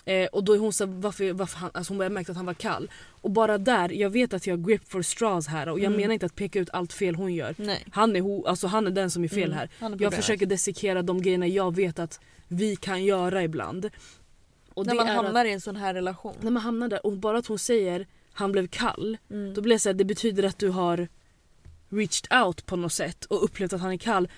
Eh, 0.05 0.25
och 0.27 0.43
då 0.43 0.53
är 0.53 0.57
hon 0.59 0.73
så 0.73 0.85
varför, 0.85 1.33
varför 1.33 1.57
han, 1.57 1.71
alltså 1.73 1.93
hon 1.93 2.13
märka 2.13 2.31
att 2.31 2.35
han 2.37 2.45
var 2.45 2.53
kall. 2.53 2.91
Och 3.21 3.31
bara 3.31 3.57
där, 3.57 3.89
jag 3.89 4.09
vet 4.09 4.33
att 4.33 4.47
jag 4.47 4.57
har 4.57 4.63
grip 4.67 4.89
for 4.91 5.01
straws 5.01 5.47
här 5.47 5.69
och 5.69 5.79
jag 5.79 5.85
Mm. 5.85 6.01
menar 6.01 6.13
inte 6.13 6.25
att 6.25 6.35
peka 6.35 6.59
ut 6.59 6.69
allt 6.73 6.93
fel 6.93 7.15
hon 7.15 7.33
gör. 7.33 7.55
Nej. 7.57 7.85
Han 7.91 8.15
är, 8.15 8.21
ho, 8.21 8.45
alltså 8.47 8.67
han 8.67 8.87
är 8.87 8.91
den 8.91 9.11
som 9.11 9.23
är 9.23 9.27
fel 9.27 9.53
Mm, 9.53 9.57
här. 9.57 9.69
Jag 9.99 10.13
försöker 10.13 10.45
dissekera 10.45 11.01
de 11.01 11.21
grejerna 11.21 11.47
jag 11.47 11.75
vet 11.75 11.99
att 11.99 12.19
vi 12.47 12.75
kan 12.75 13.03
göra 13.05 13.43
ibland. 13.43 13.89
Och 14.73 14.85
När 14.85 14.95
man 14.95 15.07
hamnar 15.07 15.41
att, 15.41 15.47
i 15.47 15.51
en 15.51 15.61
sån 15.61 15.75
här 15.75 15.93
relation. 15.93 16.33
när 16.41 16.51
man 16.51 16.63
hamnar 16.63 16.87
där 16.87 17.05
och 17.05 17.17
bara 17.17 17.37
att 17.37 17.47
hon 17.47 17.59
säger 17.59 18.07
han 18.33 18.51
blev 18.51 18.67
kall. 18.67 19.17
Mm. 19.29 19.53
Då 19.53 19.61
blir 19.61 19.75
det 19.75 19.79
så 19.79 19.89
här, 19.89 19.93
det 19.93 20.05
betyder 20.05 20.43
att 20.43 20.59
du 20.59 20.69
har 20.69 21.07
reached 21.89 22.43
out 22.45 22.65
på 22.65 22.75
något 22.75 22.93
sätt 22.93 23.25
och 23.25 23.43
upplevt 23.43 23.73
att 23.73 23.81
han 23.81 23.91
är 23.91 23.97
kall. 23.97 24.29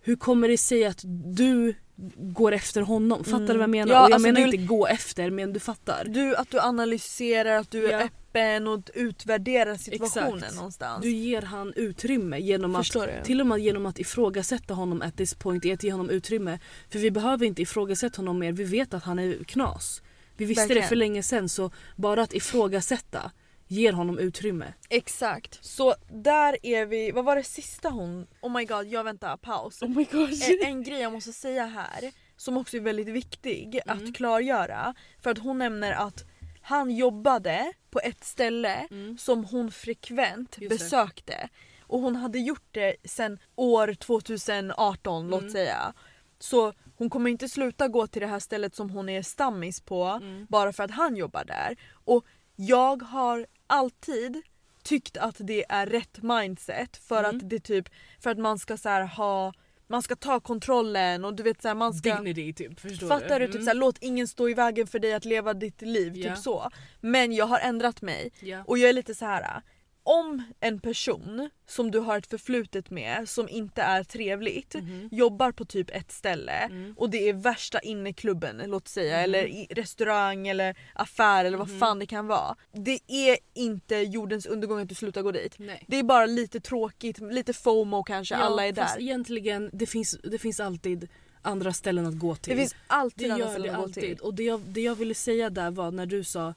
Hur 0.00 0.16
kommer 0.16 0.48
det 0.48 0.58
sig 0.58 0.84
att 0.84 1.00
du 1.36 1.74
går 2.16 2.52
efter 2.52 2.80
honom? 2.80 3.24
Fattar 3.24 3.36
Mm. 3.36 3.46
du 3.46 3.52
vad 3.52 3.62
jag 3.62 3.70
menar? 3.70 3.92
Ja, 3.94 4.04
och 4.04 4.10
jag 4.10 4.14
alltså 4.14 4.28
menar 4.28 4.40
du- 4.40 4.46
inte 4.46 4.56
gå 4.66 4.86
efter 4.86 5.30
men 5.30 5.52
du 5.52 5.60
fattar. 5.60 6.04
Du, 6.08 6.36
att 6.36 6.50
du 6.50 6.60
analyserar, 6.60 7.58
att 7.58 7.70
du 7.70 7.86
är 7.86 7.92
Ja. 7.92 8.00
öppen 8.04 8.68
och 8.68 8.90
utvärderar 8.94 9.76
situationen 9.76 10.38
Exakt. 10.38 10.54
någonstans. 10.56 11.02
Du 11.02 11.10
ger 11.10 11.42
han 11.42 11.72
utrymme 11.76 12.38
genom 12.38 12.76
att 12.76 12.80
Förstår 12.86 13.06
du? 13.06 13.12
Till 13.24 13.40
och 13.40 13.46
med 13.46 13.58
genom 13.58 13.86
att 13.86 13.98
ifrågasätta 13.98 14.74
honom 14.74 15.02
at 15.02 15.16
this 15.16 15.34
point 15.34 15.64
är 15.64 15.74
att 15.74 15.82
ge 15.82 15.92
honom 15.92 16.10
utrymme. 16.10 16.58
För 16.90 16.98
vi 16.98 17.10
behöver 17.10 17.46
inte 17.46 17.62
ifrågasätta 17.62 18.16
honom 18.18 18.38
mer, 18.38 18.52
vi 18.52 18.64
vet 18.64 18.94
att 18.94 19.02
han 19.04 19.18
är 19.18 19.44
knas. 19.44 20.02
Vi 20.36 20.44
visste 20.44 20.60
Verkligen. 20.62 20.82
det 20.82 20.88
för 20.88 20.96
länge 20.96 21.22
sedan 21.22 21.48
så 21.48 21.70
bara 21.96 22.22
att 22.22 22.34
ifrågasätta 22.34 23.30
ger 23.68 23.92
honom 23.92 24.18
utrymme. 24.18 24.72
Exakt. 24.88 25.64
Så 25.64 25.94
där 26.12 26.56
är 26.62 26.86
vi, 26.86 27.10
vad 27.10 27.24
var 27.24 27.36
det 27.36 27.42
sista 27.44 27.88
hon, 27.90 28.26
oh 28.40 28.52
my 28.52 28.64
god 28.64 28.86
jag 28.86 29.04
väntar, 29.04 29.36
paus. 29.36 29.82
Oh 29.82 29.88
my 29.88 30.04
gosh. 30.04 30.50
En, 30.62 30.68
en 30.68 30.82
grej 30.82 31.00
jag 31.00 31.12
måste 31.12 31.32
säga 31.32 31.66
här 31.66 32.12
som 32.36 32.56
också 32.56 32.76
är 32.76 32.80
väldigt 32.80 33.08
viktig 33.08 33.80
Mm. 33.86 34.06
att 34.08 34.14
klargöra. 34.16 34.94
För 35.22 35.30
att 35.30 35.38
hon 35.38 35.58
nämner 35.58 35.92
att 35.92 36.24
han 36.62 36.90
jobbade 36.90 37.72
på 37.90 38.00
ett 38.00 38.24
ställe 38.24 38.86
Mm. 38.90 39.18
som 39.18 39.44
hon 39.44 39.70
frekvent 39.70 40.56
Just 40.58 40.70
det. 40.70 40.84
besökte. 40.84 41.48
Och 41.80 42.00
hon 42.00 42.16
hade 42.16 42.38
gjort 42.38 42.68
det 42.70 42.96
sen 43.04 43.38
år 43.56 43.94
2018 43.94 45.28
låt 45.28 45.40
Mm. 45.40 45.52
säga. 45.52 45.92
Så 46.38 46.72
hon 46.96 47.10
kommer 47.10 47.30
inte 47.30 47.48
sluta 47.48 47.88
gå 47.88 48.06
till 48.06 48.20
det 48.22 48.28
här 48.28 48.38
stället 48.38 48.74
som 48.74 48.90
hon 48.90 49.08
är 49.08 49.22
stammis 49.22 49.80
på 49.80 50.04
Mm. 50.04 50.46
bara 50.48 50.72
för 50.72 50.84
att 50.84 50.90
han 50.90 51.16
jobbar 51.16 51.44
där. 51.44 51.76
Och 51.92 52.24
jag 52.56 53.02
har 53.02 53.46
alltid 53.66 54.42
tyckt 54.82 55.16
att 55.16 55.36
det 55.38 55.64
är 55.68 55.86
rätt 55.86 56.22
mindset 56.22 56.96
för 56.96 57.24
Mm. 57.24 57.36
att 57.36 57.50
det 57.50 57.60
typ 57.60 57.88
för 58.20 58.30
att 58.30 58.38
man 58.38 58.58
ska 58.58 58.76
så 58.76 58.88
ha 58.90 59.52
man 59.88 60.02
ska 60.02 60.16
ta 60.16 60.40
kontrollen 60.40 61.24
och 61.24 61.34
du 61.34 61.42
vet 61.42 61.62
så 61.62 61.68
här, 61.68 61.74
man 61.74 61.94
ska 61.94 62.14
Dignity 62.16 62.52
typ, 62.52 62.80
förstår 62.80 63.08
Fattar 63.08 63.38
du? 63.38 63.44
Mm. 63.44 63.52
Typ 63.52 63.62
så 63.62 63.68
här, 63.68 63.74
låt 63.74 63.98
ingen 64.00 64.28
stå 64.28 64.48
i 64.48 64.54
vägen 64.54 64.86
för 64.86 64.98
dig 64.98 65.14
att 65.14 65.24
leva 65.24 65.54
ditt 65.54 65.82
liv. 65.82 66.16
Ja. 66.16 66.28
Typ 66.34 66.42
så. 66.42 66.70
Men 67.00 67.32
jag 67.32 67.46
har 67.46 67.58
ändrat 67.58 68.02
mig 68.02 68.30
Ja. 68.40 68.62
och 68.66 68.78
jag 68.78 68.88
är 68.88 68.92
lite 68.92 69.14
så 69.14 69.24
här. 69.24 69.62
Om 70.08 70.42
en 70.60 70.80
person 70.80 71.50
som 71.66 71.90
du 71.90 71.98
har 71.98 72.18
ett 72.18 72.26
förflutet 72.26 72.90
med 72.90 73.28
som 73.28 73.48
inte 73.48 73.82
är 73.82 74.04
trevligt 74.04 74.74
Mhm. 74.74 75.08
jobbar 75.12 75.52
på 75.52 75.64
typ 75.64 75.90
ett 75.90 76.12
ställe 76.12 76.52
Mm. 76.52 76.94
och 76.98 77.10
det 77.10 77.28
är 77.28 77.32
värsta 77.32 77.80
inneklubben 77.80 78.62
låt 78.66 78.88
säga 78.88 79.14
Mhm. 79.16 79.24
eller 79.24 79.46
i 79.46 79.66
restaurang 79.70 80.48
eller 80.48 80.76
affär 80.94 81.44
eller 81.44 81.58
vad 81.58 81.68
Mhm. 81.70 81.78
fan 81.80 81.98
det 81.98 82.06
kan 82.06 82.26
vara. 82.26 82.56
Det 82.72 82.98
är 83.08 83.38
inte 83.54 83.96
jordens 83.96 84.46
undergång 84.46 84.80
att 84.80 84.88
du 84.88 84.94
slutar 84.94 85.22
gå 85.22 85.32
dit. 85.32 85.54
Nej. 85.58 85.84
Det 85.88 85.96
är 85.98 86.02
bara 86.02 86.26
lite 86.26 86.60
tråkigt, 86.60 87.18
lite 87.18 87.52
FOMO 87.52 88.02
kanske, 88.02 88.34
Ja, 88.34 88.40
alla 88.40 88.66
är 88.66 88.72
fast 88.74 88.94
där. 88.94 89.02
egentligen, 89.02 89.70
det 89.72 89.86
finns, 89.86 90.18
det 90.22 90.38
finns 90.38 90.60
alltid 90.60 91.08
andra 91.42 91.72
ställen 91.72 92.06
att 92.06 92.18
gå 92.18 92.34
till. 92.36 92.50
Det 92.52 92.60
finns 92.60 92.74
alltid 92.86 93.28
det 93.28 93.34
andra 93.34 93.50
ställen 93.50 93.74
att 93.74 93.80
gå 93.86 93.88
till. 93.92 94.18
Och 94.22 94.34
det 94.34 94.42
jag, 94.42 94.60
det 94.60 94.80
jag 94.80 94.94
ville 94.94 95.14
säga 95.14 95.50
där 95.50 95.70
var 95.70 95.90
när 95.90 96.06
du 96.06 96.24
sa 96.24 96.54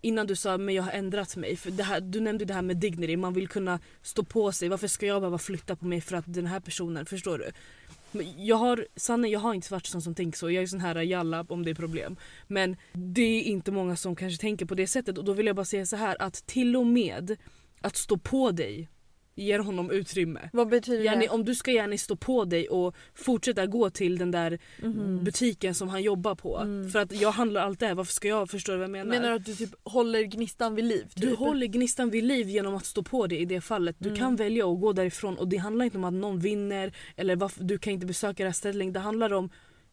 Innan 0.00 0.26
du 0.26 0.36
sa 0.36 0.58
men 0.58 0.74
jag 0.74 0.82
har 0.82 0.92
ändrat 0.92 1.36
mig. 1.36 1.56
För 1.56 1.70
det 1.70 1.82
här, 1.82 2.00
du 2.00 2.20
nämnde 2.20 2.44
det 2.44 2.54
här 2.54 2.62
med 2.62 2.76
dignity, 2.76 3.16
man 3.16 3.34
vill 3.34 3.48
kunna 3.48 3.80
stå 4.02 4.22
på 4.22 4.52
sig. 4.52 4.68
Varför 4.68 4.88
ska 4.88 5.06
jag 5.06 5.20
behöva 5.22 5.38
flytta 5.38 5.76
på 5.76 5.86
mig 5.86 6.00
för 6.00 6.16
att 6.16 6.24
den 6.26 6.46
här 6.46 6.60
personen, 6.60 7.06
förstår 7.06 7.38
du? 7.38 7.50
Jag 8.36 8.56
har, 8.56 8.86
Sanne, 8.96 9.28
jag 9.28 9.40
har 9.40 9.54
inte 9.54 9.72
varit 9.72 9.86
sån 9.86 10.02
som 10.02 10.14
tänker 10.14 10.38
så. 10.38 10.50
Jag 10.50 10.62
är 10.62 10.66
sån 10.66 10.80
här 10.80 10.96
jalla 10.96 11.46
om 11.48 11.64
det 11.64 11.70
är 11.70 11.74
problem. 11.74 12.16
Men 12.46 12.76
det 12.92 13.22
är 13.22 13.42
inte 13.42 13.72
många 13.72 13.96
som 13.96 14.16
kanske 14.16 14.40
tänker 14.40 14.66
på 14.66 14.74
det 14.74 14.86
sättet. 14.86 15.18
Och 15.18 15.24
då 15.24 15.32
vill 15.32 15.46
jag 15.46 15.56
bara 15.56 15.64
säga 15.64 15.86
så 15.86 15.96
här 15.96 16.22
att 16.22 16.46
till 16.46 16.76
och 16.76 16.86
med 16.86 17.36
att 17.80 17.96
stå 17.96 18.16
på 18.16 18.50
dig 18.50 18.88
ger 19.40 19.58
honom 19.58 19.90
utrymme. 19.90 20.50
Vad 20.52 20.68
betyder 20.68 21.04
Jenny, 21.04 21.24
det? 21.26 21.28
om 21.28 21.44
du 21.44 21.54
ska 21.54 21.70
gärna 21.70 21.96
stå 21.98 22.16
på 22.16 22.44
dig 22.44 22.68
och 22.68 22.94
fortsätta 23.14 23.66
gå 23.66 23.90
till 23.90 24.18
den 24.18 24.30
där 24.30 24.58
Mhm. 24.82 25.24
butiken 25.24 25.74
som 25.74 25.88
han 25.88 26.02
jobbar 26.02 26.34
på. 26.34 26.58
Mm. 26.58 26.90
För 26.90 26.98
att 26.98 27.12
jag 27.20 27.30
handlar 27.32 27.60
allt 27.62 27.80
det 27.80 27.86
här, 27.86 27.94
varför 27.94 28.12
ska 28.12 28.28
jag 28.28 28.50
förstå 28.50 28.72
vad 28.72 28.82
jag 28.82 28.90
menar? 28.90 29.10
Menar 29.10 29.28
du 29.28 29.34
att 29.34 29.44
du 29.44 29.54
typ 29.54 29.70
håller 29.84 30.22
gnistan 30.22 30.74
vid 30.74 30.84
liv? 30.84 31.02
Typ? 31.14 31.22
du 31.22 31.34
håller 31.34 31.66
gnistan 31.66 32.10
vid 32.10 32.24
liv 32.24 32.48
genom 32.48 32.74
att 32.74 32.86
stå 32.86 33.02
på 33.02 33.26
dig 33.26 33.38
i 33.38 33.44
det 33.44 33.60
fallet. 33.60 33.96
Du 33.98 34.08
Mm. 34.08 34.18
kan 34.18 34.36
välja 34.36 34.66
att 34.72 34.80
gå 34.80 34.92
därifrån 34.92 35.38
och 35.38 35.48
det 35.48 35.56
handlar 35.56 35.84
inte 35.84 35.98
om 35.98 36.04
att 36.04 36.12
någon 36.14 36.38
vinner 36.38 36.92
eller 37.16 37.36
varför 37.36 37.64
du 37.64 37.78
kan 37.78 37.92
inte 37.92 38.06
besöka 38.06 38.42
det 38.42 38.48
här 38.48 38.52
stället. 38.52 38.94
Det 38.94 39.00
handlar 39.00 39.32
om 39.32 39.50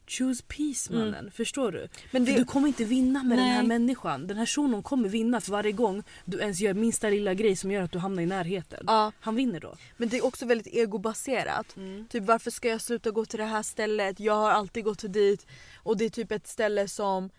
choose 0.08 0.43
peace 0.48 0.93
Mm. 0.93 1.06
mannen. 1.06 1.32
Förstår 1.32 1.72
du? 1.72 1.88
Men 2.12 2.26
det, 2.26 2.32
du 2.36 2.46
kommer 2.46 2.67
inte 2.67 2.84
vinna 2.86 3.24
med 3.24 3.38
den 3.38 3.46
här 3.48 3.58
Nej. 3.58 3.67
människan. 3.67 4.28
Den 4.28 4.38
här 4.38 4.46
shunon 4.46 4.84
kommer 4.84 5.10
vinna 5.10 5.41
för 5.41 5.52
varje 5.52 5.72
gång 5.72 6.04
du 6.26 6.39
ens 6.39 6.60
gör 6.60 6.74
minsta 6.74 7.10
lilla 7.10 7.34
grej 7.34 7.56
som 7.56 7.72
gör 7.72 7.82
att 7.82 7.91
du 7.91 8.00
hamnar 8.00 8.24
i 8.24 8.26
närheten. 8.26 8.84
ja, 8.88 9.12
Han 9.20 9.36
vinner 9.36 9.60
då. 9.60 9.76
men 9.98 10.10
det 10.10 10.17
är 10.17 10.26
också 10.26 10.46
väldigt 10.46 10.67
egobaserat. 10.74 11.76
Typ 12.10 12.24
varför 12.24 12.52
ska 12.52 12.67
jag 12.70 12.82
sluta 12.82 13.12
gå 13.12 13.26
till 13.26 13.39
det 13.39 13.46
här 13.46 13.63
stället? 13.63 14.20
Jag 14.20 14.34
har 14.34 14.52
alltid 14.52 14.84
gått 14.84 15.13
dit 15.13 15.46
och 15.84 15.98
det 15.98 16.06
är 16.06 16.10
typ 16.10 16.32
ett 16.32 16.48
ställe 16.48 16.88
som 16.88 17.30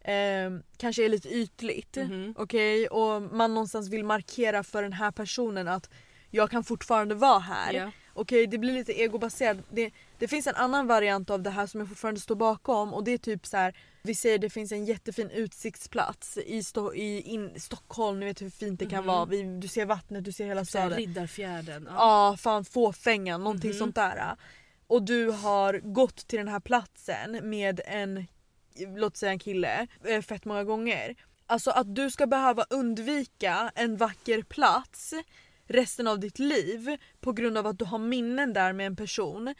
eh, 0.00 0.50
kanske 0.76 1.04
är 1.04 1.08
lite 1.08 1.28
ytligt. 1.28 1.96
Mhm. 1.96 2.34
Okej? 2.38 2.88
Och 2.88 3.22
man 3.22 3.54
någonstans 3.54 3.88
vill 3.88 4.04
markera 4.04 4.62
för 4.64 4.82
den 4.82 4.92
här 4.92 5.10
personen 5.10 5.68
att 5.68 5.90
jag 6.30 6.50
kan 6.50 6.64
fortfarande 6.64 7.14
vara 7.14 7.38
här. 7.38 7.72
Ja. 7.72 7.90
Okej 8.14 8.46
det 8.46 8.58
blir 8.58 8.72
lite 8.74 8.92
egobaserat. 9.02 9.56
Det, 9.70 9.90
det 10.18 10.28
finns 10.28 10.46
en 10.46 10.54
annan 10.54 10.86
variant 10.86 11.30
av 11.30 11.42
det 11.42 11.50
här 11.50 11.66
som 11.66 11.80
jag 11.80 11.88
fortfarande 11.88 12.20
står 12.20 12.34
bakom 12.36 12.94
och 12.94 13.04
det 13.04 13.12
är 13.12 13.18
typ 13.18 13.46
så 13.46 13.56
här. 13.56 13.76
Vi 14.02 14.14
säger 14.14 14.38
det 14.38 14.50
finns 14.50 14.72
en 14.72 14.84
jättefin 14.84 15.30
utsiktsplats 15.30 16.36
i, 16.38 16.60
Sto- 16.60 16.94
i 16.94 17.20
in, 17.20 17.60
Stockholm, 17.60 18.20
ni 18.20 18.26
vet 18.26 18.42
hur 18.42 18.50
fint 18.50 18.80
det 18.80 18.86
kan 18.86 18.98
Mhm. 19.04 19.06
vara. 19.06 19.24
Vi, 19.24 19.42
du 19.42 19.68
ser 19.68 19.86
vattnet, 19.86 20.24
du 20.24 20.32
ser 20.32 20.46
hela 20.46 20.60
här, 20.60 20.64
staden. 20.64 20.98
Riddarfjärden. 20.98 21.88
Ja. 21.90 21.94
Ja 22.30 22.36
fan 22.36 22.64
fåfängan, 22.64 23.44
någonting 23.44 23.70
Mhm. 23.70 23.78
sånt 23.78 23.94
där. 23.94 24.36
Och 24.86 25.02
du 25.02 25.30
har 25.30 25.78
gått 25.78 26.16
till 26.26 26.38
den 26.38 26.48
här 26.48 26.60
platsen 26.60 27.50
med 27.50 27.80
en, 27.86 28.26
låt 28.96 29.16
säga 29.16 29.32
en 29.32 29.38
kille, 29.38 29.86
eh, 30.04 30.22
fett 30.22 30.44
många 30.44 30.64
gånger. 30.64 31.14
Alltså 31.46 31.70
att 31.70 31.94
du 31.94 32.10
ska 32.10 32.26
behöva 32.26 32.64
undvika 32.70 33.72
en 33.74 33.96
vacker 33.96 34.42
plats 34.42 35.14
resten 35.68 36.06
av 36.06 36.20
ditt 36.20 36.38
liv 36.38 36.96
på 37.20 37.32
grund 37.32 37.58
av 37.58 37.66
att 37.66 37.78
du 37.78 37.84
har 37.84 37.98
minnen 37.98 38.52
där 38.52 38.72
med 38.72 38.86
en 38.86 38.96
person. 38.96 39.54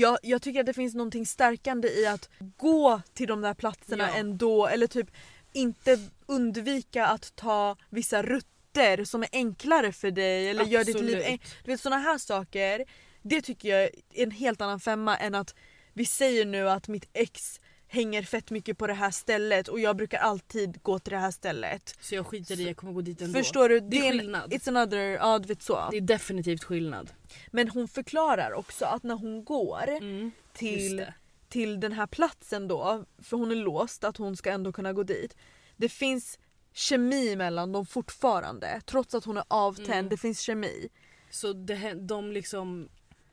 Jag, 0.00 0.18
jag 0.22 0.42
tycker 0.42 0.60
att 0.60 0.66
det 0.66 0.72
finns 0.74 0.94
någonting 0.94 1.26
stärkande 1.26 1.88
i 1.88 2.06
att 2.06 2.28
gå 2.56 3.02
till 3.14 3.26
de 3.28 3.40
där 3.40 3.54
platserna 3.54 4.08
Ja. 4.08 4.14
ändå 4.16 4.66
eller 4.66 4.86
typ 4.86 5.10
inte 5.52 5.98
undvika 6.26 7.06
att 7.06 7.36
ta 7.36 7.76
vissa 7.90 8.22
rutter 8.22 9.04
som 9.04 9.22
är 9.22 9.28
enklare 9.32 9.92
för 9.92 10.10
dig 10.10 10.48
eller 10.48 10.64
gör 10.64 10.84
ditt 10.84 11.00
liv 11.00 11.16
Absolut. 11.16 11.26
en- 11.26 11.38
Du 11.64 11.70
vet 11.70 11.80
såna 11.80 11.98
här 11.98 12.18
saker, 12.18 12.84
det 13.22 13.42
tycker 13.42 13.68
jag 13.68 13.82
är 13.82 13.90
en 14.14 14.30
helt 14.30 14.60
annan 14.60 14.80
femma 14.80 15.16
än 15.16 15.34
att 15.34 15.54
vi 15.92 16.06
säger 16.06 16.44
nu 16.46 16.70
att 16.70 16.88
mitt 16.88 17.08
ex 17.12 17.59
hänger 17.92 18.22
fett 18.22 18.50
mycket 18.50 18.78
på 18.78 18.86
det 18.86 18.94
här 18.94 19.10
stället 19.10 19.68
och 19.68 19.80
jag 19.80 19.96
brukar 19.96 20.18
alltid 20.18 20.82
gå 20.82 20.98
till 20.98 21.12
det 21.12 21.18
här 21.18 21.30
stället. 21.30 21.96
Så 22.00 22.14
jag 22.14 22.26
skiter 22.26 22.60
i, 22.60 22.66
jag 22.66 22.76
kommer 22.76 22.92
gå 22.92 23.00
dit 23.00 23.20
ändå. 23.20 23.38
Förstår 23.38 23.68
du? 23.68 23.80
Det 23.80 23.98
är 24.08 24.12
skillnad. 24.12 24.52
It's 24.52 24.68
another, 24.68 24.98
ja 24.98 25.38
du 25.38 25.48
vet 25.48 25.62
så. 25.62 25.88
Det 25.90 25.96
är 25.96 26.00
definitivt 26.00 26.64
skillnad. 26.64 27.10
Men 27.50 27.68
hon 27.68 27.88
förklarar 27.88 28.52
också 28.52 28.84
att 28.84 29.02
när 29.02 29.14
hon 29.14 29.44
går 29.44 29.88
Mm. 29.88 30.30
Till, 30.52 31.06
till 31.48 31.80
den 31.80 31.92
här 31.92 32.06
platsen 32.06 32.68
då, 32.68 33.04
för 33.22 33.36
hon 33.36 33.50
är 33.50 33.54
låst 33.54 34.04
att 34.04 34.16
hon 34.16 34.36
ska 34.36 34.50
ändå 34.50 34.72
kunna 34.72 34.92
gå 34.92 35.02
dit. 35.02 35.36
Det 35.76 35.88
finns 35.88 36.38
kemi 36.72 37.36
mellan 37.36 37.72
dem 37.72 37.86
fortfarande 37.86 38.80
trots 38.86 39.14
att 39.14 39.24
hon 39.24 39.36
är 39.36 39.44
avtänd. 39.48 39.90
Mm. 39.90 40.08
Det 40.08 40.16
finns 40.16 40.40
kemi. 40.40 40.88
Så 41.30 41.52
det, 41.52 41.94
de 41.94 42.32
liksom, 42.32 42.88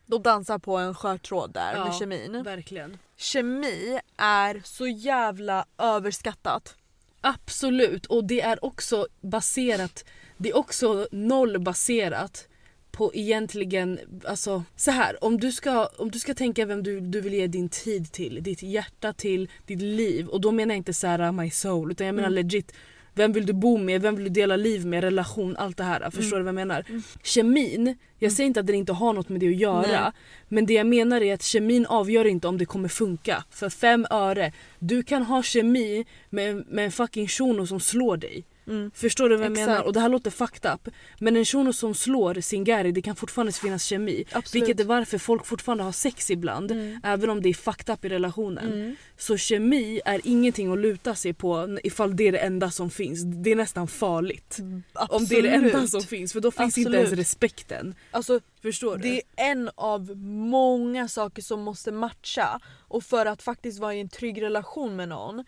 De 0.08 0.22
dansar 0.24 0.60
på 0.60 0.78
en 0.78 0.94
skör 0.96 1.18
tråd 1.18 1.52
där 1.54 1.74
Ja. 1.76 1.86
med 1.86 1.94
kemin. 1.96 2.44
verkligen. 2.44 2.98
Kemi 3.18 4.00
är 4.18 4.62
så 4.66 4.88
jävla 4.88 5.66
överskattat. 5.78 6.76
Absolut 7.22 8.06
och 8.06 8.24
det 8.24 8.42
är 8.42 8.66
också 8.66 9.08
baserat, 9.22 10.06
det 10.38 10.50
är 10.50 10.58
också 10.58 11.08
nollbaserat 11.12 12.48
på 12.92 13.12
egentligen, 13.16 14.00
alltså 14.26 14.64
så 14.76 14.92
här 14.92 15.24
om 15.24 15.38
du 15.38 15.52
ska, 15.52 15.86
om 15.86 16.12
du 16.12 16.20
ska 16.20 16.34
tänka 16.34 16.66
vem 16.66 16.84
du, 16.84 17.00
du 17.00 17.22
vill 17.22 17.34
ge 17.34 17.48
din 17.48 17.70
tid 17.70 18.12
till, 18.12 18.44
ditt 18.44 18.64
hjärta 18.64 19.14
till, 19.14 19.50
ditt 19.66 19.82
liv 19.82 20.28
och 20.28 20.42
då 20.42 20.52
menar 20.52 20.74
jag 20.74 20.78
inte 20.78 20.94
så 20.94 21.08
här 21.08 21.32
my 21.32 21.50
soul 21.52 21.92
utan 21.92 22.08
jag 22.08 22.16
menar 22.16 22.28
Mm. 22.28 22.36
legit 22.36 22.74
vem 23.18 23.32
vill 23.32 23.46
du 23.46 23.54
bo 23.54 23.78
med, 23.78 24.02
vem 24.02 24.16
vill 24.16 24.24
du 24.24 24.30
dela 24.30 24.56
liv 24.56 24.86
med, 24.86 25.04
relation, 25.04 25.56
allt 25.58 25.78
det 25.78 25.84
här. 25.84 26.10
Förstår 26.10 26.38
du 26.38 26.44
vad 26.44 26.48
jag 26.48 26.56
menar? 26.56 26.86
Mm. 26.90 27.02
Kemin, 27.24 27.96
jag 28.20 28.32
säger 28.32 28.48
inte 28.48 28.60
att 28.60 28.68
den 28.68 28.76
inte 28.76 28.94
har 28.94 29.14
något 29.14 29.30
med 29.30 29.40
det 29.40 29.48
att 29.48 29.58
göra. 29.58 30.02
Nej. 30.02 30.12
Men 30.48 30.66
det 30.66 30.74
jag 30.74 30.88
menar 30.88 31.22
är 31.22 31.34
att 31.34 31.44
kemin 31.44 31.86
avgör 31.86 32.26
inte 32.26 32.48
om 32.48 32.58
det 32.58 32.66
kommer 32.66 32.90
funka. 32.90 33.44
För 33.50 33.70
fem 33.70 34.08
öre, 34.10 34.52
du 34.80 35.04
kan 35.04 35.24
ha 35.24 35.44
kemi 35.44 36.06
med, 36.30 36.64
med 36.68 36.86
en 36.86 36.92
fucking 36.92 37.28
shuno 37.28 37.68
som 37.68 37.80
slår 37.80 38.18
dig. 38.18 38.46
Mm. 38.68 38.92
Förstår 38.96 39.30
du 39.30 39.36
vad 39.36 39.46
jag 39.46 39.52
Exakt. 39.52 39.68
menar? 39.68 39.84
Och 39.84 39.94
det 39.94 40.00
här 40.00 40.10
låter 40.10 40.32
fucked 40.32 40.72
up. 40.74 40.88
Men 41.20 41.36
en 41.36 41.46
shuno 41.46 41.74
som 41.74 41.96
slår 41.96 42.42
sin 42.42 42.64
gary, 42.64 42.92
det 42.92 43.02
kan 43.02 43.16
fortfarande 43.16 43.52
finnas 43.54 43.84
kemi. 43.84 44.24
Absolut. 44.32 44.64
Vilket 44.64 44.80
är 44.80 44.86
varför 44.88 45.18
folk 45.18 45.46
fortfarande 45.46 45.84
har 45.84 45.92
sex 45.92 46.32
ibland. 46.32 46.72
Mm. 46.72 47.00
Även 47.04 47.30
om 47.30 47.42
det 47.42 47.50
är 47.50 47.54
fucked 47.54 47.94
up 47.94 48.06
i 48.06 48.10
relationen. 48.10 48.74
Mm. 48.74 48.96
Så 49.18 49.38
kemi 49.38 50.02
är 50.06 50.22
ingenting 50.24 50.72
att 50.72 50.78
luta 50.80 51.16
sig 51.16 51.34
på 51.34 51.78
ifall 51.84 52.16
det 52.16 52.28
är 52.28 52.32
det 52.32 52.38
enda 52.38 52.72
som 52.72 52.90
finns. 52.90 53.24
Det 53.24 53.52
är 53.52 53.56
nästan 53.56 53.88
farligt. 53.88 54.58
Om 54.94 55.26
det 55.26 55.36
är 55.36 55.44
det 55.44 55.50
enda 55.50 55.88
som 55.88 56.02
finns 56.02 56.34
för 56.34 56.40
då 56.40 56.52
finns 56.52 56.78
inte 56.78 56.90
Absolut. 56.90 57.08
ens 57.08 57.20
respekten. 57.20 57.96
Alltså 58.12 58.40
Förstår 58.62 58.98
du? 58.98 59.04
det 59.04 59.16
är 59.16 59.52
en 59.52 59.70
av 59.76 60.18
många 60.18 61.08
saker 61.08 61.42
som 61.42 61.62
måste 61.62 61.92
matcha 61.92 62.60
och 62.88 63.04
för 63.04 63.26
att 63.26 63.44
faktiskt 63.44 63.80
vara 63.80 63.94
i 63.96 64.00
en 64.00 64.10
trygg 64.10 64.42
relation 64.42 64.96
med 64.96 65.10
någon 65.10 65.44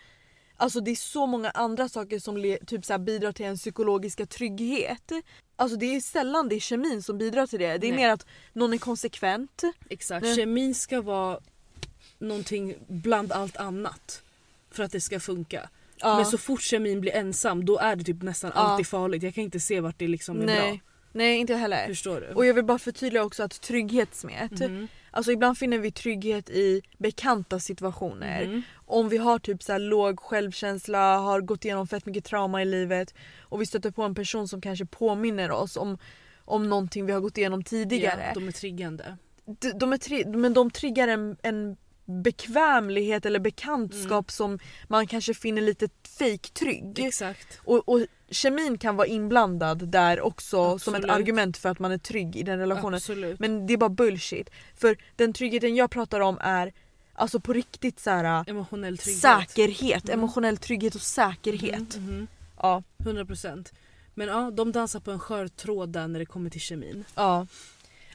Alltså 0.60 0.80
det 0.82 0.91
är 0.91 0.95
så 0.95 1.26
många 1.26 1.50
andra 1.50 1.89
saker 1.89 2.19
som 2.19 2.58
typ 2.67 2.86
så 2.86 2.98
bidrar 2.98 3.32
till 3.32 3.45
en 3.45 3.58
psykologiska 3.58 4.26
trygghet. 4.26 5.12
Alltså 5.56 5.78
det 5.78 5.95
är 5.95 6.02
sällan 6.02 6.50
det 6.50 6.56
är 6.56 6.60
kemin 6.60 7.04
som 7.04 7.17
bidrar 7.17 7.48
till 7.48 7.60
det. 7.60 7.78
Det 7.78 7.88
är 7.88 7.91
Nej. 7.91 8.00
mer 8.02 8.10
att 8.10 8.26
någon 8.54 8.74
är 8.74 8.78
konsekvent. 8.78 9.63
Exakt. 9.89 10.24
Nej. 10.26 10.36
Kemin 10.36 10.76
ska 10.76 11.02
vara 11.02 11.39
någonting 12.17 12.76
bland 12.88 13.32
allt 13.32 13.58
annat. 13.58 14.22
För 14.72 14.84
att 14.84 14.91
det 14.91 15.02
ska 15.02 15.19
funka. 15.19 15.69
Ja. 15.98 16.15
Men 16.15 16.26
så 16.26 16.38
fort 16.38 16.62
kemin 16.62 17.02
blir 17.02 17.15
ensam 17.15 17.65
då 17.65 17.78
är 17.78 17.95
det 17.95 18.04
typ 18.04 18.22
nästan 18.22 18.52
Ja. 18.56 18.62
alltid 18.62 18.88
farligt. 18.88 19.24
Jag 19.24 19.36
kan 19.36 19.43
inte 19.43 19.60
se 19.60 19.80
vart 19.80 20.00
det 20.00 20.08
liksom 20.08 20.41
är 20.41 20.45
Nej. 20.45 20.72
bra. 20.72 20.80
Nej 21.12 21.38
inte 21.38 21.54
jag 21.54 21.60
heller. 21.60 21.88
Förstår 21.88 22.22
du? 22.22 22.28
Och 22.34 22.45
jag 22.45 22.54
vill 22.54 22.65
bara 22.65 22.80
förtydliga 22.80 23.24
också 23.24 23.43
att 23.43 23.62
trygghetsmet. 23.62 24.52
Mhm. 24.60 24.88
Alltså 25.12 25.32
ibland 25.32 25.58
finner 25.58 25.78
vi 25.78 25.91
trygghet 25.91 26.50
i 26.50 26.82
bekanta 26.98 27.60
situationer. 27.60 28.45
Mhm. 28.48 28.62
Om 28.86 29.10
vi 29.10 29.17
har 29.17 29.39
typ 29.39 29.63
så 29.63 29.72
här 29.72 29.80
låg 29.80 30.19
självkänsla, 30.19 31.17
har 31.17 31.41
gått 31.41 31.65
igenom 31.65 31.88
fett 31.88 32.06
mycket 32.06 32.26
trauma 32.26 32.62
i 32.62 32.65
livet 32.65 33.13
och 33.41 33.62
vi 33.62 33.65
stöter 33.65 33.91
på 33.91 34.04
en 34.04 34.15
person 34.15 34.48
som 34.48 34.62
kanske 34.62 34.86
påminner 34.86 35.52
oss 35.52 35.78
om, 35.78 35.98
om 36.45 36.69
någonting 36.69 37.06
vi 37.06 37.12
har 37.12 37.19
gått 37.19 37.38
igenom 37.38 37.63
tidigare. 37.63 38.24
Ja, 38.28 38.39
de 38.39 38.48
är 38.48 38.52
triggande. 38.52 39.17
de, 39.45 39.72
de 39.72 39.93
är 39.93 39.98
tri- 39.98 40.38
men 40.38 40.54
de 40.54 40.72
triggar 40.72 41.08
en, 41.08 41.38
en 41.43 41.78
bekvämlighet 42.06 43.26
eller 43.26 43.39
bekantskap 43.39 44.32
som 44.32 44.60
man 44.88 45.08
kanske 45.08 45.34
finner 45.34 45.62
lite 45.62 45.89
fake 46.19 46.50
trygg. 46.54 47.00
Exakt. 47.00 47.60
Och, 47.63 47.89
och 47.89 48.00
kemin 48.32 48.78
kan 48.78 48.96
vara 48.96 49.08
inblandad 49.08 49.88
där 49.88 50.22
också 50.22 50.80
som 50.80 50.96
ett 50.96 51.00
Absolut. 51.00 51.15
argument 51.15 51.58
för 51.58 51.70
att 51.70 51.80
man 51.80 51.92
är 51.92 51.98
trygg 51.98 52.36
i 52.36 52.44
den 52.44 52.60
relationen. 52.60 52.94
Absolut. 52.94 53.39
Men 53.39 53.68
det 53.68 53.74
är 53.74 53.78
bara 53.78 53.89
bullshit. 53.89 54.50
För 54.76 54.98
den 55.15 55.34
tryggheten 55.34 55.76
jag 55.76 55.92
pratar 55.92 56.20
om 56.20 56.38
är 56.42 56.74
alltså 57.13 57.39
på 57.39 57.54
riktigt 57.54 58.00
så 58.00 58.10
här, 58.10 58.50
Emotionell 58.50 58.98
trygghet. 58.98 59.22
säkerhet, 59.22 60.04
Mm. 60.10 60.20
emotionell 60.20 60.58
trygghet 60.58 60.96
och 60.96 61.02
säkerhet. 61.02 61.96
Mhm, 61.98 62.06
mhm. 62.15 62.28
Ja. 62.62 62.84
100%. 62.98 63.74
Men 64.13 64.28
ja, 64.28 64.52
de 64.52 64.72
dansar 64.72 65.00
på 65.00 65.12
en 65.12 65.20
skör 65.20 65.48
tråd 65.48 65.89
där 65.89 66.08
när 66.08 66.20
det 66.20 66.26
kommer 66.26 66.50
till 66.50 66.62
kemin. 66.62 67.06
ja. 67.15 67.48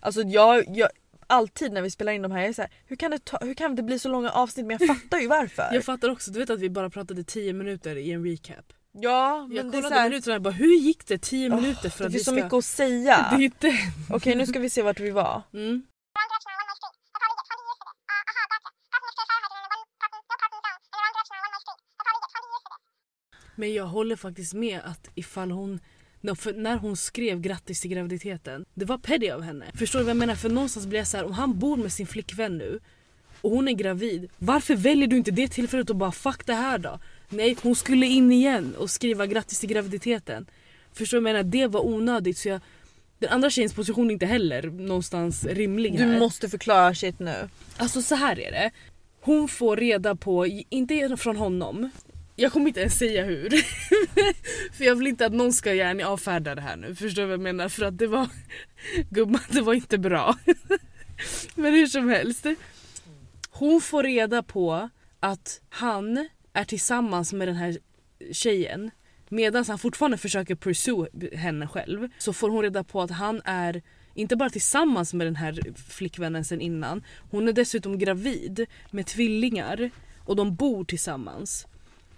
Alltså 0.00 0.22
jag, 0.22 0.64
jag, 0.68 0.88
alltid 1.26 1.72
när 1.72 1.82
vi 1.82 1.90
spelar 1.90 2.12
in 2.12 2.22
de 2.22 2.32
här, 2.32 2.38
jag 2.40 2.48
är 2.48 2.52
så 2.52 2.62
här, 2.62 2.70
hur, 2.86 2.96
kan 2.96 3.10
det 3.10 3.24
ta, 3.24 3.38
hur 3.42 3.54
kan 3.54 3.74
det 3.76 3.82
bli 3.82 3.98
så 3.98 4.08
långa 4.08 4.30
avsnitt? 4.30 4.66
Men 4.66 4.78
jag 4.80 4.88
fattar 4.96 5.18
ju 5.18 5.26
varför. 5.28 5.68
Jag 5.72 5.84
fattar 5.84 6.08
också, 6.10 6.30
du 6.30 6.38
vet 6.38 6.50
att 6.50 6.60
vi 6.60 6.70
bara 6.70 6.90
pratade 6.90 7.24
10 7.24 7.52
minuter 7.52 7.96
i 7.96 8.12
en 8.12 8.24
recap. 8.24 8.72
Ja 9.00 9.46
men 9.46 9.56
Jag 9.56 9.66
det 9.66 9.68
är 9.78 9.82
kollade 9.82 9.88
så 9.94 10.00
här, 10.00 10.08
minuterna 10.08 10.36
och 10.36 10.42
bara 10.42 10.50
hur 10.54 10.74
gick 10.74 11.06
det 11.06 11.18
10 11.18 11.50
Åh, 11.50 11.56
minuter 11.60 11.90
för 11.90 11.98
det 11.98 12.06
att 12.06 12.12
finns 12.12 12.20
vi 12.20 12.24
så 12.24 12.30
ska... 12.30 12.34
mycket 12.34 12.52
att 12.52 12.64
säga. 12.64 13.26
Det 13.30 13.36
är 13.36 13.42
inte... 13.44 13.78
Okej 14.10 14.34
nu 14.36 14.46
ska 14.46 14.58
vi 14.58 14.70
se 14.70 14.82
vart 14.82 15.00
vi 15.00 15.10
var. 15.10 15.42
Mm. 15.52 15.82
Men 23.56 23.74
jag 23.74 23.86
håller 23.86 24.16
faktiskt 24.16 24.54
med 24.54 24.80
att 24.84 25.10
ifall 25.14 25.50
hon 25.50 25.80
när- 26.20 26.34
för 26.34 26.52
när 26.52 26.76
hon 26.76 26.96
skrev 26.96 27.40
grattis 27.40 27.80
till 27.80 27.90
graviditeten, 27.90 28.64
det 28.74 28.84
var 28.84 28.98
petty 28.98 29.30
av 29.30 29.42
henne. 29.42 29.64
Förstår 29.78 29.98
du 29.98 30.04
vad 30.04 30.10
jag 30.10 30.16
menar? 30.16 30.34
För 30.34 30.48
någonstans 30.48 30.86
blir 30.86 30.98
jag 30.98 31.06
så 31.08 31.16
här, 31.16 31.24
om 31.24 31.32
han 31.32 31.58
bor 31.58 31.76
med 31.76 31.92
sin 31.92 32.06
flickvän 32.06 32.58
nu 32.58 32.80
och 33.40 33.50
hon 33.50 33.68
är 33.68 33.72
gravid, 33.72 34.30
varför 34.38 34.76
väljer 34.76 35.08
du 35.08 35.16
inte 35.16 35.30
det 35.30 35.48
tillfället 35.48 35.90
och 35.90 35.96
bara 35.96 36.12
fuck 36.12 36.46
det 36.46 36.54
här 36.54 36.78
då? 36.78 36.98
Nej, 37.36 37.56
hon 37.62 37.76
skulle 37.76 38.06
in 38.06 38.32
igen 38.32 38.74
och 38.78 38.90
skriva 38.90 39.26
grattis 39.26 39.60
till 39.60 39.68
graviditeten. 39.68 40.46
Förstår 40.92 41.16
du 41.18 41.22
vad 41.22 41.30
jag 41.30 41.36
menar? 41.36 41.50
Det 41.50 41.66
var 41.66 41.86
onödigt 41.86 42.38
så 42.38 42.48
jag 42.48 42.60
den 43.18 43.30
andra 43.30 43.50
tjejens 43.50 43.74
position 43.74 44.08
är 44.08 44.12
inte 44.12 44.26
heller 44.26 44.62
någonstans 44.62 45.44
rimlig 45.44 45.98
Du 45.98 46.04
här. 46.04 46.18
måste 46.18 46.48
förklara 46.48 46.94
shit 46.94 47.18
nu. 47.18 47.48
Alltså 47.76 48.02
så 48.02 48.14
här 48.14 48.40
är 48.40 48.50
det. 48.50 48.70
Hon 49.20 49.48
får 49.48 49.76
reda 49.76 50.16
på, 50.16 50.46
inte 50.46 51.16
från 51.16 51.36
honom, 51.36 51.90
jag 52.36 52.52
kommer 52.52 52.68
inte 52.68 52.80
ens 52.80 52.98
säga 52.98 53.24
hur. 53.24 53.50
För 54.76 54.84
jag 54.84 54.96
vill 54.96 55.06
inte 55.06 55.26
att 55.26 55.32
någon 55.32 55.52
ska 55.52 55.74
gärna 55.74 56.06
avfärda 56.06 56.54
det 56.54 56.60
här 56.60 56.76
nu. 56.76 56.94
Förstår 56.94 57.22
du 57.22 57.26
vad 57.28 57.32
jag 57.32 57.40
menar? 57.40 57.68
För 57.68 57.84
att 57.84 57.98
det 57.98 58.06
var, 58.06 58.28
gumman 59.10 59.40
det 59.48 59.60
var 59.60 59.74
inte 59.74 59.98
bra. 59.98 60.38
Men 61.54 61.74
hur 61.74 61.86
som 61.86 62.08
helst. 62.08 62.46
Hon 63.50 63.80
får 63.80 64.02
reda 64.02 64.42
på 64.42 64.90
att 65.20 65.60
han 65.68 66.28
är 66.54 66.64
tillsammans 66.64 67.32
med 67.32 67.48
den 67.48 67.56
här 67.56 67.78
tjejen 68.32 68.90
medan 69.28 69.64
han 69.68 69.78
fortfarande 69.78 70.18
försöker 70.18 70.54
pursue 70.54 71.08
henne 71.32 71.66
själv 71.66 72.08
så 72.18 72.32
får 72.32 72.50
hon 72.50 72.62
reda 72.62 72.84
på 72.84 73.02
att 73.02 73.10
han 73.10 73.42
är 73.44 73.82
inte 74.14 74.36
bara 74.36 74.50
tillsammans 74.50 75.14
med 75.14 75.26
den 75.26 75.36
här 75.36 75.60
flickvännen 75.88 76.44
sen 76.44 76.60
innan 76.60 77.04
hon 77.30 77.48
är 77.48 77.52
dessutom 77.52 77.98
gravid 77.98 78.66
med 78.90 79.06
tvillingar 79.06 79.90
och 80.24 80.36
de 80.36 80.54
bor 80.54 80.84
tillsammans. 80.84 81.66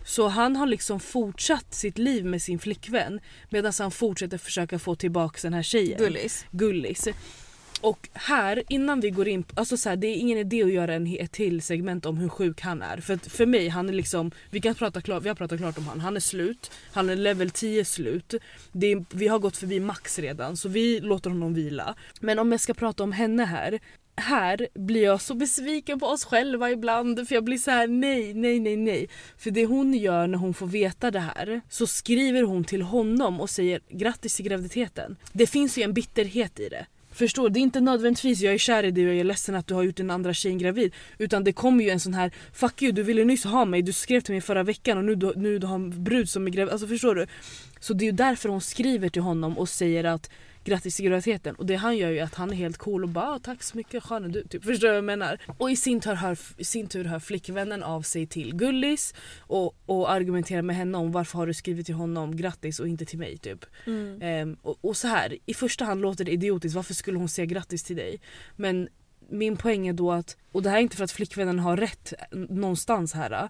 Så 0.05 0.29
han 0.29 0.57
har 0.57 0.67
liksom 0.67 1.01
fortsatt 1.01 1.75
sitt 1.75 1.99
liv 1.99 2.25
med 2.25 2.43
sin 2.43 2.59
flickvän 2.59 3.21
medan 3.51 3.73
han 3.79 3.91
fortsätter 3.91 4.39
försöka 4.39 4.79
få 4.79 4.95
tillbaka 4.95 5.39
den 5.43 5.55
här 5.55 5.63
tjejen. 5.63 5.99
Gullis. 5.99 6.47
Gullis. 6.51 7.09
Och 7.81 8.09
här 8.13 8.63
innan 8.69 9.01
vi 9.01 9.11
går 9.11 9.29
in 9.29 9.43
på, 9.43 9.61
alltså 9.61 9.77
så 9.77 9.89
här, 9.89 9.97
det 9.97 10.07
är 10.07 10.15
ingen 10.15 10.39
idé 10.39 10.63
att 10.63 10.73
göra 10.73 10.95
en, 10.95 11.17
ett 11.21 11.33
till 11.33 11.63
segment 11.63 12.07
om 12.07 12.17
hur 12.17 12.29
sjuk 12.29 12.61
han 12.61 12.83
är. 12.83 13.01
För 13.01 13.15
att 13.15 13.27
för 13.27 13.47
mig, 13.47 13.69
han 13.69 13.89
är 13.89 13.93
liksom, 13.93 14.31
vi 14.51 14.61
kan 14.61 14.75
prata 14.75 15.01
klart, 15.01 15.23
vi 15.23 15.29
har 15.29 15.37
pratat 15.37 15.59
klart 15.59 15.79
om 15.79 15.87
han. 15.87 16.01
Han 16.01 16.17
är 16.17 16.21
slut, 16.21 16.71
han 16.93 17.11
är 17.11 17.17
level 17.17 17.51
10 17.51 17.85
slut. 17.85 18.35
Det 18.73 18.93
är, 18.93 19.05
vi 19.11 19.29
har 19.29 19.39
gått 19.39 19.57
förbi 19.57 19.81
max 19.81 20.19
redan 20.19 20.57
så 20.57 20.69
vi 20.69 21.01
låter 21.01 21.31
honom 21.31 21.55
vila. 21.55 21.95
Men 22.21 22.39
om 22.39 22.53
jag 22.53 22.61
ska 22.61 22.75
prata 22.75 23.03
om 23.03 23.13
henne 23.13 23.45
här. 23.45 23.81
Här 24.19 24.69
blir 24.75 25.03
jag 25.03 25.21
så 25.21 25.35
besviken 25.35 26.01
på 26.01 26.07
oss 26.07 26.25
själva 26.25 26.71
ibland 26.71 27.29
för 27.29 27.35
jag 27.35 27.45
blir 27.45 27.59
så 27.59 27.71
här: 27.71 27.87
nej, 27.87 28.35
nej, 28.35 28.61
nej, 28.61 28.77
nej. 28.77 29.09
För 29.39 29.51
det 29.51 29.67
hon 29.67 29.95
gör 29.95 30.27
när 30.27 30.39
hon 30.39 30.55
får 30.55 30.67
veta 30.67 31.11
det 31.11 31.21
här 31.21 31.61
så 31.69 31.87
skriver 31.87 32.43
hon 32.43 32.65
till 32.65 32.83
honom 32.83 33.41
och 33.41 33.51
säger 33.51 33.81
grattis 33.89 34.37
till 34.37 34.45
graviditeten. 34.45 35.17
Det 35.33 35.47
finns 35.47 35.79
ju 35.79 35.83
en 35.83 35.95
bitterhet 35.95 36.61
i 36.61 36.69
det. 36.69 36.87
Förstår? 37.17 37.51
Det 37.51 37.59
är 37.59 37.63
inte 37.63 37.81
nödvändigtvis 37.81 38.41
jag 38.41 38.55
är 38.55 38.59
kär 38.59 38.85
i 38.85 38.91
dig 38.91 39.05
och 39.05 39.11
jag 39.11 39.21
är 39.21 39.25
ledsen 39.25 39.55
att 39.55 39.67
du 39.67 39.75
har 39.75 39.83
gjort 39.83 39.97
den 39.97 40.11
andra 40.11 40.35
tjejen 40.35 40.59
gravid. 40.59 40.95
Utan 41.19 41.45
det 41.45 41.53
kommer 41.53 41.85
ju 41.85 41.91
en 41.91 42.01
sån 42.01 42.15
här 42.15 42.31
Fuck 42.53 42.83
you, 42.83 42.93
du 42.93 43.03
ville 43.03 43.25
nyss 43.25 43.45
ha 43.45 43.65
mig, 43.65 43.83
du 43.83 43.93
skrev 43.93 44.21
till 44.21 44.35
mig 44.35 44.41
förra 44.41 44.63
veckan 44.63 44.99
och 44.99 45.05
nu, 45.05 45.15
du, 45.15 45.33
nu 45.37 45.59
du 45.59 45.67
har 45.67 45.75
en 45.75 46.05
brud 46.05 46.29
som 46.29 46.47
är 46.47 46.51
gravid. 46.51 46.73
Alltså 46.73 46.87
förstår 46.87 47.15
du? 47.15 47.27
Så 47.81 47.95
det 47.95 48.05
är 48.05 48.07
ju 48.07 48.13
därför 48.13 48.49
hon 48.49 48.61
skriver 48.61 49.09
till 49.09 49.23
honom 49.23 49.59
och 49.59 49.69
säger 49.69 50.05
att 50.05 50.31
grattis 50.67 50.97
till 50.97 51.05
graviditeten. 51.05 51.55
Och 51.55 51.67
det 51.67 51.75
han 51.75 51.97
gör 51.97 52.11
ju 52.11 52.21
att 52.21 52.35
han 52.35 52.51
är 52.51 52.55
helt 52.55 52.77
cool 52.77 53.03
och 53.03 53.09
bara 53.09 53.31
ah, 53.31 53.39
tack 53.39 53.63
så 53.63 53.77
mycket 53.77 54.03
sköna 54.03 54.29
du. 54.29 54.45
Typ. 54.45 54.65
Förstår 54.65 54.87
du 54.87 54.93
vad 54.93 54.97
jag 54.97 55.05
menar? 55.05 55.41
Och 55.59 55.71
i 55.71 55.77
sin 55.77 56.01
tur 56.01 56.15
hör, 56.15 56.39
i 56.57 56.65
sin 56.65 56.87
tur 56.87 57.05
hör 57.05 57.19
flickvännen 57.19 57.83
av 57.83 58.03
sig 58.03 58.27
till 58.27 58.57
Gullis 58.57 59.15
och, 59.39 59.77
och 59.87 60.11
argumenterar 60.11 60.63
med 60.63 60.77
henne 60.77 60.99
om 60.99 61.13
varför 61.13 61.39
har 61.39 61.47
du 61.47 61.55
skrivit 61.55 61.87
till 61.87 61.95
honom 61.95 62.37
grattis 62.37 62.81
och 62.81 62.89
inte 62.89 63.05
till 63.05 63.19
mig 63.19 63.39
typ. 63.39 63.65
Mm. 63.87 64.23
Ehm, 64.23 64.57
och, 64.63 64.79
och 64.81 64.97
så 64.97 65.09
här, 65.09 65.37
i 65.47 65.55
första 65.55 65.85
hand 65.85 66.01
låter 66.01 66.25
det 66.25 66.33
idiotiskt, 66.33 66.77
varför 66.77 66.95
skulle 66.95 67.19
hon 67.19 67.29
säga 67.29 67.47
grattis 67.47 67.83
till 67.83 67.97
dig? 67.97 68.21
Men 68.57 68.89
min 69.31 69.57
poäng 69.57 69.89
är 69.89 69.93
då 69.93 70.13
att, 70.13 70.37
och 70.53 70.63
det 70.63 70.71
här 70.71 70.77
är 70.77 70.83
inte 70.83 70.97
för 70.97 71.05
att 71.05 71.13
flickvännen 71.13 71.59
har 71.59 71.77
rätt 71.77 72.13
någonstans 72.33 73.13
här. 73.13 73.49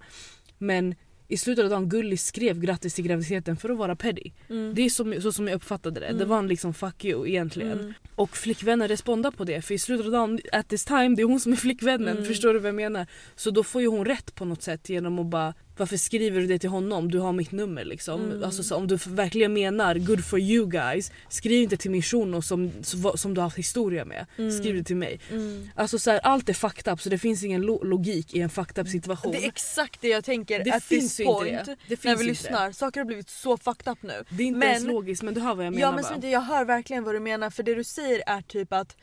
Men 0.59 0.95
i 1.29 1.37
slutet 1.37 1.65
av 1.65 1.71
dagen 1.71 1.89
Gullis 1.89 2.27
skrev 2.27 2.61
grattis 2.61 2.95
till 2.95 3.05
graviditeten 3.05 3.57
för 3.57 3.69
att 3.69 3.79
vara 3.79 3.97
petty. 3.97 4.31
Mm. 4.51 4.75
Det 4.75 4.83
är 4.83 4.91
som, 4.91 5.21
så 5.23 5.33
som 5.33 5.49
jag 5.49 5.55
uppfattade 5.57 6.01
det. 6.01 6.07
Det 6.07 6.13
Mm. 6.13 6.29
var 6.29 6.39
en 6.39 6.49
liksom 6.49 6.75
fuck 6.75 7.05
you 7.05 7.29
egentligen. 7.29 7.79
Mm. 7.81 7.95
Och 8.15 8.37
flickvännen 8.37 8.89
respondar 8.89 9.31
på 9.31 9.45
det 9.45 9.63
för 9.63 9.75
i 9.75 9.79
slutet 9.79 10.07
av 10.07 10.13
dagen, 10.13 10.41
at 10.53 10.69
this 10.69 10.85
time, 10.85 11.15
det 11.17 11.23
är 11.23 11.27
hon 11.27 11.41
som 11.41 11.53
är 11.53 11.57
flickvännen. 11.57 12.17
Mm. 12.17 12.25
Förstår 12.25 12.55
du 12.55 12.59
vad 12.59 12.69
jag 12.69 12.75
menar? 12.75 13.07
Så 13.37 13.51
då 13.51 13.65
får 13.65 13.83
ju 13.83 13.89
hon 13.89 14.05
rätt 14.05 14.35
på 14.35 14.45
något 14.45 14.63
sätt 14.63 14.89
genom 14.89 15.19
att 15.19 15.27
bara 15.27 15.55
varför 15.77 15.97
skriver 15.97 16.41
du 16.41 16.47
det 16.47 16.59
till 16.59 16.71
honom? 16.71 17.11
Du 17.11 17.19
har 17.19 17.33
mitt 17.33 17.53
nummer 17.53 17.85
liksom. 17.85 18.25
Mm. 18.25 18.45
Alltså, 18.45 18.63
så 18.63 18.77
om 18.77 18.87
du 18.87 18.97
verkligen 19.07 19.53
menar 19.53 19.95
good 19.95 20.25
for 20.25 20.39
you 20.41 20.67
guys, 20.67 21.13
skriv 21.29 21.63
inte 21.63 21.77
till 21.77 21.91
min 21.91 22.03
shuno 22.03 22.43
som, 22.43 22.73
som, 23.15 23.35
du 23.35 23.41
har 23.41 23.47
haft 23.47 23.59
historia 23.59 24.05
med. 24.05 24.27
Skriv 24.61 24.75
det 24.75 24.85
till 24.85 24.97
mig. 24.97 25.21
Mm. 25.31 25.69
Alltså 25.75 25.99
så 25.99 26.11
här, 26.11 26.19
allt 26.23 26.49
är 26.49 26.53
fucked 26.55 26.93
up 26.93 27.01
så 27.01 27.09
det 27.09 27.19
finns 27.19 27.43
ingen 27.45 27.63
lo- 27.63 27.83
logik 27.85 28.35
i 28.35 28.41
en 28.41 28.51
fucked 28.51 28.79
up 28.85 28.89
situation. 28.91 29.33
Det 29.33 29.45
är 29.45 29.49
exakt 29.49 30.01
det 30.01 30.09
jag 30.09 30.25
tänker 30.25 30.65
Det 30.65 30.71
at 30.71 30.85
finns 30.85 31.17
this 31.17 31.21
ju 31.21 31.25
inte 31.25 31.35
point. 31.35 31.65
det. 31.67 31.77
Det 31.89 31.97
finns 31.97 32.05
när 32.05 32.17
vi 32.17 32.21
inte. 32.23 32.25
lyssnar. 32.43 32.73
Saker 32.73 33.01
har 33.01 33.05
blivit 33.05 33.29
så 33.31 33.57
fucked 33.57 33.93
up 33.93 34.03
nu. 34.03 34.25
Det 34.31 34.43
är 34.43 34.47
inte 34.47 34.59
Men- 34.59 34.69
ens 34.69 34.85
logiskt 34.85 35.23
men 35.23 35.35
du 35.35 35.41
hör 35.41 35.55
vad 35.55 35.67
jag 35.67 35.73
menar 35.75 35.87
Ja 35.89 35.95
men? 35.95 36.05
Smita, 36.05 36.29
jag 36.29 36.41
hör 36.41 36.65
verkligen 36.65 37.05
vad 37.05 37.15
du 37.15 37.21
menar 37.21 37.51
för 37.51 37.63
det 37.63 37.75
du 37.75 37.85
säger 37.85 38.23
är 38.27 38.43
typ 38.43 38.73
att 38.73 38.97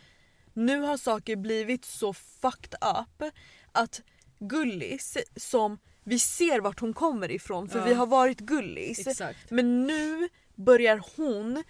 nu 0.53 0.79
har 0.79 0.97
saker 0.97 1.35
blivit 1.35 1.85
så 1.85 2.13
fucked 2.13 2.73
up 2.81 3.31
att 3.71 4.01
Gullis 4.39 5.17
som 5.35 5.77
vi 6.03 6.19
ser 6.19 6.59
vart 6.59 6.79
hon 6.79 6.93
kommer 6.93 7.31
ifrån 7.31 7.69
för 7.69 7.79
Ja. 7.79 7.85
vi 7.85 7.93
har 7.93 8.05
varit 8.05 8.39
Gullis. 8.39 9.07
Exakt. 9.07 9.51
Men 9.51 9.87
nu 9.87 10.29
börjar 10.55 11.01
hon 11.17 11.63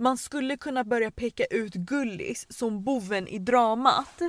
man 0.00 0.18
skulle 0.18 0.56
kunna 0.56 0.84
börja 0.84 1.10
peka 1.10 1.44
ut 1.44 1.74
Gullis 1.74 2.46
som 2.48 2.84
boven 2.84 3.28
i 3.28 3.38
dramat. 3.38 4.20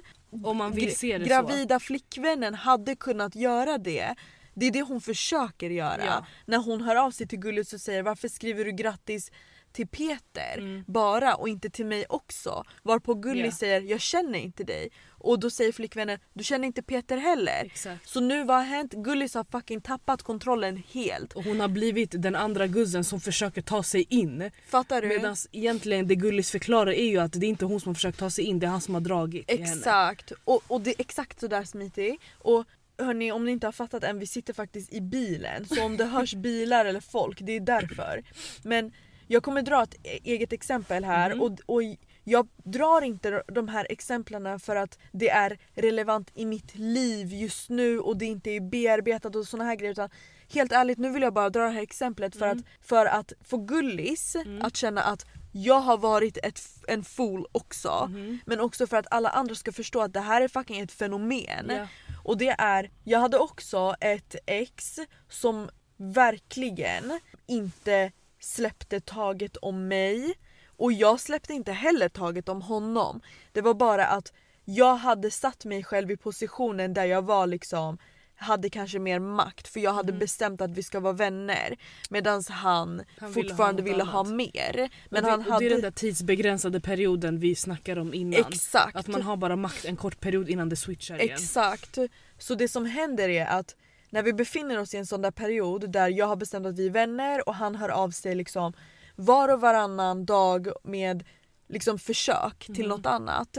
Om 0.44 0.58
man 0.58 0.72
vill 0.72 0.96
se 0.96 1.18
det 1.18 1.24
så. 1.26 1.30
Gravida 1.30 1.80
flickvännen 1.80 2.54
hade 2.56 2.96
kunnat 2.96 3.36
göra 3.36 3.78
det. 3.78 4.16
Det 4.54 4.66
är 4.66 4.72
det 4.72 4.82
hon 4.82 5.02
försöker 5.02 5.70
göra. 5.70 6.06
Ja. 6.06 6.26
När 6.46 6.58
hon 6.58 6.82
hör 6.82 6.96
av 6.96 7.12
sig 7.12 7.28
till 7.28 7.40
Gullis 7.40 7.74
och 7.74 7.82
säger 7.82 8.04
varför 8.04 8.28
skriver 8.28 8.66
du 8.66 8.72
grattis 8.72 9.32
till 9.72 9.88
Peter 9.88 10.58
Mm. 10.58 10.84
bara 10.88 11.36
och 11.36 11.50
inte 11.50 11.70
till 11.70 11.86
mig 11.86 12.06
också. 12.10 12.64
Varpå 12.84 13.14
Gullis 13.14 13.46
Ja. 13.46 13.52
säger 13.52 13.82
jag 13.82 14.02
känner 14.02 14.40
inte 14.40 14.64
dig. 14.64 14.90
Och 15.22 15.40
då 15.40 15.50
säger 15.50 15.72
flickvännen 15.72 16.20
du 16.34 16.44
känner 16.44 16.66
inte 16.68 16.82
Peter 16.84 17.18
heller. 17.18 17.66
Exakt. 17.66 18.10
Så 18.10 18.20
nu 18.20 18.44
vad 18.44 18.58
har 18.58 18.64
hänt? 18.64 18.94
Gullis 18.94 19.34
har 19.36 19.46
fucking 19.52 19.82
tappat 19.82 20.24
kontrollen 20.24 20.84
helt. 20.92 21.34
Och 21.34 21.44
hon 21.44 21.60
har 21.60 21.68
blivit 21.68 22.22
den 22.22 22.36
andra 22.36 22.68
guzzen 22.68 23.04
som 23.04 23.20
försöker 23.22 23.62
ta 23.62 23.84
sig 23.84 24.06
in. 24.10 24.52
Fattar 24.68 25.02
du? 25.02 25.08
Medan 25.08 25.36
egentligen 25.52 26.08
det 26.08 26.16
Gullis 26.16 26.52
förklarar 26.52 26.92
är 26.92 27.06
ju 27.10 27.18
att 27.18 27.32
det 27.34 27.46
är 27.46 27.50
inte 27.50 27.66
hon 27.66 27.80
som 27.80 27.90
har 27.90 27.94
försökt 27.96 28.20
ta 28.20 28.30
sig 28.30 28.44
in, 28.46 28.60
det 28.60 28.66
är 28.66 28.70
han 28.72 28.82
som 28.82 28.94
har 28.94 29.02
dragit. 29.02 29.46
Exakt. 29.48 30.32
Och, 30.44 30.62
och 30.68 30.82
det 30.82 30.90
är 30.90 31.02
exakt 31.02 31.40
sådär 31.40 31.64
smitig. 31.64 32.20
Och 32.38 32.66
hörni 32.98 33.32
om 33.32 33.46
ni 33.46 33.52
inte 33.52 33.68
har 33.68 33.72
fattat 33.72 34.04
än, 34.04 34.20
vi 34.20 34.28
sitter 34.28 34.54
faktiskt 34.54 34.94
i 34.94 35.02
bilen. 35.02 35.66
Så 35.68 35.84
om 35.84 35.98
det 35.98 36.06
hörs 36.06 36.34
bilar 36.48 36.86
eller 36.86 37.00
folk, 37.00 37.40
det 37.42 37.52
är 37.52 37.60
därför. 37.60 38.24
Men 38.64 38.92
jag 39.32 39.44
kommer 39.44 39.62
dra 39.62 39.84
ett 39.84 39.96
e- 40.04 40.20
eget 40.24 40.54
exempel 40.54 41.04
här 41.06 41.30
Mhm. 41.36 41.42
och, 41.42 41.52
och 41.66 41.82
jag 42.24 42.48
drar 42.64 43.02
inte 43.02 43.44
de 43.48 43.68
här 43.68 43.88
exemplen 43.90 44.60
för 44.60 44.76
att 44.76 44.98
det 45.12 45.30
är 45.30 45.58
relevant 45.76 46.32
i 46.34 46.46
mitt 46.46 46.76
liv 46.76 47.34
just 47.34 47.70
nu 47.70 48.00
och 48.00 48.18
det 48.18 48.26
inte 48.26 48.50
är 48.52 48.60
bearbetat 48.62 49.36
och 49.36 49.48
såna 49.48 49.64
här 49.64 49.76
grejer 49.76 49.92
utan 49.92 50.10
helt 50.54 50.72
ärligt 50.72 50.98
nu 50.98 51.10
vill 51.12 51.22
jag 51.22 51.34
bara 51.34 51.50
dra 51.50 51.62
det 51.64 51.70
här 51.70 51.82
exemplet 51.82 52.36
för, 52.36 52.46
Mm. 52.46 52.58
att, 52.60 52.88
för 52.88 53.06
att 53.06 53.34
få 53.44 53.58
Gullis 53.58 54.36
att 54.62 54.76
känna 54.78 55.02
att 55.02 55.26
jag 55.52 55.80
har 55.80 55.98
varit 55.98 56.38
ett, 56.44 56.62
en 56.88 57.04
fool 57.04 57.46
också. 57.52 58.08
Mhm. 58.12 58.40
Men 58.46 58.60
också 58.60 58.88
för 58.88 58.98
att 58.98 59.08
alla 59.12 59.30
andra 59.30 59.56
ska 59.56 59.72
förstå 59.72 60.02
att 60.02 60.14
det 60.14 60.20
här 60.20 60.42
är 60.42 60.48
fucking 60.48 60.80
ett 60.80 60.92
fenomen. 60.92 61.66
Ja. 61.70 61.88
Och 62.24 62.38
det 62.38 62.56
är, 62.58 62.90
jag 63.04 63.20
hade 63.20 63.38
också 63.38 63.96
ett 64.00 64.36
ex 64.46 65.00
som 65.30 65.70
verkligen 65.98 67.20
inte 67.48 68.12
släppte 68.40 69.00
taget 69.00 69.58
om 69.58 69.88
mig. 69.88 70.34
Och 70.78 70.92
jag 70.92 71.20
släppte 71.20 71.54
inte 71.54 71.72
heller 71.72 72.10
taget 72.10 72.50
om 72.50 72.62
honom. 72.62 73.22
Det 73.52 73.62
var 73.62 73.74
bara 73.74 74.06
att 74.06 74.34
jag 74.66 74.96
hade 74.96 75.32
satt 75.32 75.66
mig 75.66 75.84
själv 75.84 76.12
i 76.12 76.18
positionen 76.18 76.94
där 76.94 77.06
jag 77.06 77.22
var 77.22 77.48
liksom 77.48 77.98
hade 78.40 78.70
kanske 78.70 79.00
mer 79.00 79.20
makt 79.20 79.68
för 79.68 79.80
jag 79.80 79.94
hade 79.94 80.14
bestämt 80.14 80.62
att 80.62 80.72
vi 80.72 80.84
ska 80.84 81.00
vara 81.00 81.14
vänner 81.14 81.78
medan 82.10 82.44
han, 82.50 82.90
Mm. 82.94 83.06
Han 83.20 83.32
ville 83.32 83.44
ha 83.44 83.50
fortfarande 83.50 83.82
något 83.82 83.92
ville 83.92 84.04
ha 84.04 84.20
annat. 84.20 84.34
mer. 84.34 84.90
Men 85.10 85.24
det, 85.24 85.30
han 85.30 85.40
och 85.40 85.46
det 85.46 85.52
hade... 85.52 85.66
är 85.66 85.70
den 85.70 85.82
där 85.82 85.92
tidsbegränsade 85.92 86.80
perioden 86.82 87.40
vi 87.40 87.56
snackar 87.56 87.98
om 87.98 88.14
innan. 88.14 88.40
Exakt. 88.40 88.96
Att 88.96 89.08
man 89.08 89.22
har 89.22 89.38
bara 89.38 89.56
makt 89.56 89.86
en 89.86 89.96
kort 89.96 90.20
period 90.20 90.50
innan 90.50 90.70
det 90.70 90.76
switchar 90.76 91.22
igen. 91.22 91.36
Exakt. 91.36 91.98
Så 92.38 92.56
det 92.56 92.68
som 92.68 92.86
händer 92.86 93.30
är 93.30 93.46
att 93.46 93.76
när 94.10 94.24
vi 94.24 94.34
befinner 94.34 94.80
oss 94.80 94.94
i 94.94 94.98
en 94.98 95.06
sån 95.06 95.22
där 95.22 95.32
period 95.32 95.92
där 95.92 96.10
jag 96.10 96.26
har 96.26 96.36
bestämt 96.36 96.66
att 96.66 96.80
vi 96.80 96.86
är 96.86 96.92
vänner 96.92 97.48
och 97.50 97.56
han 97.56 97.76
hör 97.76 97.90
av 97.90 98.10
sig 98.12 98.36
liksom 98.36 98.74
var 99.16 99.54
och 99.54 99.62
varannan 99.62 100.26
dag 100.26 100.68
med 100.84 101.24
liksom 101.68 102.00
försök 102.00 102.66
till 102.76 102.88
något 102.88 103.06
annat. 103.06 103.58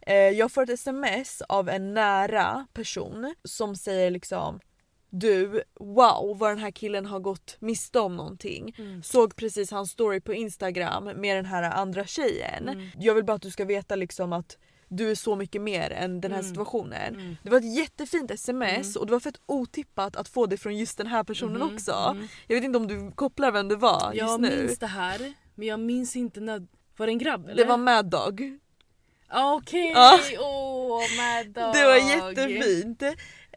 Eh, 0.00 0.14
Jag 0.14 0.52
får 0.52 0.62
ett 0.62 0.70
sms 0.70 1.42
av 1.42 1.68
en 1.68 1.94
nära 1.94 2.66
person 2.72 3.34
som 3.44 3.76
säger 3.76 4.10
liksom 4.10 4.60
du, 5.10 5.62
wow 5.80 6.38
vad 6.38 6.50
den 6.50 6.58
här 6.58 6.70
killen 6.70 7.06
har 7.06 7.20
gått 7.20 7.56
miste 7.60 8.00
om 8.00 8.16
någonting. 8.16 8.74
Mm. 8.78 9.02
Såg 9.02 9.36
precis 9.36 9.70
hans 9.70 9.90
story 9.90 10.20
på 10.20 10.34
instagram 10.34 11.04
med 11.04 11.36
den 11.36 11.46
här 11.46 11.62
andra 11.62 12.06
tjejen. 12.06 12.68
Mm. 12.68 12.88
Jag 12.98 13.14
vill 13.14 13.24
bara 13.24 13.32
att 13.36 13.42
du 13.42 13.50
ska 13.50 13.64
veta 13.64 13.96
liksom 13.96 14.32
att 14.32 14.58
du 14.88 15.10
är 15.10 15.14
så 15.14 15.36
mycket 15.36 15.62
mer 15.62 15.90
än 15.90 16.20
den 16.20 16.32
här 16.32 16.38
Mm. 16.38 16.48
situationen. 16.50 17.14
Mm. 17.14 17.36
Det 17.42 17.50
var 17.50 17.58
ett 17.58 17.74
jättefint 17.76 18.30
sms 18.30 18.96
och 18.96 19.06
det 19.06 19.12
var 19.12 19.20
fett 19.20 19.40
otippat 19.46 20.16
att 20.16 20.28
få 20.28 20.46
det 20.46 20.56
från 20.56 20.76
just 20.76 20.98
den 20.98 21.06
här 21.06 21.24
personen 21.24 21.62
Mhm, 21.62 21.74
också. 21.74 22.12
mhm. 22.16 22.28
Jag 22.46 22.56
vet 22.56 22.64
inte 22.64 22.78
om 22.78 22.86
du 22.86 23.12
kopplar 23.14 23.52
vem 23.52 23.68
det 23.68 23.76
var 23.76 24.12
just 24.12 24.18
Jag 24.30 24.40
nu. 24.40 24.56
minns 24.62 24.78
det 24.78 24.86
här 24.86 25.34
men 25.54 25.68
jag 25.68 25.80
minns 25.80 26.16
inte 26.16 26.40
när... 26.40 26.66
Var 26.96 27.06
det 27.06 27.12
en 27.12 27.18
grabb 27.18 27.44
eller? 27.44 27.56
Det 27.56 27.64
var 27.64 27.76
Mad 27.76 28.10
Dog. 28.10 28.58
Ah, 29.28 29.54
Okej! 29.54 29.90
Ja. 29.94 30.18
Åh 30.38 31.00
Mad 31.16 31.46
Dog! 31.46 31.74
Det 31.74 31.84
var 31.84 31.96
jättefint. 31.96 33.02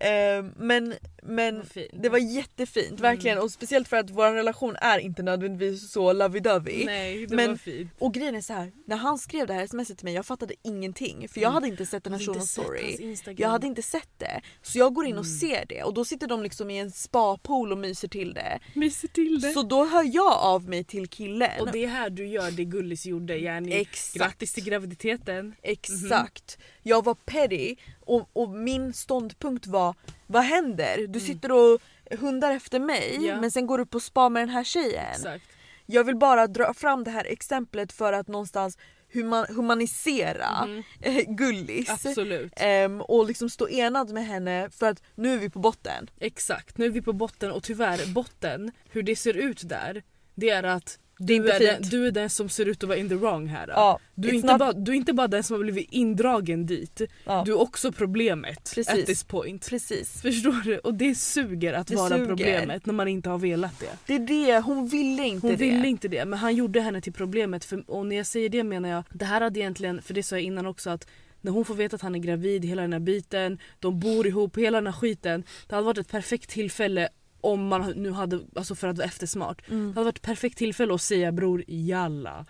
Eh, 0.02 0.46
men 0.58 0.94
men 1.24 1.64
det 1.94 2.10
var 2.10 2.18
jättefint 2.18 3.00
verkligen 3.00 3.38
och 3.38 3.52
speciellt 3.52 3.88
för 3.88 3.98
att 3.98 4.10
vår 4.10 4.32
relation 4.32 4.76
är 4.76 5.00
inte 5.00 5.24
nödvändigtvis 5.24 5.92
så 5.92 6.14
lovey-dovey. 6.14 6.86
Nej 6.86 7.26
det 7.28 7.36
Men- 7.36 7.50
var 7.50 7.56
fint. 7.58 7.92
Och 8.00 8.14
grejen 8.14 8.36
är 8.36 8.42
så 8.42 8.54
här, 8.54 8.72
när 8.86 8.96
han 8.96 9.18
skrev 9.18 9.48
det 9.48 9.54
här 9.54 9.68
smset 9.68 9.98
till 9.98 10.06
mig 10.06 10.14
jag 10.14 10.26
fattade 10.26 10.54
ingenting 10.64 11.28
för 11.30 11.42
jag 11.42 11.48
Mm. 11.50 11.54
hade 11.54 11.68
inte 11.68 11.86
sett 11.86 12.04
den 12.04 12.14
här 12.14 12.20
Jag 12.20 12.28
hade 12.34 12.46
shunon 12.46 12.76
inte 12.78 13.16
sett 13.16 13.18
story. 13.26 13.36
Jag 13.38 13.50
hade 13.50 13.68
inte 13.68 13.82
sett 13.82 14.10
det. 14.18 14.42
Så 14.62 14.78
jag 14.78 14.94
går 14.94 15.06
in 15.06 15.18
och 15.18 15.26
Mm. 15.26 15.38
ser 15.40 15.66
det 15.70 15.84
och 15.84 15.94
då 15.94 16.06
sitter 16.06 16.28
de 16.28 16.44
liksom 16.44 16.70
i 16.70 16.78
en 16.78 16.92
spapool 16.92 17.72
och 17.72 17.78
myser 17.78 18.08
till 18.08 18.34
det. 18.34 18.60
Myser 18.76 19.08
till 19.08 19.42
det. 19.42 19.52
Så 19.52 19.64
då 19.64 19.86
hör 19.86 20.16
jag 20.16 20.34
av 20.34 20.70
mig 20.70 20.84
till 20.84 21.08
killen. 21.08 21.62
Och 21.62 21.72
det 21.72 21.84
är 21.84 21.88
här 21.88 22.10
du 22.10 22.28
gör 22.28 22.52
det 22.52 22.66
Gullis 22.66 23.06
gjorde 23.06 23.38
yani. 23.40 23.74
Exakt. 23.74 24.14
Grattis 24.18 24.54
till 24.54 24.64
graviditeten. 24.64 25.56
Exakt. 25.64 26.58
Jag 26.90 27.06
var 27.06 27.16
petty 27.16 27.76
och, 28.00 28.30
och 28.34 28.50
min 28.50 28.94
ståndpunkt 28.94 29.68
var 29.68 29.96
vad 30.28 30.44
händer? 30.44 31.08
Du 31.08 31.20
sitter 31.20 31.52
och 31.52 31.80
hundar 32.20 32.52
efter 32.52 32.80
mig 32.80 33.16
Mm. 33.16 33.26
Ja. 33.28 33.42
men 33.42 33.52
sen 33.52 33.68
går 33.68 33.78
du 33.78 33.86
på 33.86 34.00
spa 34.00 34.30
med 34.30 34.42
den 34.42 34.50
här 34.50 34.64
tjejen. 34.64 35.06
Exakt. 35.12 35.46
Jag 35.86 36.04
vill 36.04 36.16
bara 36.16 36.48
dra 36.48 36.74
fram 36.74 37.04
det 37.04 37.12
här 37.12 37.26
exemplet 37.26 37.92
för 37.92 38.14
att 38.14 38.28
någonstans 38.28 38.78
human, 39.14 39.46
humanisera 39.50 40.66
Mhm. 40.66 40.84
eh, 41.02 41.24
Gullis. 41.28 41.90
Absolut. 41.90 42.54
Ehm, 42.56 43.02
och 43.02 43.26
liksom 43.28 43.50
stå 43.50 43.70
enad 43.70 44.10
med 44.14 44.26
henne 44.28 44.70
för 44.72 44.90
att 44.90 45.04
nu 45.16 45.34
är 45.34 45.38
vi 45.38 45.50
på 45.50 45.60
botten. 45.60 46.10
Exakt, 46.20 46.78
nu 46.78 46.86
är 46.86 46.90
vi 46.90 47.02
på 47.02 47.14
botten 47.14 47.52
och 47.52 47.64
tyvärr 47.64 48.14
botten, 48.14 48.72
hur 48.92 49.04
det 49.04 49.16
ser 49.16 49.34
ut 49.38 49.70
där, 49.70 50.04
det 50.36 50.50
är 50.50 50.64
att 50.64 51.00
du 51.22 51.50
är, 51.50 51.60
den, 51.60 51.82
du 51.90 52.08
är 52.08 52.12
den 52.12 52.30
som 52.30 52.50
ser 52.50 52.66
ut 52.66 52.84
att 52.84 52.88
vara 52.90 52.98
in 52.98 53.10
the 53.10 53.16
wrong 53.16 53.48
här. 53.48 53.68
Ja, 53.68 54.00
Du, 54.16 54.30
är 54.30 54.34
inte 54.34 54.48
not- 54.48 54.58
bara, 54.60 54.74
du 54.74 54.92
är 54.92 54.96
inte 54.96 55.14
bara 55.14 55.28
den 55.28 55.44
som 55.44 55.56
har 55.56 55.64
blivit 55.64 55.88
indragen 55.92 56.66
dit, 56.66 57.02
Ja. 57.26 57.44
du 57.46 57.52
är 57.52 57.60
också 57.62 57.92
problemet 57.92 58.72
Precis. 58.76 59.00
at 59.00 59.06
this 59.06 59.24
point. 59.24 59.70
Precis. 59.70 60.22
Förstår 60.22 60.64
du? 60.64 60.78
Och 60.78 60.94
det 60.94 61.16
suger 61.16 61.74
att 61.74 61.88
Det 61.88 61.96
vara 61.96 62.10
suger. 62.10 62.26
problemet 62.26 62.86
när 62.86 62.94
man 62.94 63.08
inte 63.08 63.30
har 63.30 63.38
velat 63.38 63.80
det. 63.80 63.90
Det 64.06 64.14
är 64.16 64.20
det, 64.20 64.60
hon 64.60 64.88
ville 64.88 65.24
inte 65.24 65.48
Hon 65.48 65.52
det. 65.56 65.64
ville 65.66 65.88
inte 65.88 66.08
det 66.08 66.26
men 66.26 66.40
han 66.40 66.56
gjorde 66.56 66.82
henne 66.82 67.02
till 67.02 67.14
problemet. 67.14 67.66
För, 67.66 67.84
och 67.90 68.06
när 68.06 68.16
jag 68.16 68.26
säger 68.26 68.50
det 68.50 68.64
menar 68.64 68.90
jag, 68.90 69.04
det 69.14 69.26
här 69.26 69.42
hade 69.42 69.60
egentligen, 69.60 70.02
för 70.02 70.14
det 70.14 70.24
sa 70.24 70.36
jag 70.36 70.44
innan 70.44 70.66
också 70.66 70.90
att 70.90 71.08
när 71.42 71.52
hon 71.52 71.66
får 71.66 71.76
veta 71.76 71.96
att 71.96 72.02
han 72.02 72.16
är 72.16 72.20
gravid, 72.20 72.66
hela 72.66 72.82
den 72.82 72.94
här 72.94 73.00
biten, 73.00 73.60
de 73.80 74.00
bor 74.00 74.28
ihop, 74.28 74.58
hela 74.58 74.78
den 74.78 74.88
här 74.88 74.94
skiten. 74.94 75.44
Det 75.68 75.76
hade 75.76 75.86
varit 75.86 75.98
ett 75.98 76.12
perfekt 76.12 76.50
tillfälle 76.50 77.10
om 77.42 77.68
man 77.68 77.92
nu 77.96 78.12
hade, 78.12 78.40
alltså 78.56 78.76
för 78.76 78.88
att 78.88 78.98
vara 78.98 79.08
eftersmart. 79.08 79.70
Mm. 79.70 79.88
Det 79.88 79.94
hade 79.94 80.06
varit 80.06 80.18
ett 80.18 80.22
perfekt 80.22 80.58
tillfälle 80.58 80.94
att 80.94 81.02
säga 81.02 81.32
bror 81.32 81.64
jalla. 81.68 82.46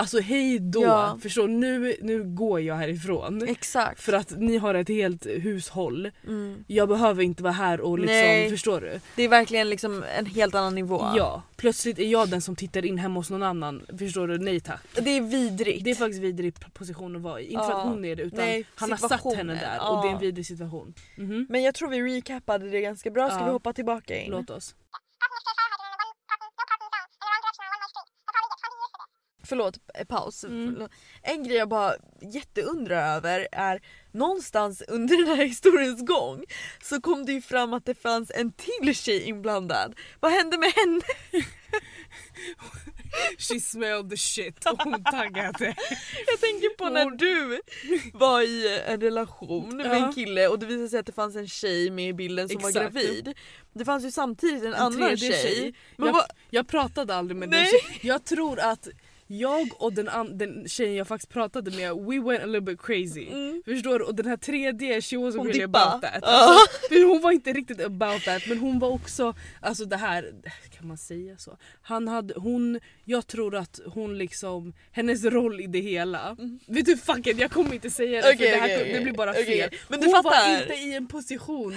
Alltså 0.00 0.20
hej 0.20 0.58
då, 0.58 0.82
Ja. 0.82 1.18
förstår 1.22 1.48
nu, 1.48 1.96
nu 2.02 2.22
går 2.24 2.60
jag 2.60 2.74
härifrån. 2.74 3.48
Exakt. 3.48 4.00
För 4.00 4.12
att 4.12 4.30
ni 4.38 4.56
har 4.58 4.74
ett 4.74 4.88
helt 4.88 5.26
hushåll. 5.26 6.10
Mm. 6.26 6.64
Jag 6.66 6.88
behöver 6.88 7.22
inte 7.22 7.42
vara 7.42 7.52
här 7.52 7.80
och 7.80 7.98
liksom, 7.98 8.14
Nej. 8.16 8.50
förstår 8.50 8.80
du? 8.80 9.00
Det 9.16 9.22
är 9.22 9.28
verkligen 9.28 9.70
liksom 9.70 10.04
en 10.18 10.26
helt 10.26 10.54
annan 10.54 10.74
nivå. 10.74 11.06
Ja, 11.16 11.42
plötsligt 11.56 11.98
är 11.98 12.04
jag 12.06 12.28
den 12.28 12.40
som 12.42 12.56
tittar 12.56 12.84
in 12.84 12.98
hemma 12.98 13.20
hos 13.20 13.30
någon 13.30 13.42
annan. 13.42 13.86
Förstår 13.98 14.28
du? 14.28 14.38
Nej 14.38 14.60
tack. 14.60 14.80
Det 14.94 15.10
är 15.16 15.20
vidrigt. 15.20 15.84
Det 15.84 15.90
är 15.90 15.94
faktiskt 15.94 16.22
vidrig 16.22 16.54
position 16.74 17.16
att 17.16 17.22
vara 17.22 17.40
i. 17.40 17.44
Inte 17.52 17.64
för 17.64 17.70
Ja. 17.72 17.78
att 17.82 17.86
hon 17.88 18.04
är 18.04 18.16
det 18.16 18.22
utan 18.22 18.38
Nej, 18.44 18.66
han 18.74 18.90
har 18.90 18.98
satt 19.08 19.34
henne 19.36 19.52
där 19.54 19.90
och 19.90 20.02
det 20.02 20.08
är 20.08 20.10
en 20.10 20.14
Ja. 20.14 20.18
vidrig 20.18 20.46
situation. 20.46 20.94
Mhm. 21.16 21.46
Men 21.48 21.62
jag 21.62 21.74
tror 21.74 21.88
vi 21.88 22.02
recappade 22.02 22.70
det 22.70 22.80
ganska 22.80 23.10
bra. 23.10 23.30
Ska 23.30 23.38
Ja. 23.38 23.44
vi 23.44 23.50
hoppa 23.50 23.72
tillbaka 23.72 24.16
in? 24.22 24.30
Låt 24.30 24.50
oss. 24.50 24.74
Förlåt, 29.50 29.78
eh, 29.94 30.04
paus. 30.06 30.44
Mm. 30.44 30.88
En 31.22 31.44
grej 31.44 31.56
jag 31.56 31.68
bara 31.68 31.94
jätteundrar 32.20 33.16
över 33.16 33.48
är 33.52 33.80
någonstans 34.12 34.82
under 34.88 35.16
den 35.26 35.36
här 35.36 35.44
historiens 35.44 36.06
gång 36.06 36.44
så 36.82 37.00
kom 37.00 37.26
det 37.26 37.32
ju 37.32 37.42
fram 37.42 37.72
att 37.74 37.86
det 37.86 37.94
fanns 37.94 38.30
en 38.34 38.52
till 38.52 38.94
tjej 38.94 39.22
inblandad. 39.22 39.94
Vad 40.20 40.32
hände 40.32 40.58
med 40.58 40.72
henne? 40.72 41.02
She 43.38 43.60
smelled 43.60 44.10
the 44.10 44.16
shit 44.16 44.66
och 44.66 44.82
hon 44.82 45.04
taggade. 45.04 45.64
Jag 46.26 46.40
tänker 46.40 46.76
på 46.76 46.88
när 46.88 47.10
du 47.10 47.60
var 48.12 48.42
i 48.42 48.80
en 48.86 49.00
relation 49.00 49.76
med 49.76 49.92
en 49.92 50.12
kille 50.12 50.48
och 50.48 50.58
det 50.58 50.66
visade 50.66 50.88
sig 50.88 50.98
att 50.98 51.06
det 51.06 51.12
fanns 51.12 51.36
en 51.36 51.48
tjej 51.48 51.90
med 51.90 52.08
i 52.08 52.12
bilden 52.12 52.48
som 52.48 52.62
var 52.62 52.68
Exakt. 52.68 52.94
gravid. 52.94 53.34
Det 53.72 53.84
fanns 53.84 54.04
ju 54.04 54.10
samtidigt 54.10 54.62
en, 54.62 54.68
En 54.68 54.74
annan 54.74 55.16
tjej. 55.16 55.32
tjej. 55.32 55.74
Men 55.96 56.06
jag, 56.06 56.14
vad, 56.14 56.24
jag 56.50 56.68
pratade 56.68 57.14
aldrig 57.14 57.36
med 57.36 57.50
den 57.50 57.60
Nej. 57.60 57.70
tjejen. 57.70 57.98
Jag 58.02 58.24
tror 58.24 58.60
att 58.60 58.88
jag 59.32 59.68
och 59.82 59.92
den, 59.92 60.08
an- 60.08 60.38
den 60.38 60.68
tjejen 60.68 60.94
jag 60.94 61.08
faktiskt 61.08 61.32
pratade 61.32 61.70
med, 61.70 61.94
we 61.96 62.20
went 62.20 62.42
a 62.42 62.46
little 62.46 62.60
bit 62.60 62.82
crazy. 62.82 63.26
Mm. 63.26 63.62
Förstår 63.64 63.98
du? 63.98 64.04
Och 64.04 64.14
den 64.14 64.26
här 64.26 64.36
tredje, 64.36 65.00
she 65.02 65.16
wasn't 65.16 65.36
Hon 65.36 65.46
really 65.46 65.60
dippa. 65.66 65.78
about 65.84 66.02
that. 66.02 66.22
Alltså, 66.24 66.58
hon 67.06 67.20
var 67.22 67.30
inte 67.32 67.52
riktigt 67.52 67.80
about 67.80 68.24
that 68.24 68.42
men 68.48 68.58
hon 68.58 68.78
var 68.78 68.88
också, 68.88 69.34
alltså 69.60 69.84
det 69.84 69.96
här, 69.96 70.32
kan 70.78 70.88
man 70.88 70.96
säga 70.98 71.36
så? 71.38 71.56
Han 71.82 72.08
hade, 72.08 72.34
hon, 72.36 72.80
jag 73.04 73.26
tror 73.26 73.54
att 73.56 73.80
hon 73.86 74.18
liksom, 74.18 74.72
hennes 74.92 75.24
roll 75.24 75.60
i 75.60 75.66
det 75.66 75.80
hela, 75.80 76.36
vet 76.66 76.86
du 76.86 76.96
fuck 76.96 77.26
it, 77.26 77.38
jag 77.38 77.50
kommer 77.50 77.74
inte 77.74 77.90
säga 77.90 78.20
det 78.22 78.26
Mm. 78.30 78.36
Okej, 78.36 78.50
för 78.52 78.56
det, 78.60 78.72
här, 78.72 78.80
okej, 78.82 78.92
det 78.94 79.00
blir 79.00 79.12
bara 79.12 79.30
okej. 79.30 79.44
fel. 79.46 79.70
Men 79.88 80.00
du 80.00 80.06
hon 80.06 80.14
fattar. 80.14 80.30
var 80.54 80.62
inte 80.62 80.74
i 80.74 80.94
en 80.94 81.06
position 81.06 81.74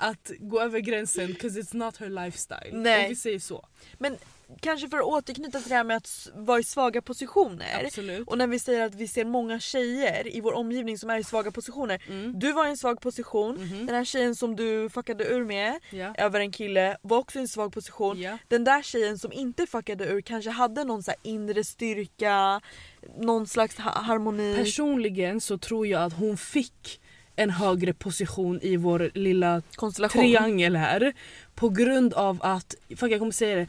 att 0.00 0.30
gå 0.38 0.60
över 0.60 0.80
gränsen 0.80 1.28
'cause 1.34 1.60
it's 1.60 1.76
not 1.76 1.96
her 1.96 2.24
lifestyle. 2.24 2.70
Nej. 2.72 3.02
Om 3.04 3.08
vi 3.08 3.16
säger 3.16 3.38
så. 3.38 3.66
Men 3.98 4.16
kanske 4.60 4.88
för 4.88 4.98
att 4.98 5.04
återknyta 5.04 5.60
till 5.60 5.68
det 5.68 5.74
här 5.74 5.84
med 5.84 5.96
att 5.96 6.28
vara 6.34 6.58
i 6.60 6.64
svaga 6.64 7.02
positioner. 7.02 7.84
Absolut. 7.84 8.28
Och 8.28 8.38
när 8.38 8.46
vi 8.46 8.58
säger 8.58 8.80
att 8.86 8.94
vi 8.94 9.08
ser 9.08 9.24
många 9.24 9.60
tjejer 9.60 10.36
i 10.36 10.40
vår 10.40 10.52
omgivning 10.52 10.98
som 10.98 11.10
är 11.10 11.18
i 11.18 11.24
svaga 11.24 11.50
positioner. 11.50 12.02
Mm. 12.08 12.38
Du 12.38 12.52
var 12.52 12.66
i 12.66 12.70
en 12.70 12.76
svag 12.76 13.00
position, 13.00 13.54
Mhm. 13.56 13.86
den 13.86 13.96
här 13.96 14.04
tjejen 14.04 14.36
som 14.36 14.56
du 14.56 14.88
fuckade 14.90 15.24
ur 15.24 15.44
med 15.44 15.78
Ja. 15.90 16.14
över 16.18 16.40
en 16.40 16.52
kille 16.52 16.96
var 17.02 17.18
också 17.18 17.38
i 17.38 17.42
en 17.42 17.48
svag 17.48 17.72
position. 17.72 18.20
Ja. 18.20 18.38
Den 18.48 18.64
där 18.64 18.82
tjejen 18.82 19.18
som 19.18 19.32
inte 19.32 19.66
fuckade 19.66 20.04
ur 20.04 20.20
kanske 20.20 20.50
hade 20.50 20.84
någon 20.84 21.02
så 21.02 21.10
här 21.10 21.20
inre 21.22 21.64
styrka, 21.64 22.60
någon 23.18 23.46
slags 23.46 23.76
ha- 23.78 24.00
harmoni. 24.02 24.56
Personligen 24.56 25.40
så 25.40 25.58
tror 25.58 25.86
jag 25.86 26.02
att 26.02 26.12
hon 26.12 26.36
fick 26.36 27.00
en 27.36 27.50
högre 27.50 27.92
position 27.92 28.60
i 28.62 28.76
vår 28.76 29.10
lilla 29.14 29.62
triangel 30.12 30.76
här. 30.76 31.12
På 31.54 31.68
grund 31.68 32.14
av 32.14 32.38
att, 32.42 32.74
fuck 32.96 33.12
jag 33.12 33.18
kommer 33.18 33.32
säga 33.32 33.56
det. 33.56 33.66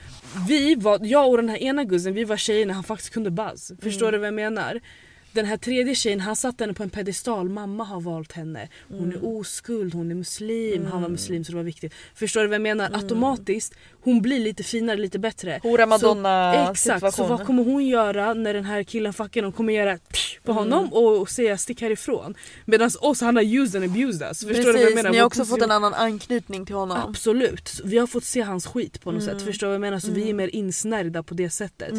Vi 0.48 0.76
var, 0.76 1.00
jag 1.02 1.30
och 1.30 1.38
den 1.38 1.50
här 1.50 1.58
ena 1.58 1.84
guzzen 1.84 2.14
vi 2.14 2.24
var 2.24 2.38
tjejer 2.38 2.66
när 2.66 2.74
han 2.74 2.84
faktiskt 2.84 3.14
kunde 3.14 3.32
buzz. 3.32 3.72
Förstår 3.82 4.08
Mm. 4.08 4.12
du 4.12 4.18
vad 4.18 4.28
jag 4.28 4.34
menar? 4.34 4.80
Den 5.34 5.46
här 5.46 5.58
tredje 5.58 5.96
tjejen 5.96 6.20
han 6.20 6.36
satte 6.36 6.64
henne 6.64 6.74
på 6.74 6.84
en 6.84 6.90
pedestal, 6.90 7.50
mamma 7.50 7.84
har 7.84 8.02
valt 8.02 8.32
henne. 8.32 8.70
Hon 8.88 9.00
Mm. 9.00 9.12
är 9.12 9.26
oskuld, 9.40 9.94
hon 9.94 10.12
är 10.12 10.16
muslim, 10.16 10.86
han 10.86 11.02
var 11.02 11.10
muslim 11.10 11.44
så 11.44 11.52
det 11.52 11.56
var 11.58 11.64
viktigt. 11.64 11.94
Förstår 12.16 12.42
du 12.42 12.48
vad 12.48 12.56
jag 12.56 12.62
menar? 12.62 12.88
Mm. 12.88 13.00
Automatiskt, 13.02 13.74
hon 14.02 14.22
blir 14.22 14.40
lite 14.40 14.64
finare, 14.64 14.98
lite 14.98 15.20
bättre. 15.20 15.60
Hora 15.64 15.86
madonna 15.86 16.54
Så, 16.66 16.72
exakt, 16.72 17.00
så 17.02 17.12
situation. 17.12 17.30
vad 17.38 17.46
kommer 17.48 17.64
hon 17.64 17.86
göra 17.88 18.34
när 18.34 18.54
den 18.54 18.66
här 18.66 18.84
killen 18.84 19.14
fuckar 19.14 19.44
hon 19.44 19.52
kommer 19.52 19.74
göra 19.74 19.98
på 20.44 20.52
Mm. 20.52 20.64
honom 20.64 20.94
och 20.94 21.30
säga 21.30 21.58
stick 21.58 21.82
härifrån. 21.82 22.36
Medan 22.66 22.90
oss 23.02 23.22
han 23.22 23.36
har 23.36 23.44
used 23.44 23.82
and 23.84 23.92
abused 23.92 24.28
us. 24.28 24.40
Förstår 24.40 24.54
du 24.54 24.64
vad 24.64 24.68
jag 24.76 24.82
Precis, 24.82 24.96
menar? 24.96 25.10
ni 25.12 25.18
har 25.18 25.26
också 25.26 25.46
fått 25.46 25.62
en 25.62 25.72
annan 25.72 25.94
anknytning 25.94 26.66
till 26.66 26.76
honom. 26.76 26.98
Absolut, 27.10 27.68
Så 27.68 27.88
vi 27.88 27.98
har 27.98 28.08
fått 28.08 28.24
se 28.24 28.42
hans 28.42 28.66
skit 28.68 29.02
på 29.02 29.12
något 29.12 29.24
Mm. 29.24 29.34
sätt. 29.40 29.46
Förstår 29.48 29.68
du 29.68 29.70
vad 29.70 29.76
jag 29.76 29.82
menar? 29.82 30.00
Så 30.00 30.12
vi 30.12 30.30
är 30.30 30.34
mer 30.34 30.48
insnärjda 30.56 31.24
på 31.24 31.34
det 31.34 31.50
sättet. 31.50 31.94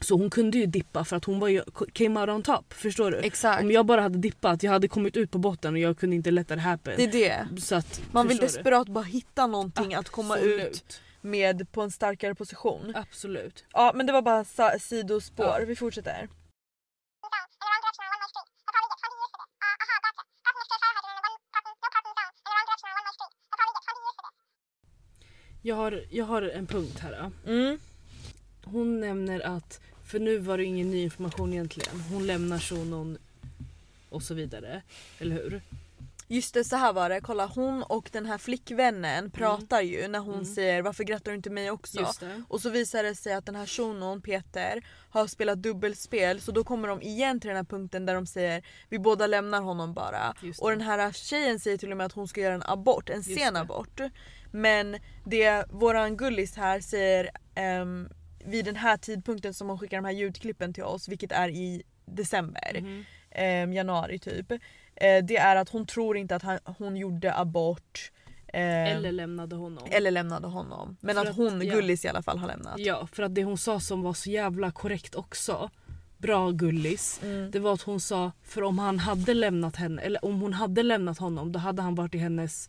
Så 0.00 0.16
hon 0.16 0.30
kunde 0.30 0.58
ju 0.58 0.66
dippa 0.66 1.04
för 1.04 1.16
att 1.16 1.24
hon 1.24 1.40
var 1.40 1.48
ju, 1.48 1.62
came 1.92 2.20
out 2.20 2.28
on 2.28 2.42
top. 2.42 2.72
Förstår 2.72 3.10
du? 3.10 3.18
Exakt. 3.18 3.62
Om 3.62 3.70
jag 3.70 3.86
bara 3.86 4.00
hade 4.02 4.18
dippat, 4.18 4.62
jag 4.62 4.72
hade 4.72 4.88
kommit 4.88 5.16
ut 5.16 5.30
på 5.30 5.38
botten 5.38 5.74
och 5.74 5.78
jag 5.80 5.98
kunde 5.98 6.16
inte 6.16 6.30
let 6.30 6.48
that 6.48 6.58
happen. 6.58 6.94
Det 6.96 7.02
är 7.04 7.12
det. 7.54 7.60
Så 7.60 7.74
att, 7.74 8.00
Man 8.12 8.28
vill 8.28 8.38
förstår 8.38 8.52
du? 8.52 8.58
desperat 8.58 8.88
bara 8.88 9.04
hitta 9.04 9.46
någonting 9.46 9.94
att 9.94 10.08
komma 10.08 10.38
ut 10.38 10.60
Absolut. 10.66 11.00
med 11.20 11.72
på 11.72 11.82
en 11.82 11.90
starkare 11.90 12.34
position. 12.34 12.92
Absolut. 12.96 13.64
Ja 13.72 13.92
men 13.94 14.06
det 14.06 14.12
var 14.12 14.22
bara 14.22 14.44
sidospår, 14.78 15.46
Ja. 15.46 15.64
vi 15.66 15.76
fortsätter. 15.76 16.28
Jag 25.62 25.76
har, 25.76 26.04
jag 26.10 26.24
har 26.24 26.42
en 26.42 26.66
punkt 26.66 26.98
här. 26.98 27.30
Mm. 27.46 27.78
Hon 28.64 29.00
nämner 29.00 29.40
att, 29.40 29.80
för 30.08 30.18
nu 30.18 30.38
var 30.38 30.58
det 30.58 30.64
ingen 30.64 30.90
ny 30.90 31.02
information 31.02 31.52
egentligen. 31.52 32.00
Hon 32.00 32.26
lämnar 32.26 32.58
shunon 32.58 33.18
och 34.10 34.22
så 34.22 34.34
vidare. 34.34 34.82
Eller 35.18 35.34
hur? 35.36 35.60
Just 36.30 36.54
det, 36.54 36.64
så 36.64 36.76
här 36.76 36.92
var 36.92 37.08
det. 37.08 37.20
Kolla 37.20 37.46
hon 37.46 37.82
och 37.82 38.08
den 38.12 38.26
här 38.26 38.38
flickvännen 38.38 39.30
pratar 39.30 39.80
ju 39.80 40.08
när 40.08 40.18
hon 40.18 40.34
Mm. 40.34 40.44
säger 40.44 40.82
varför 40.82 41.04
grattar 41.04 41.30
du 41.30 41.36
inte 41.36 41.50
mig 41.50 41.70
också? 41.70 41.98
Och 42.48 42.60
så 42.60 42.70
visar 42.70 43.02
det 43.02 43.14
sig 43.14 43.32
att 43.32 43.46
den 43.46 43.56
här 43.56 43.66
shunon, 43.66 44.20
Peter, 44.20 44.84
har 45.10 45.26
spelat 45.26 45.58
dubbelspel 45.62 46.40
så 46.40 46.52
då 46.52 46.64
kommer 46.64 46.88
de 46.88 47.02
igen 47.02 47.40
till 47.40 47.48
den 47.48 47.56
här 47.56 47.64
punkten 47.64 48.06
där 48.06 48.14
de 48.14 48.26
säger 48.26 48.62
vi 48.88 48.98
båda 48.98 49.26
lämnar 49.26 49.60
honom 49.60 49.94
bara. 49.94 50.34
Och 50.60 50.70
den 50.70 50.80
här 50.80 51.12
tjejen 51.12 51.60
säger 51.60 51.78
till 51.78 51.90
och 51.90 51.96
med 51.96 52.06
att 52.06 52.12
hon 52.12 52.28
ska 52.28 52.40
göra 52.40 52.54
en 52.54 52.62
abort, 52.66 53.10
en 53.10 53.16
Just 53.22 53.40
sen 53.40 53.54
det. 53.54 53.60
abort. 53.60 54.00
Men 54.52 54.96
det 55.24 55.64
våran 55.70 56.16
gullis 56.16 56.56
här 56.56 56.80
säger 56.80 57.30
ehm, 57.54 58.08
vid 58.44 58.64
den 58.64 58.76
här 58.76 58.96
tidpunkten 58.96 59.54
som 59.54 59.68
hon 59.68 59.78
skickar 59.78 59.96
de 59.96 60.04
här 60.04 60.12
ljudklippen 60.12 60.72
till 60.74 60.82
oss, 60.84 61.08
vilket 61.08 61.32
är 61.32 61.48
i 61.48 61.82
december, 62.06 62.80
Mhm. 62.80 63.04
ehm, 63.30 63.72
januari 63.72 64.18
typ. 64.18 64.50
Eh, 64.50 65.24
det 65.24 65.36
är 65.36 65.56
att 65.56 65.68
hon 65.68 65.86
tror 65.86 66.16
inte 66.16 66.36
att 66.36 66.42
han, 66.42 66.58
hon 66.64 66.96
gjorde 66.96 67.34
abort. 67.34 68.12
ehm, 68.52 68.96
Eller 68.96 69.12
lämnade 69.12 69.56
honom. 69.56 69.84
eller 69.90 70.10
lämnade 70.10 70.46
honom. 70.48 70.96
Men 71.00 71.14
För 71.16 71.26
att 71.26 71.36
hon, 71.36 71.62
ja. 71.66 71.74
gullis 71.74 72.04
i 72.04 72.08
alla 72.08 72.22
fall, 72.22 72.38
har 72.38 72.46
lämnat. 72.48 72.78
Ja, 72.78 73.06
för 73.12 73.22
att 73.22 73.34
det 73.34 73.44
hon 73.44 73.58
sa 73.58 73.80
som 73.80 74.02
var 74.02 74.14
så 74.14 74.30
jävla 74.30 74.70
korrekt 74.70 75.14
också. 75.14 75.70
Bra 76.18 76.50
gullis. 76.50 77.20
Mm. 77.22 77.50
Det 77.50 77.58
var 77.58 77.72
att 77.74 77.82
hon 77.82 78.00
sa, 78.00 78.32
för 78.42 78.62
om 78.62 78.78
han 78.78 78.98
hade 78.98 79.34
lämnat 79.34 79.76
henne, 79.76 80.02
eller 80.02 80.24
om 80.24 80.40
hon 80.40 80.52
hade 80.52 80.82
lämnat 80.82 81.18
honom 81.18 81.52
då 81.52 81.58
hade 81.58 81.82
han 81.82 81.94
varit 81.94 82.14
i 82.14 82.18
hennes, 82.18 82.68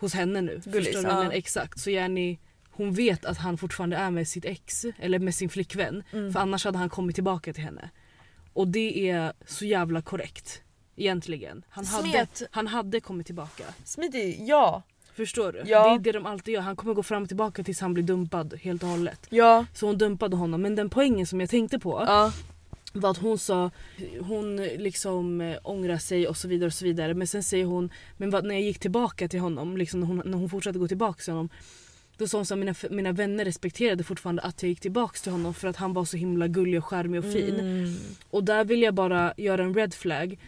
hos 0.00 0.14
henne 0.14 0.40
nu. 0.40 0.60
Gullis, 0.64 0.88
Förstår 0.92 1.10
ja. 1.12 1.32
Exakt. 1.32 1.80
Så 1.80 1.90
Jenny, 1.90 2.38
hon 2.76 2.92
vet 2.92 3.24
att 3.24 3.38
han 3.38 3.58
fortfarande 3.58 3.96
är 3.96 4.10
med 4.10 4.28
sitt 4.28 4.44
ex, 4.44 4.84
eller 4.98 5.18
med 5.18 5.34
sin 5.34 5.48
flickvän. 5.48 6.02
Mm. 6.12 6.32
För 6.32 6.40
annars 6.40 6.64
hade 6.64 6.78
han 6.78 6.88
kommit 6.88 7.14
tillbaka 7.14 7.52
till 7.52 7.64
henne. 7.64 7.90
Och 8.52 8.68
det 8.68 9.10
är 9.10 9.32
så 9.46 9.64
jävla 9.64 10.02
korrekt. 10.02 10.62
Egentligen. 10.96 11.64
Han 11.68 11.86
hade, 11.86 12.26
han 12.50 12.66
hade 12.66 13.00
kommit 13.00 13.26
tillbaka. 13.26 13.64
Smidig, 13.84 14.40
ja. 14.40 14.82
Förstår 15.14 15.52
du? 15.52 15.62
Ja. 15.66 15.88
Det 15.88 15.94
är 15.94 15.98
det 15.98 16.12
de 16.12 16.26
alltid 16.26 16.54
gör. 16.54 16.60
Han 16.60 16.76
kommer 16.76 16.94
gå 16.94 17.02
fram 17.02 17.22
och 17.22 17.28
tillbaka 17.28 17.64
tills 17.64 17.80
han 17.80 17.94
blir 17.94 18.04
dumpad 18.04 18.54
helt 18.62 18.82
och 18.82 18.88
hållet. 18.88 19.26
Ja. 19.30 19.66
Så 19.74 19.86
hon 19.86 19.98
dumpade 19.98 20.36
honom. 20.36 20.62
Men 20.62 20.74
den 20.74 20.90
poängen 20.90 21.26
som 21.26 21.40
jag 21.40 21.50
tänkte 21.50 21.78
på 21.78 22.04
ja. 22.06 22.32
var 22.92 23.10
att 23.10 23.18
hon 23.18 23.38
sa 23.38 23.70
hon 24.20 24.56
liksom 24.56 25.40
eh, 25.40 25.56
ångrar 25.62 25.98
sig 25.98 26.28
och 26.28 26.36
så 26.36 26.48
vidare 26.48 26.66
och 26.66 26.74
så 26.74 26.84
vidare. 26.84 27.14
Men 27.14 27.26
sen 27.26 27.42
säger 27.42 27.64
hon, 27.64 27.90
men 28.16 28.30
vad, 28.30 28.44
när 28.44 28.54
jag 28.54 28.62
gick 28.62 28.78
tillbaka 28.78 29.28
till 29.28 29.40
honom, 29.40 29.76
liksom 29.76 30.00
när, 30.00 30.06
hon, 30.06 30.22
när 30.24 30.38
hon 30.38 30.50
fortsatte 30.50 30.78
gå 30.78 30.88
tillbaka 30.88 31.22
till 31.22 31.32
honom. 31.32 31.48
Då 32.18 32.28
sa 32.28 32.38
hon 32.38 32.42
att 32.42 32.58
mina, 32.58 32.74
mina 32.90 33.12
vänner 33.12 33.44
respekterade 33.44 34.04
fortfarande 34.04 34.42
att 34.42 34.62
jag 34.62 34.68
gick 34.68 34.80
tillbaka 34.80 35.18
till 35.22 35.32
honom 35.32 35.54
för 35.54 35.68
att 35.68 35.76
han 35.76 35.92
var 35.92 36.04
så 36.04 36.16
himla 36.16 36.48
gullig 36.48 36.78
och 36.78 36.84
charmig 36.86 37.18
och 37.24 37.32
fin. 37.32 37.54
Mm. 37.60 37.94
Och 38.30 38.44
där 38.44 38.64
vill 38.64 38.82
jag 38.82 38.94
bara 38.94 39.34
göra 39.36 39.62
en 39.64 39.74
red 39.74 39.94
flag. 39.94 40.38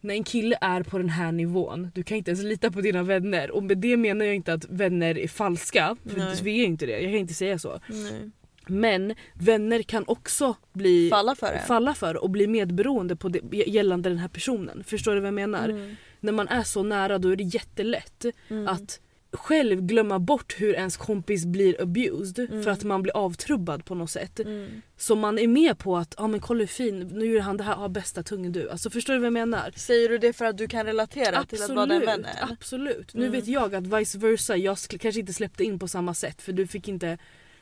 När 0.00 0.14
en 0.14 0.24
kille 0.24 0.58
är 0.60 0.82
på 0.82 0.98
den 0.98 1.08
här 1.08 1.32
nivån, 1.32 1.90
du 1.94 2.02
kan 2.02 2.16
inte 2.16 2.30
ens 2.30 2.44
lita 2.44 2.70
på 2.70 2.80
dina 2.80 3.02
vänner. 3.02 3.50
Och 3.50 3.62
med 3.62 3.78
det 3.78 3.96
menar 3.96 4.24
jag 4.24 4.34
inte 4.34 4.52
att 4.52 4.64
vänner 4.68 5.18
är 5.18 5.28
falska, 5.28 5.96
för 6.06 6.18
Nej. 6.18 6.36
vi 6.42 6.60
är 6.60 6.64
inte 6.64 6.86
det. 6.86 6.92
Jag 6.92 7.02
kan 7.02 7.14
inte 7.20 7.34
säga 7.34 7.58
så. 7.58 7.80
Nej. 7.88 8.30
Men 8.66 9.14
vänner 9.34 9.82
kan 9.82 10.04
också 10.06 10.56
bli 10.72 11.08
Falla 11.10 11.34
för 11.34 11.52
det. 11.52 11.62
falla 11.66 11.94
för 11.94 12.16
och 12.16 12.30
bli 12.30 12.46
medberoende 12.46 13.16
på 13.16 13.28
det, 13.28 13.40
gällande 13.66 14.08
den 14.08 14.18
här 14.18 14.28
personen. 14.28 14.84
Förstår 14.84 15.14
du 15.14 15.20
vad 15.20 15.26
jag 15.26 15.34
menar? 15.34 15.68
Mm. 15.68 15.96
När 16.20 16.32
man 16.32 16.48
är 16.48 16.62
så 16.62 16.82
nära 16.82 17.18
då 17.18 17.28
är 17.28 17.36
det 17.36 17.44
jättelätt 17.44 18.24
Mm. 18.48 18.68
att 18.68 19.00
själv 19.32 19.80
glömma 19.80 20.18
bort 20.18 20.54
hur 20.58 20.74
ens 20.74 20.96
kompis 20.96 21.44
blir 21.46 21.82
abused 21.82 22.38
Mm. 22.50 22.62
för 22.64 22.70
att 22.70 22.84
man 22.84 23.02
blir 23.02 23.16
avtrubbad 23.16 23.84
på 23.84 23.94
något 23.94 24.10
sätt. 24.10 24.40
Mm. 24.40 24.82
Så 24.96 25.16
man 25.16 25.38
är 25.38 25.48
med 25.48 25.78
på 25.78 25.96
att, 25.96 26.14
ja 26.18 26.24
ah, 26.24 26.28
men 26.28 26.40
kolla 26.40 26.60
hur 26.60 26.66
fin, 26.66 26.98
nu 27.00 27.26
gör 27.26 27.40
han 27.40 27.56
det 27.56 27.64
här, 27.64 27.74
har 27.74 27.88
bästa 27.88 28.22
tungen 28.22 28.52
du. 28.52 28.70
Alltså 28.70 28.90
förstår 28.90 29.12
du 29.14 29.18
vad 29.18 29.26
jag 29.26 29.32
menar? 29.32 29.72
Säger 29.76 30.08
du 30.08 30.18
det 30.18 30.32
för 30.32 30.44
att 30.44 30.58
du 30.58 30.68
kan 30.68 30.86
relatera 30.86 31.44
till 31.44 31.62
att 31.62 31.70
vara 31.70 31.86
den 31.86 32.00
vännen? 32.06 32.26
absolut. 32.50 33.14
Nu 33.14 33.20
Mm. 33.26 33.32
vet 33.32 33.46
jag 33.46 33.74
att 33.74 33.86
vice 33.86 34.18
versa, 34.18 34.56
jag 34.56 34.74
sk- 34.74 34.98
kanske 34.98 35.20
inte 35.20 35.32
släppte 35.32 35.64
in 35.64 35.78
på 35.78 35.88
samma 35.88 36.14
sätt 36.14 36.42
för 36.42 36.52
du 36.52 36.66
fick 36.66 36.88
inte 36.88 37.18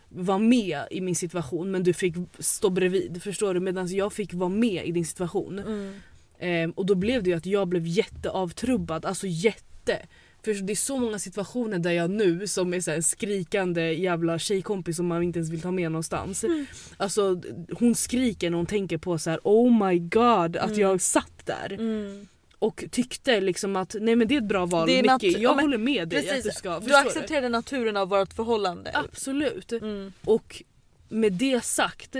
vara 0.08 0.38
med 0.38 0.80
i 0.90 1.00
min 1.00 1.14
situation 1.16 1.70
men 1.70 1.82
du 1.82 1.92
fick 1.92 2.14
stå 2.38 2.70
bredvid. 2.70 3.22
Förstår 3.22 3.54
du? 3.54 3.60
Medan 3.60 3.88
jag 3.88 4.12
fick 4.12 4.34
vara 4.34 4.48
med 4.50 4.86
i 4.86 4.92
din 4.92 5.06
situation. 5.06 5.58
Mm. 5.58 5.94
Ehm, 6.38 6.70
och 6.70 6.86
då 6.86 6.94
blev 6.94 7.22
det 7.22 7.30
ju 7.30 7.36
att 7.36 7.46
jag 7.46 7.68
blev 7.68 7.86
jätteavtrubbad, 7.86 9.04
alltså 9.04 9.26
jätte. 9.26 10.06
För 10.46 10.54
det 10.54 10.72
är 10.72 10.74
så 10.76 10.96
många 10.98 11.18
situationer 11.18 11.78
där 11.78 11.90
jag 11.92 12.10
nu 12.10 12.46
som 12.46 12.74
är 12.74 12.80
så 12.80 12.90
här 12.90 12.96
en 12.96 13.02
skrikande 13.02 13.92
jävla 13.92 14.38
tjejkompis 14.38 14.96
som 14.96 15.06
man 15.06 15.22
inte 15.22 15.38
ens 15.38 15.50
vill 15.50 15.60
ta 15.60 15.70
med 15.70 15.92
någonstans. 15.92 16.44
Mm. 16.44 16.66
Alltså 16.96 17.42
hon 17.72 17.94
skriker 17.94 18.50
när 18.50 18.56
hon 18.56 18.66
tänker 18.66 18.98
på 18.98 19.18
så 19.18 19.30
här: 19.30 19.40
oh 19.44 19.86
my 19.88 19.98
god 19.98 20.56
att 20.56 20.66
Mm. 20.70 20.78
jag 20.80 21.00
satt 21.00 21.46
där. 21.46 21.72
Mm. 21.72 22.26
Och 22.58 22.84
tyckte 22.90 23.40
liksom 23.40 23.76
att 23.76 23.96
nej 24.00 24.16
men 24.16 24.28
det 24.28 24.34
är 24.34 24.38
ett 24.38 24.48
bra 24.48 24.66
val 24.66 24.86
Det 24.86 24.98
är 24.98 25.02
Micke, 25.02 25.10
nat- 25.10 25.24
jag 25.32 25.42
ja, 25.42 25.54
men 25.54 25.64
håller 25.64 25.78
med 25.78 26.08
dig 26.08 26.18
att 26.18 26.24
Precis, 26.28 26.44
du 26.44 26.50
ska. 26.50 26.80
du 26.80 26.94
accepterade 26.96 27.48
naturen 27.48 27.96
av 27.96 28.08
vårt 28.08 28.32
förhållande. 28.32 28.90
Absolut. 28.94 29.72
Mm. 29.72 30.12
Och 30.24 30.62
med 31.08 31.32
det 31.32 31.64
sagt, 31.64 32.16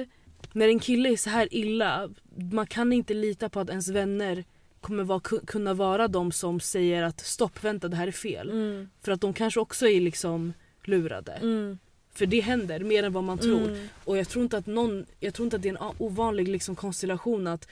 när 0.53 0.68
en 0.68 0.79
kille 0.79 1.09
är 1.12 1.16
så 1.16 1.31
här 1.31 1.49
illa, 1.55 2.09
man 2.53 2.66
kan 2.66 2.93
inte 2.93 3.14
lita 3.14 3.49
på 3.49 3.61
att 3.61 3.68
ens 3.70 3.89
vänner 3.89 4.45
kommer 4.81 5.05
vara, 5.05 5.18
ku- 5.18 5.47
kunna 5.47 5.74
vara 5.74 6.09
de 6.09 6.33
som 6.33 6.61
säger 6.61 7.03
att 7.03 7.20
stopp, 7.20 7.64
vänta 7.64 7.89
det 7.89 7.97
här 7.97 8.07
är 8.09 8.12
fel. 8.12 8.51
Mm. 8.51 8.89
För 9.03 9.12
att 9.12 9.20
de 9.20 9.33
kanske 9.33 9.61
också 9.61 9.89
är 9.89 10.01
liksom 10.01 10.53
lurade. 10.85 11.33
Mm. 11.33 11.79
För 12.14 12.27
det 12.27 12.41
händer 12.41 12.81
mer 12.81 13.03
än 13.03 13.12
vad 13.12 13.24
man 13.24 13.39
tror. 13.39 13.68
Mm. 13.68 13.89
Och 14.05 14.16
jag 14.16 14.29
tror 14.29 14.43
inte 14.45 14.59
att, 14.59 14.66
någon, 14.66 15.07
jag 15.20 15.35
tror 15.35 15.47
inte 15.47 15.57
att 15.57 15.62
det 15.62 15.68
är 15.68 15.77
en 15.77 15.93
ovanlig 15.99 16.49
liksom 16.49 16.77
konstellation 16.77 17.47
att 17.47 17.68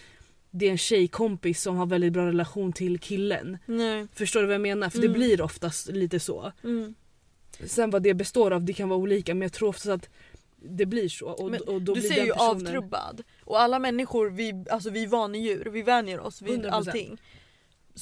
det 0.50 0.66
är 0.66 0.70
en 0.70 0.78
tjejkompis 0.78 1.62
som 1.62 1.76
har 1.76 1.86
väldigt 1.86 2.12
bra 2.12 2.26
relation 2.26 2.72
till 2.72 2.98
killen. 2.98 3.58
Nej. 3.66 4.06
Förstår 4.14 4.40
du 4.40 4.46
vad 4.46 4.54
jag 4.54 4.60
menar? 4.60 4.90
För 4.90 4.98
Mm. 4.98 5.12
det 5.12 5.18
blir 5.18 5.40
oftast 5.40 5.88
lite 5.88 6.20
så. 6.20 6.52
Mm. 6.64 6.94
Sen 7.66 7.90
vad 7.90 8.02
det 8.02 8.14
består 8.14 8.50
av 8.50 8.62
det 8.64 8.72
kan 8.72 8.88
vara 8.88 8.98
olika 9.00 9.34
men 9.34 9.42
jag 9.42 9.52
tror 9.52 9.68
oftast 9.68 9.86
att 9.88 10.08
det 10.64 10.86
blir 10.86 11.08
så. 11.08 11.26
Och, 11.28 11.50
Men 11.50 11.60
och 11.60 11.82
då 11.82 11.94
Du 11.94 12.00
blir 12.00 12.10
den 12.10 12.26
ju 12.26 12.32
personen- 12.32 12.50
avtrubbad. 12.66 13.22
Och 13.44 13.60
alla 13.60 13.78
människor, 13.78 14.30
vi, 14.30 14.64
alltså 14.70 14.90
vi 14.90 15.02
är 15.02 15.08
vanedjur, 15.08 15.64
vi 15.72 15.82
vänjer 15.82 16.20
oss 16.20 16.42
vid 16.42 16.64
100%. 16.64 16.70
allting. 16.70 17.18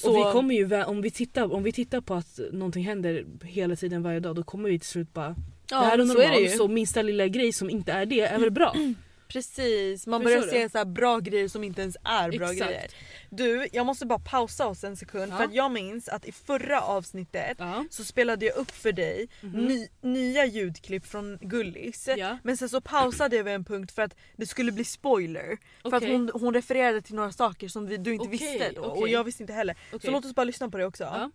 Och 0.05 0.17
vi 0.17 0.23
kommer 0.33 0.55
ju, 0.55 0.85
om, 0.85 1.03
vi 1.03 1.11
tittar, 1.11 1.53
om 1.53 1.63
vi 1.63 1.73
tittar 1.73 2.01
på 2.01 2.15
att 2.15 2.41
någonting 2.53 2.85
händer 2.85 3.25
hela 3.43 3.77
tiden 3.77 4.03
varje 4.03 4.21
dag 4.21 4.37
då 4.37 4.43
kommer 4.43 4.69
vi 4.71 4.79
till 4.79 4.89
slut 4.89 5.13
bara 5.13 5.37
ja, 5.71 5.81
det 5.81 5.85
här 5.87 5.99
är 5.99 6.07
så 6.07 6.15
normalt 6.15 6.41
ju. 6.41 6.49
så 6.49 6.69
minsta 6.69 7.03
lilla 7.03 7.27
grej 7.29 7.53
som 7.53 7.71
inte 7.71 7.93
är 7.93 8.07
det 8.07 8.21
är 8.21 8.39
väl 8.39 8.51
bra. 8.51 8.75
Precis, 9.33 10.07
man 10.07 10.23
Förstår 10.23 10.41
börjar 10.41 10.47
du? 10.47 10.51
se 10.51 10.69
så 10.71 10.79
här 10.79 10.85
bra 10.85 11.19
grejer 11.19 11.49
som 11.49 11.65
inte 11.65 11.83
ens 11.83 11.97
är 12.05 12.39
bra 12.39 12.53
Exakt. 12.53 12.71
grejer. 12.71 12.91
Du, 13.31 13.69
jag 13.73 13.87
måste 13.87 14.07
bara 14.07 14.19
pausa 14.19 14.67
oss 14.67 14.85
en 14.85 14.97
sekund 14.97 15.33
Ja. 15.33 15.37
för 15.37 15.45
att 15.45 15.55
jag 15.55 15.71
minns 15.71 16.09
att 16.09 16.25
i 16.25 16.33
förra 16.33 16.81
avsnittet 16.81 17.57
Ja. 17.59 17.85
så 17.91 18.05
spelade 18.05 18.47
jag 18.47 18.57
upp 18.57 18.71
för 18.71 18.93
dig 18.93 19.29
Mhm. 19.41 19.65
ny, 19.65 19.89
nya 20.01 20.45
ljudklipp 20.47 21.07
från 21.07 21.39
Gullis. 21.41 22.09
Ja. 22.17 22.39
Men 22.43 22.57
sen 22.57 22.69
så 22.69 22.81
pausade 22.81 23.37
jag 23.37 23.45
vid 23.45 23.55
en 23.55 23.65
punkt 23.65 23.93
för 23.93 24.03
att 24.03 24.15
det 24.37 24.47
skulle 24.47 24.73
bli 24.73 24.85
spoiler. 24.85 25.59
För 25.83 25.95
att 25.97 26.03
hon, 26.05 26.31
hon 26.35 26.55
refererade 26.55 27.03
till 27.03 27.15
några 27.15 27.33
saker 27.33 27.69
som 27.69 27.87
vi, 27.87 27.97
du 27.97 28.13
inte 28.13 28.27
Okej, 28.29 28.39
visste 28.39 28.73
då 28.75 28.83
och 28.83 28.99
okej. 28.99 29.13
jag 29.13 29.25
visste 29.25 29.43
inte 29.43 29.53
heller. 29.53 29.77
Så 30.03 30.11
låt 30.11 30.25
oss 30.25 30.35
bara 30.35 30.45
lyssna 30.45 30.69
på 30.69 30.79
det 30.79 30.85
också. 30.87 31.31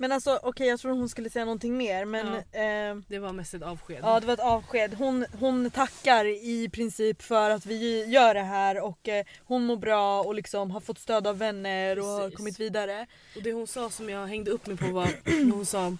Men 0.00 0.12
alltså 0.12 0.38
okej 0.42 0.66
jag 0.68 0.80
tror 0.80 0.92
hon 0.92 1.08
skulle 1.08 1.30
säga 1.30 1.44
någonting 1.44 1.76
mer 1.76 2.04
men 2.04 2.26
Ja. 2.26 2.58
ehm, 2.60 3.04
Det 3.08 3.18
var 3.18 3.32
mest 3.32 3.54
ett 3.54 3.62
avsked. 3.62 3.98
Ja 4.02 4.20
det 4.20 4.26
var 4.26 4.34
ett 4.34 4.40
avsked. 4.40 4.94
Hon, 4.94 5.26
hon 5.40 5.70
tackar 5.70 6.24
i 6.24 6.68
princip 6.72 7.22
för 7.22 7.50
att 7.50 7.66
vi 7.66 8.04
gör 8.04 8.34
det 8.34 8.40
här 8.42 8.80
och 8.84 9.08
eh, 9.08 9.24
hon 9.44 9.64
mår 9.66 9.76
bra 9.76 10.20
och 10.22 10.34
liksom 10.34 10.70
har 10.70 10.80
fått 10.80 10.98
stöd 10.98 11.26
av 11.26 11.38
vänner 11.38 11.98
och 11.98 12.04
har 12.04 12.30
kommit 12.30 12.60
vidare. 12.60 13.06
Och 13.36 13.42
det 13.42 13.52
hon 13.52 13.66
sa 13.66 13.90
som 13.90 14.08
jag 14.10 14.26
hängde 14.26 14.50
upp 14.50 14.66
mig 14.66 14.76
på 14.76 14.86
var 14.86 15.08
när 15.44 15.52
hon 15.52 15.66
sa 15.66 15.96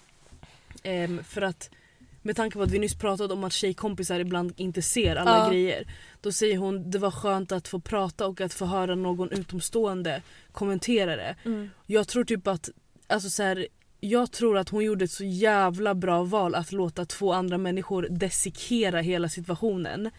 ehm, 0.83 1.23
för 1.23 1.41
att 1.41 1.69
med 2.21 2.35
tanke 2.35 2.57
på 2.57 2.63
att 2.63 2.71
vi 2.71 2.79
nyss 2.79 2.95
pratade 2.99 3.33
om 3.33 3.43
att 3.43 3.53
tjejkompisar 3.53 4.19
ibland 4.19 4.53
inte 4.57 4.81
ser 4.81 5.15
alla 5.15 5.37
Ja. 5.37 5.49
grejer. 5.49 5.87
Då 6.21 6.31
säger 6.31 6.57
hon 6.57 6.91
det 6.91 6.99
var 6.99 7.11
skönt 7.11 7.51
att 7.51 7.67
få 7.67 7.79
prata 7.79 8.27
och 8.27 8.41
att 8.41 8.53
få 8.53 8.65
höra 8.65 8.95
någon 8.95 9.31
utomstående 9.31 10.21
kommentera 10.51 11.15
det. 11.15 11.35
Jag 11.85 12.07
tror 12.07 12.23
typ 12.23 12.47
att, 12.47 12.69
alltså 13.07 13.29
så 13.29 13.43
här, 13.43 13.67
jag 14.03 14.31
tror 14.31 14.57
att 14.57 14.69
hon 14.69 14.83
gjorde 14.83 15.05
ett 15.05 15.11
så 15.11 15.23
jävla 15.23 15.95
bra 15.95 16.23
val 16.23 16.55
att 16.55 16.71
låta 16.71 17.05
två 17.05 17.33
andra 17.33 17.57
människor 17.57 18.07
desikera 18.09 19.01
hela 19.01 19.29
situationen. 19.29 20.11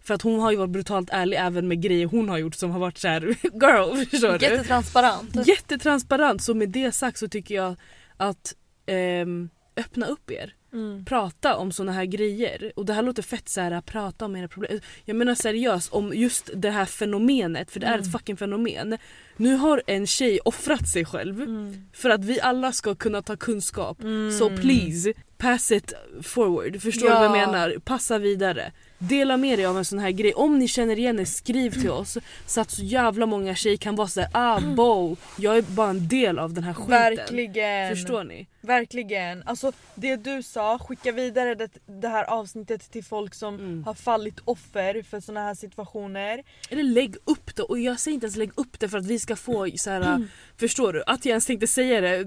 För 0.00 0.14
att 0.14 0.22
hon 0.22 0.40
har 0.40 0.50
ju 0.50 0.56
varit 0.56 0.70
brutalt 0.70 1.10
ärlig 1.12 1.36
även 1.40 1.68
med 1.68 1.82
grejer 1.82 2.06
hon 2.06 2.28
har 2.28 2.38
gjort 2.38 2.54
som 2.54 2.70
har 2.70 2.80
varit 2.80 2.98
så 2.98 3.08
här: 3.08 3.22
girl 3.42 4.04
förstår 4.10 4.38
du? 4.38 4.46
Jättetransparent. 4.46 5.46
Jättetransparent 5.48 6.42
så 6.42 6.54
med 6.54 6.68
det 6.68 6.92
sagt 6.92 7.18
så 7.18 7.28
tycker 7.28 7.54
jag 7.54 7.76
att 8.16 8.54
ehm, 8.86 9.48
öppna 9.76 10.06
upp 10.06 10.30
er. 10.30 10.54
Mm. 10.72 11.04
Prata 11.04 11.56
om 11.56 11.72
såna 11.72 11.92
här 11.92 12.04
grejer. 12.04 12.72
Och 12.76 12.86
det 12.86 12.92
här 12.92 13.02
låter 13.02 13.22
fett 13.22 13.48
så 13.48 13.60
här, 13.60 13.80
prata 13.80 14.24
om 14.24 14.36
era 14.36 14.48
problem. 14.48 14.80
Jag 15.04 15.16
menar 15.16 15.34
seriöst 15.34 15.92
om 15.92 16.12
just 16.14 16.50
det 16.54 16.70
här 16.70 16.84
fenomenet, 16.84 17.70
för 17.70 17.80
det 17.80 17.86
är 17.86 17.94
Mm. 17.94 18.02
ett 18.06 18.12
fucking 18.12 18.36
fenomen. 18.36 18.98
Nu 19.36 19.54
har 19.54 19.82
en 19.86 20.06
tjej 20.06 20.40
offrat 20.44 20.88
sig 20.88 21.04
själv 21.04 21.42
Mm. 21.42 21.88
för 21.92 22.10
att 22.10 22.24
vi 22.24 22.40
alla 22.40 22.72
ska 22.72 22.94
kunna 22.94 23.22
ta 23.22 23.36
kunskap. 23.36 24.00
Mm. 24.02 24.38
Så 24.38 24.48
please, 24.56 25.12
pass 25.38 25.70
it 25.72 25.92
forward. 26.22 26.82
Förstår 26.82 27.06
du 27.08 27.12
Ja. 27.12 27.28
vad 27.28 27.38
jag 27.38 27.46
menar? 27.48 27.76
Passa 27.84 28.18
vidare. 28.18 28.72
Dela 28.98 29.36
med 29.36 29.58
dig 29.58 29.66
av 29.66 29.78
en 29.78 29.84
sån 29.84 29.98
här 29.98 30.10
grej. 30.10 30.32
Om 30.34 30.58
ni 30.58 30.68
känner 30.68 30.98
igen 30.98 31.18
er, 31.20 31.24
skriv 31.24 31.70
till 31.70 31.90
oss. 31.90 32.18
Så 32.46 32.60
att 32.60 32.70
så 32.70 32.82
jävla 32.82 33.26
många 33.26 33.54
tjejer 33.54 33.76
kan 33.76 33.96
vara 33.96 34.08
såhär 34.08 34.30
ah 34.32 34.60
bo, 34.60 35.16
jag 35.38 35.56
är 35.58 35.62
bara 35.62 35.90
en 35.90 36.08
del 36.08 36.38
av 36.38 36.52
den 36.52 36.64
här 36.64 36.72
skiten. 36.74 36.90
Verkligen. 36.90 37.96
Förstår 37.96 38.24
ni? 38.24 38.46
Verkligen. 38.60 39.42
Alltså 39.46 39.72
det 39.94 40.16
du 40.16 40.42
sa, 40.42 40.78
skicka 40.78 41.12
vidare 41.12 41.54
det, 41.54 41.68
det 41.86 42.08
här 42.08 42.24
avsnittet 42.24 42.90
till 42.92 43.04
folk 43.04 43.34
som 43.34 43.54
Mm. 43.54 43.84
har 43.84 43.94
fallit 43.94 44.34
offer 44.44 45.02
för 45.02 45.20
såna 45.20 45.40
här 45.40 45.54
situationer. 45.54 46.42
Eller 46.70 46.82
lägg 46.82 47.16
upp 47.24 47.56
det. 47.56 47.62
Och 47.62 47.78
jag 47.78 48.00
säger 48.00 48.14
inte 48.14 48.24
ens 48.26 48.36
lägg 48.36 48.50
upp 48.54 48.80
det 48.80 48.88
för 48.88 48.98
att 48.98 49.06
vi 49.06 49.18
ska 49.18 49.36
få 49.36 49.68
så 49.76 49.90
här. 49.90 50.00
Mm. 50.00 50.28
Förstår 50.56 50.92
du? 50.92 51.02
Att 51.06 51.24
jag 51.24 51.30
ens 51.30 51.46
tänkte 51.46 51.66
säga 51.66 52.00
det 52.00 52.24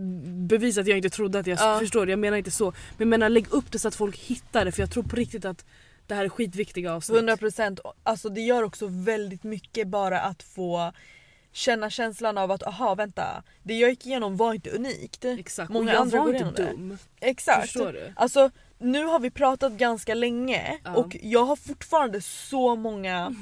bevisar 0.48 0.82
att 0.82 0.88
jag 0.88 0.98
inte 0.98 1.10
trodde 1.10 1.40
att 1.40 1.48
jag 1.48 1.58
Ja. 1.62 1.80
förstår. 1.80 2.10
Jag 2.10 2.20
menar 2.20 2.38
inte 2.38 2.52
så. 2.52 2.66
Men 2.66 2.76
jag 2.98 3.08
menar 3.08 3.30
lägg 3.30 3.46
upp 3.54 3.72
det 3.72 3.80
så 3.80 3.88
att 3.88 3.96
folk 3.96 4.18
hittar 4.18 4.66
det 4.66 4.72
för 4.72 4.82
jag 4.82 4.92
tror 4.92 5.04
på 5.04 5.16
riktigt 5.16 5.46
att 5.46 5.66
det 6.08 6.16
här 6.16 6.26
är 6.26 6.30
skitviktiga 6.30 6.94
avsnitt. 6.94 7.18
100% 7.24 7.80
alltså 8.04 8.30
det 8.30 8.42
gör 8.42 8.64
också 8.64 8.88
väldigt 8.90 9.44
mycket 9.44 9.88
bara 9.88 10.20
att 10.22 10.44
få 10.44 10.94
känna 11.54 11.90
känslan 11.90 12.38
av 12.38 12.52
att 12.52 12.64
aha 12.64 12.96
vänta, 12.96 13.44
det 13.64 13.74
jag 13.80 13.90
gick 13.90 14.06
igenom 14.06 14.38
var 14.38 14.54
inte 14.54 14.70
unikt. 14.70 15.26
Exakt. 15.26 15.72
Många 15.72 15.90
och 15.92 15.96
jag 15.96 16.02
andra 16.02 16.18
var 16.20 16.26
inte 16.28 16.36
igenom 16.38 16.54
det. 16.56 16.64
dum. 16.64 16.98
Exakt. 17.20 17.62
Förstår 17.62 17.94
du? 17.94 18.14
Alltså 18.16 18.50
nu 18.78 19.04
har 19.06 19.20
vi 19.20 19.32
pratat 19.32 19.72
ganska 19.74 20.14
länge 20.14 20.80
Ja. 20.84 20.96
och 20.96 21.18
jag 21.22 21.46
har 21.46 21.56
fortfarande 21.56 22.22
så 22.22 22.76
många 22.76 23.36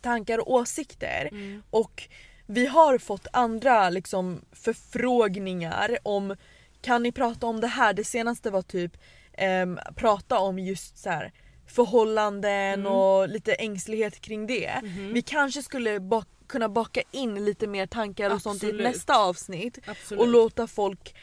tankar 0.00 0.38
och 0.38 0.50
åsikter 0.52 1.28
Mm. 1.32 1.62
och 1.70 2.08
vi 2.46 2.66
har 2.66 2.98
fått 2.98 3.26
andra 3.32 3.90
liksom 3.90 4.40
förfrågningar 4.52 5.98
om 6.02 6.36
kan 6.80 7.02
ni 7.02 7.12
prata 7.12 7.46
om 7.46 7.60
det 7.60 7.66
här? 7.66 7.92
Det 7.92 8.04
senaste 8.04 8.50
var 8.50 8.62
typ 8.62 8.96
ehm, 9.32 9.78
prata 9.96 10.38
om 10.38 10.58
just 10.58 10.98
så 10.98 11.10
här 11.10 11.32
förhållanden 11.66 12.52
Mm. 12.80 12.86
och 12.92 13.28
lite 13.28 13.54
ängslighet 13.54 14.20
kring 14.20 14.46
det. 14.46 14.80
Mhm. 14.82 15.12
Vi 15.14 15.22
kanske 15.22 15.62
skulle 15.62 16.00
ba- 16.00 16.24
kunna 16.46 16.68
baka 16.68 17.02
in 17.10 17.44
lite 17.44 17.66
mer 17.66 17.86
tankar 17.86 18.30
och 18.34 18.42
sånt 18.42 18.62
i 18.62 18.66
Absolut. 18.66 18.86
nästa 18.86 19.16
avsnitt 19.18 19.78
Absolut. 19.86 20.20
och 20.20 20.28
låta 20.28 20.66
folk 20.66 21.14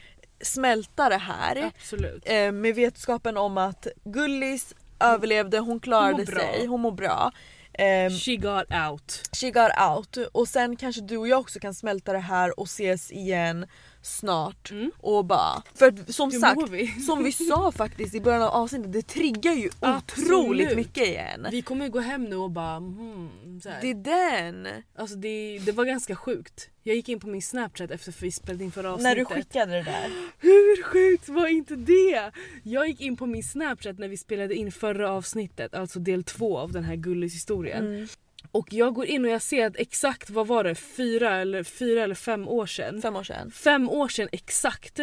smälta 0.41 1.09
det 1.09 1.17
här. 1.17 1.71
Absolut. 1.75 2.23
Eh, 2.25 2.51
med 2.51 2.75
vetskapen 2.75 3.37
om 3.37 3.57
att 3.57 3.87
Gullis 4.03 4.73
överlevde, 4.99 5.59
hon 5.59 5.79
klarade 5.79 6.13
Hon 6.17 6.25
sig, 6.25 6.65
hon 6.65 6.81
mår 6.81 6.91
bra. 6.91 7.31
Ehm, 7.73 8.09
She 8.11 8.35
got 8.35 8.65
out. 8.89 9.21
she 9.41 9.51
got 9.51 9.71
out 9.89 10.17
och 10.31 10.47
sen 10.47 10.75
kanske 10.75 11.01
du 11.01 11.17
och 11.17 11.27
jag 11.27 11.39
också 11.39 11.59
kan 11.59 11.73
smälta 11.73 12.13
det 12.13 12.19
här 12.19 12.59
och 12.59 12.65
ses 12.65 13.11
igen 13.11 13.67
snart 14.01 14.71
Mm. 14.71 14.91
och 14.97 15.25
bara... 15.25 15.63
För 15.75 15.87
att, 15.87 16.15
som 16.15 16.31
Hur 16.31 16.39
sagt, 16.39 16.69
vi? 16.69 16.87
som 17.05 17.23
vi 17.23 17.31
sa 17.31 17.71
faktiskt 17.71 18.15
i 18.15 18.21
början 18.21 18.41
av 18.41 18.49
avsnittet, 18.49 18.93
det 18.93 19.01
triggar 19.01 19.53
ju 19.53 19.67
otroligt 19.67 20.67
Absolut. 20.67 20.75
mycket 20.75 21.07
igen. 21.07 21.47
Vi 21.51 21.61
kommer 21.61 21.85
ju 21.85 21.91
gå 21.91 21.99
hem 21.99 22.23
nu 22.23 22.35
och 22.35 22.51
bara 22.51 22.77
hmm, 22.77 23.59
så 23.63 23.69
här. 23.69 23.81
Det 23.81 23.89
är 23.89 23.93
den! 24.41 24.67
Alltså 24.95 25.15
det, 25.15 25.59
det 25.65 25.71
var 25.71 25.85
ganska 25.85 26.15
sjukt. 26.15 26.69
Jag 26.83 26.95
gick 26.95 27.09
in 27.09 27.19
på 27.19 27.27
min 27.27 27.41
snapchat 27.41 27.91
efter 27.91 28.11
att 28.11 28.21
vi 28.21 28.31
spelade 28.31 28.63
in 28.63 28.71
förra 28.71 28.87
När 28.87 28.93
avsnittet. 28.93 29.17
du 29.17 29.35
skickade 29.35 29.71
det 29.71 29.83
där. 29.83 30.09
Hur 30.39 30.83
sjukt 30.83 31.29
var 31.29 31.47
inte 31.47 31.75
det? 31.75 32.31
Jag 32.63 32.87
gick 32.87 33.01
in 33.01 33.17
på 33.17 33.25
min 33.25 33.43
snapchat 33.43 33.99
när 33.99 34.07
vi 34.07 34.17
spelade 34.17 34.55
in 34.55 34.71
förra 34.71 35.11
avsnittet, 35.11 35.73
alltså 35.73 35.99
del 35.99 36.23
två 36.23 36.57
av 36.57 36.71
den 36.71 36.83
här 36.83 36.95
Gullis-historien. 36.95 37.87
Mm. 37.87 38.07
Och 38.51 38.73
jag 38.73 38.93
går 38.93 39.05
in 39.05 39.25
och 39.25 39.31
jag 39.31 39.41
ser 39.41 39.65
att 39.67 39.75
exakt, 39.77 40.29
vad 40.29 40.47
var 40.47 40.63
det, 40.63 40.75
fyra 40.75 41.35
eller, 41.35 41.63
fyra 41.63 42.03
eller 42.03 42.15
fem 42.15 42.47
år 42.47 42.65
sedan. 42.65 43.01
Fem 43.01 43.15
år 43.15 43.23
sedan. 43.23 43.51
Fem 43.51 43.89
år 43.89 44.07
sedan 44.07 44.29
exakt 44.31 44.99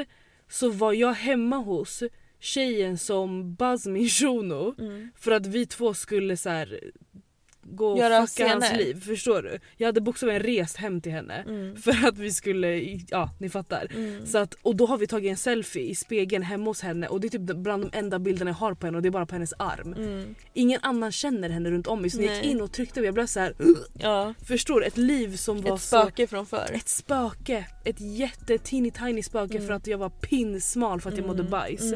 så 0.48 0.70
var 0.70 0.92
jag 0.92 1.12
hemma 1.12 1.56
hos 1.56 2.02
tjejen 2.40 2.98
som 2.98 3.54
buzz 3.54 3.86
min 3.86 4.08
shuno 4.08 4.74
Mm. 4.78 5.10
för 5.16 5.30
att 5.32 5.46
vi 5.46 5.66
två 5.66 5.94
skulle 5.94 6.36
så 6.36 6.50
här 6.50 6.80
gå 7.70 7.86
och 7.92 7.98
Göra 7.98 8.26
fucka 8.26 8.48
hans 8.48 8.72
liv. 8.76 9.00
Förstår 9.00 9.42
du? 9.42 9.58
Jag 9.76 9.86
hade 9.88 10.00
bokstavligen 10.00 10.42
rest 10.42 10.76
hem 10.76 11.00
till 11.00 11.12
henne 11.12 11.44
Mm. 11.48 11.76
för 11.76 12.06
att 12.08 12.18
vi 12.18 12.30
skulle, 12.32 12.76
ja 13.08 13.30
ni 13.40 13.48
fattar. 13.48 13.86
Mm. 13.94 14.26
Så 14.26 14.38
att, 14.38 14.54
och 14.62 14.76
då 14.76 14.86
har 14.86 14.98
vi 14.98 15.06
tagit 15.06 15.30
en 15.30 15.36
selfie 15.36 15.82
i 15.82 15.94
spegeln 15.94 16.42
hemma 16.42 16.64
hos 16.64 16.80
henne 16.82 17.06
och 17.08 17.20
det 17.20 17.26
är 17.26 17.30
typ 17.30 17.40
bland 17.40 17.82
de 17.90 17.98
enda 17.98 18.18
bilderna 18.18 18.50
jag 18.50 18.54
har 18.56 18.74
på 18.74 18.86
henne 18.86 18.96
och 18.98 19.02
det 19.02 19.08
är 19.08 19.10
bara 19.10 19.26
på 19.26 19.34
hennes 19.34 19.52
arm. 19.58 19.92
Mm. 19.94 20.34
Ingen 20.54 20.80
annan 20.82 21.12
känner 21.12 21.48
henne 21.48 21.70
runt 21.70 21.86
om 21.86 22.00
mig 22.00 22.10
så 22.10 22.18
när 22.18 22.24
jag 22.26 22.36
gick 22.36 22.44
in 22.44 22.60
och 22.60 22.72
tryckte 22.72 23.00
jag 23.00 23.14
blev 23.14 23.26
så 23.26 23.40
här. 23.40 23.54
Ja. 23.98 24.34
Förstår 24.44 24.80
du? 24.80 24.86
Ett 24.86 24.96
liv 24.96 25.36
som 25.36 25.62
var 25.62 25.74
Ett 25.76 25.82
så... 25.82 26.02
spöke 26.02 26.26
från 26.26 26.46
förr. 26.46 26.70
Ett 26.74 26.88
spöke. 26.88 27.66
Ett 27.84 28.00
jätte 28.00 28.58
teeny 28.58 28.90
tiny 28.90 29.22
spöke 29.22 29.54
Mm. 29.56 29.66
för 29.66 29.74
att 29.74 29.86
jag 29.86 29.98
var 29.98 30.10
pinsmal 30.10 31.00
för 31.00 31.10
att 31.10 31.16
jag 31.16 31.26
mådde 31.26 31.40
Mm. 31.40 31.50
bajs. 31.50 31.92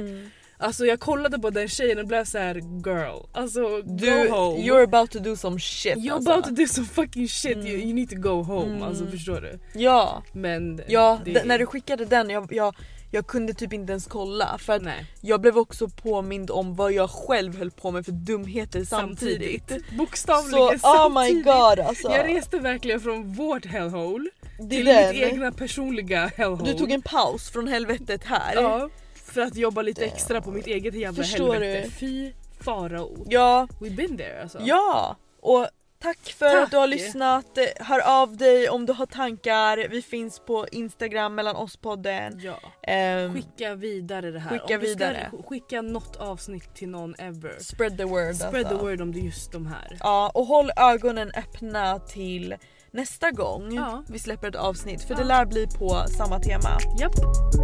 Alltså 0.60 0.86
jag 0.86 1.00
kollade 1.00 1.38
på 1.38 1.50
den 1.50 1.68
tjejen 1.68 1.98
och 1.98 2.06
blev 2.06 2.24
så 2.24 2.38
här: 2.38 2.54
girl, 2.54 3.18
alltså 3.32 3.82
Du, 3.82 4.28
go 4.28 4.34
home. 4.34 4.58
you're 4.62 4.82
about 4.84 5.10
to 5.10 5.18
do 5.18 5.36
some 5.36 5.60
shit 5.60 5.96
You're 5.96 6.12
alltså. 6.12 6.30
about 6.32 6.44
to 6.44 6.50
do 6.50 6.66
some 6.66 6.86
fucking 6.86 7.28
shit, 7.28 7.56
you, 7.56 7.66
Mm. 7.74 7.80
you 7.80 7.94
need 7.94 8.10
to 8.10 8.16
go 8.16 8.42
home. 8.42 8.70
Mm. 8.70 8.82
Alltså 8.82 9.06
förstår 9.06 9.40
du? 9.40 9.58
Ja, 9.80 10.22
Men 10.32 10.80
ja 10.88 11.20
det, 11.24 11.44
när 11.44 11.58
du 11.58 11.66
skickade 11.66 12.04
den 12.04 12.30
jag, 12.30 12.52
jag, 12.52 12.74
jag 13.10 13.26
kunde 13.26 13.54
typ 13.54 13.72
inte 13.72 13.92
ens 13.92 14.06
kolla 14.06 14.58
för 14.58 14.72
att 14.72 14.82
Nej. 14.82 15.06
jag 15.20 15.40
blev 15.40 15.58
också 15.58 15.88
påmind 15.88 16.50
om 16.50 16.74
vad 16.76 16.92
jag 16.92 17.10
själv 17.10 17.58
höll 17.58 17.70
på 17.70 17.90
med 17.90 18.04
för 18.04 18.12
dumheter 18.12 18.84
samtidigt. 18.84 19.72
Bokstavligen 19.98 20.78
Så 20.78 20.86
oh 20.88 21.08
my 21.08 21.14
samtidigt. 21.14 21.44
god 21.44 21.80
alltså. 21.80 22.10
Jag 22.10 22.28
reste 22.28 22.58
verkligen 22.58 23.00
från 23.00 23.32
vårt 23.34 23.66
hellhole 23.66 24.30
till 24.70 24.84
den. 24.84 25.12
mitt 25.14 25.22
egna 25.22 25.52
personliga 25.52 26.30
hellhole. 26.36 26.72
Du 26.72 26.78
tog 26.78 26.90
en 26.90 27.02
paus 27.02 27.50
från 27.50 27.68
helvetet 27.68 28.24
här. 28.24 28.54
Ja, 28.54 28.88
för 29.32 29.40
att 29.40 29.56
jobba 29.56 29.82
lite 29.82 30.04
extra 30.04 30.40
på 30.40 30.50
mitt 30.50 30.66
eget 30.66 30.94
jävla 30.94 31.22
Förstår 31.24 31.52
helvete. 31.52 31.82
du? 31.84 31.90
Fy 31.90 32.32
farao. 32.60 33.26
Ja, 33.28 33.68
We've 33.80 33.96
been 33.96 34.16
there 34.16 34.42
alltså. 34.42 34.58
ja. 34.62 35.16
Och 35.40 35.66
tack 36.02 36.18
för 36.18 36.48
Tack. 36.50 36.64
att 36.64 36.70
du 36.70 36.76
har 36.76 36.86
lyssnat. 36.86 37.58
Hör 37.80 38.22
av 38.22 38.36
dig 38.36 38.68
om 38.68 38.86
du 38.86 38.92
har 38.92 39.06
tankar. 39.06 39.88
Vi 39.90 40.02
finns 40.02 40.38
på 40.38 40.66
Instagram 40.72 41.34
mellan 41.34 41.56
oss 41.56 41.76
podden. 41.76 42.40
Ja. 42.42 42.58
Ehm, 42.82 43.34
Skicka 43.34 43.74
vidare 43.74 44.30
det 44.30 44.38
här. 44.38 44.50
Skicka 44.50 44.74
om 44.74 44.80
du 44.80 44.86
vidare. 44.86 45.30
Ska 45.32 45.42
skicka 45.42 45.82
något 45.82 46.16
avsnitt 46.16 46.74
till 46.74 46.88
någon 46.88 47.14
ever. 47.18 47.56
spread 47.60 47.96
the 47.98 48.04
word 48.04 48.34
Spread 48.36 48.52
the 48.52 48.58
alltså. 48.68 48.86
word 48.86 49.00
om 49.00 49.12
just 49.12 49.52
de 49.52 49.66
här. 49.66 49.96
Ja, 50.00 50.30
och 50.34 50.46
håll 50.46 50.70
ögonen 50.76 51.32
öppna 51.36 51.98
till 51.98 52.54
nästa 52.92 53.30
gång 53.30 53.74
ja. 53.74 54.02
vi 54.08 54.18
släpper 54.18 54.48
ett 54.48 54.56
avsnitt 54.56 55.02
för 55.02 55.14
ja. 55.14 55.18
det 55.18 55.24
lär 55.24 55.46
bli 55.46 55.66
på 55.66 56.04
samma 56.16 56.40
tema. 56.40 56.78
Japp. 56.98 57.14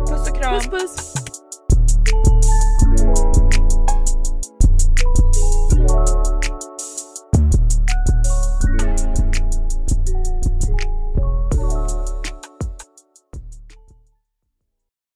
Puss 0.08 0.30
och 0.30 0.36
kram. 0.36 0.60
Puss, 0.60 0.66
puss. 0.66 1.14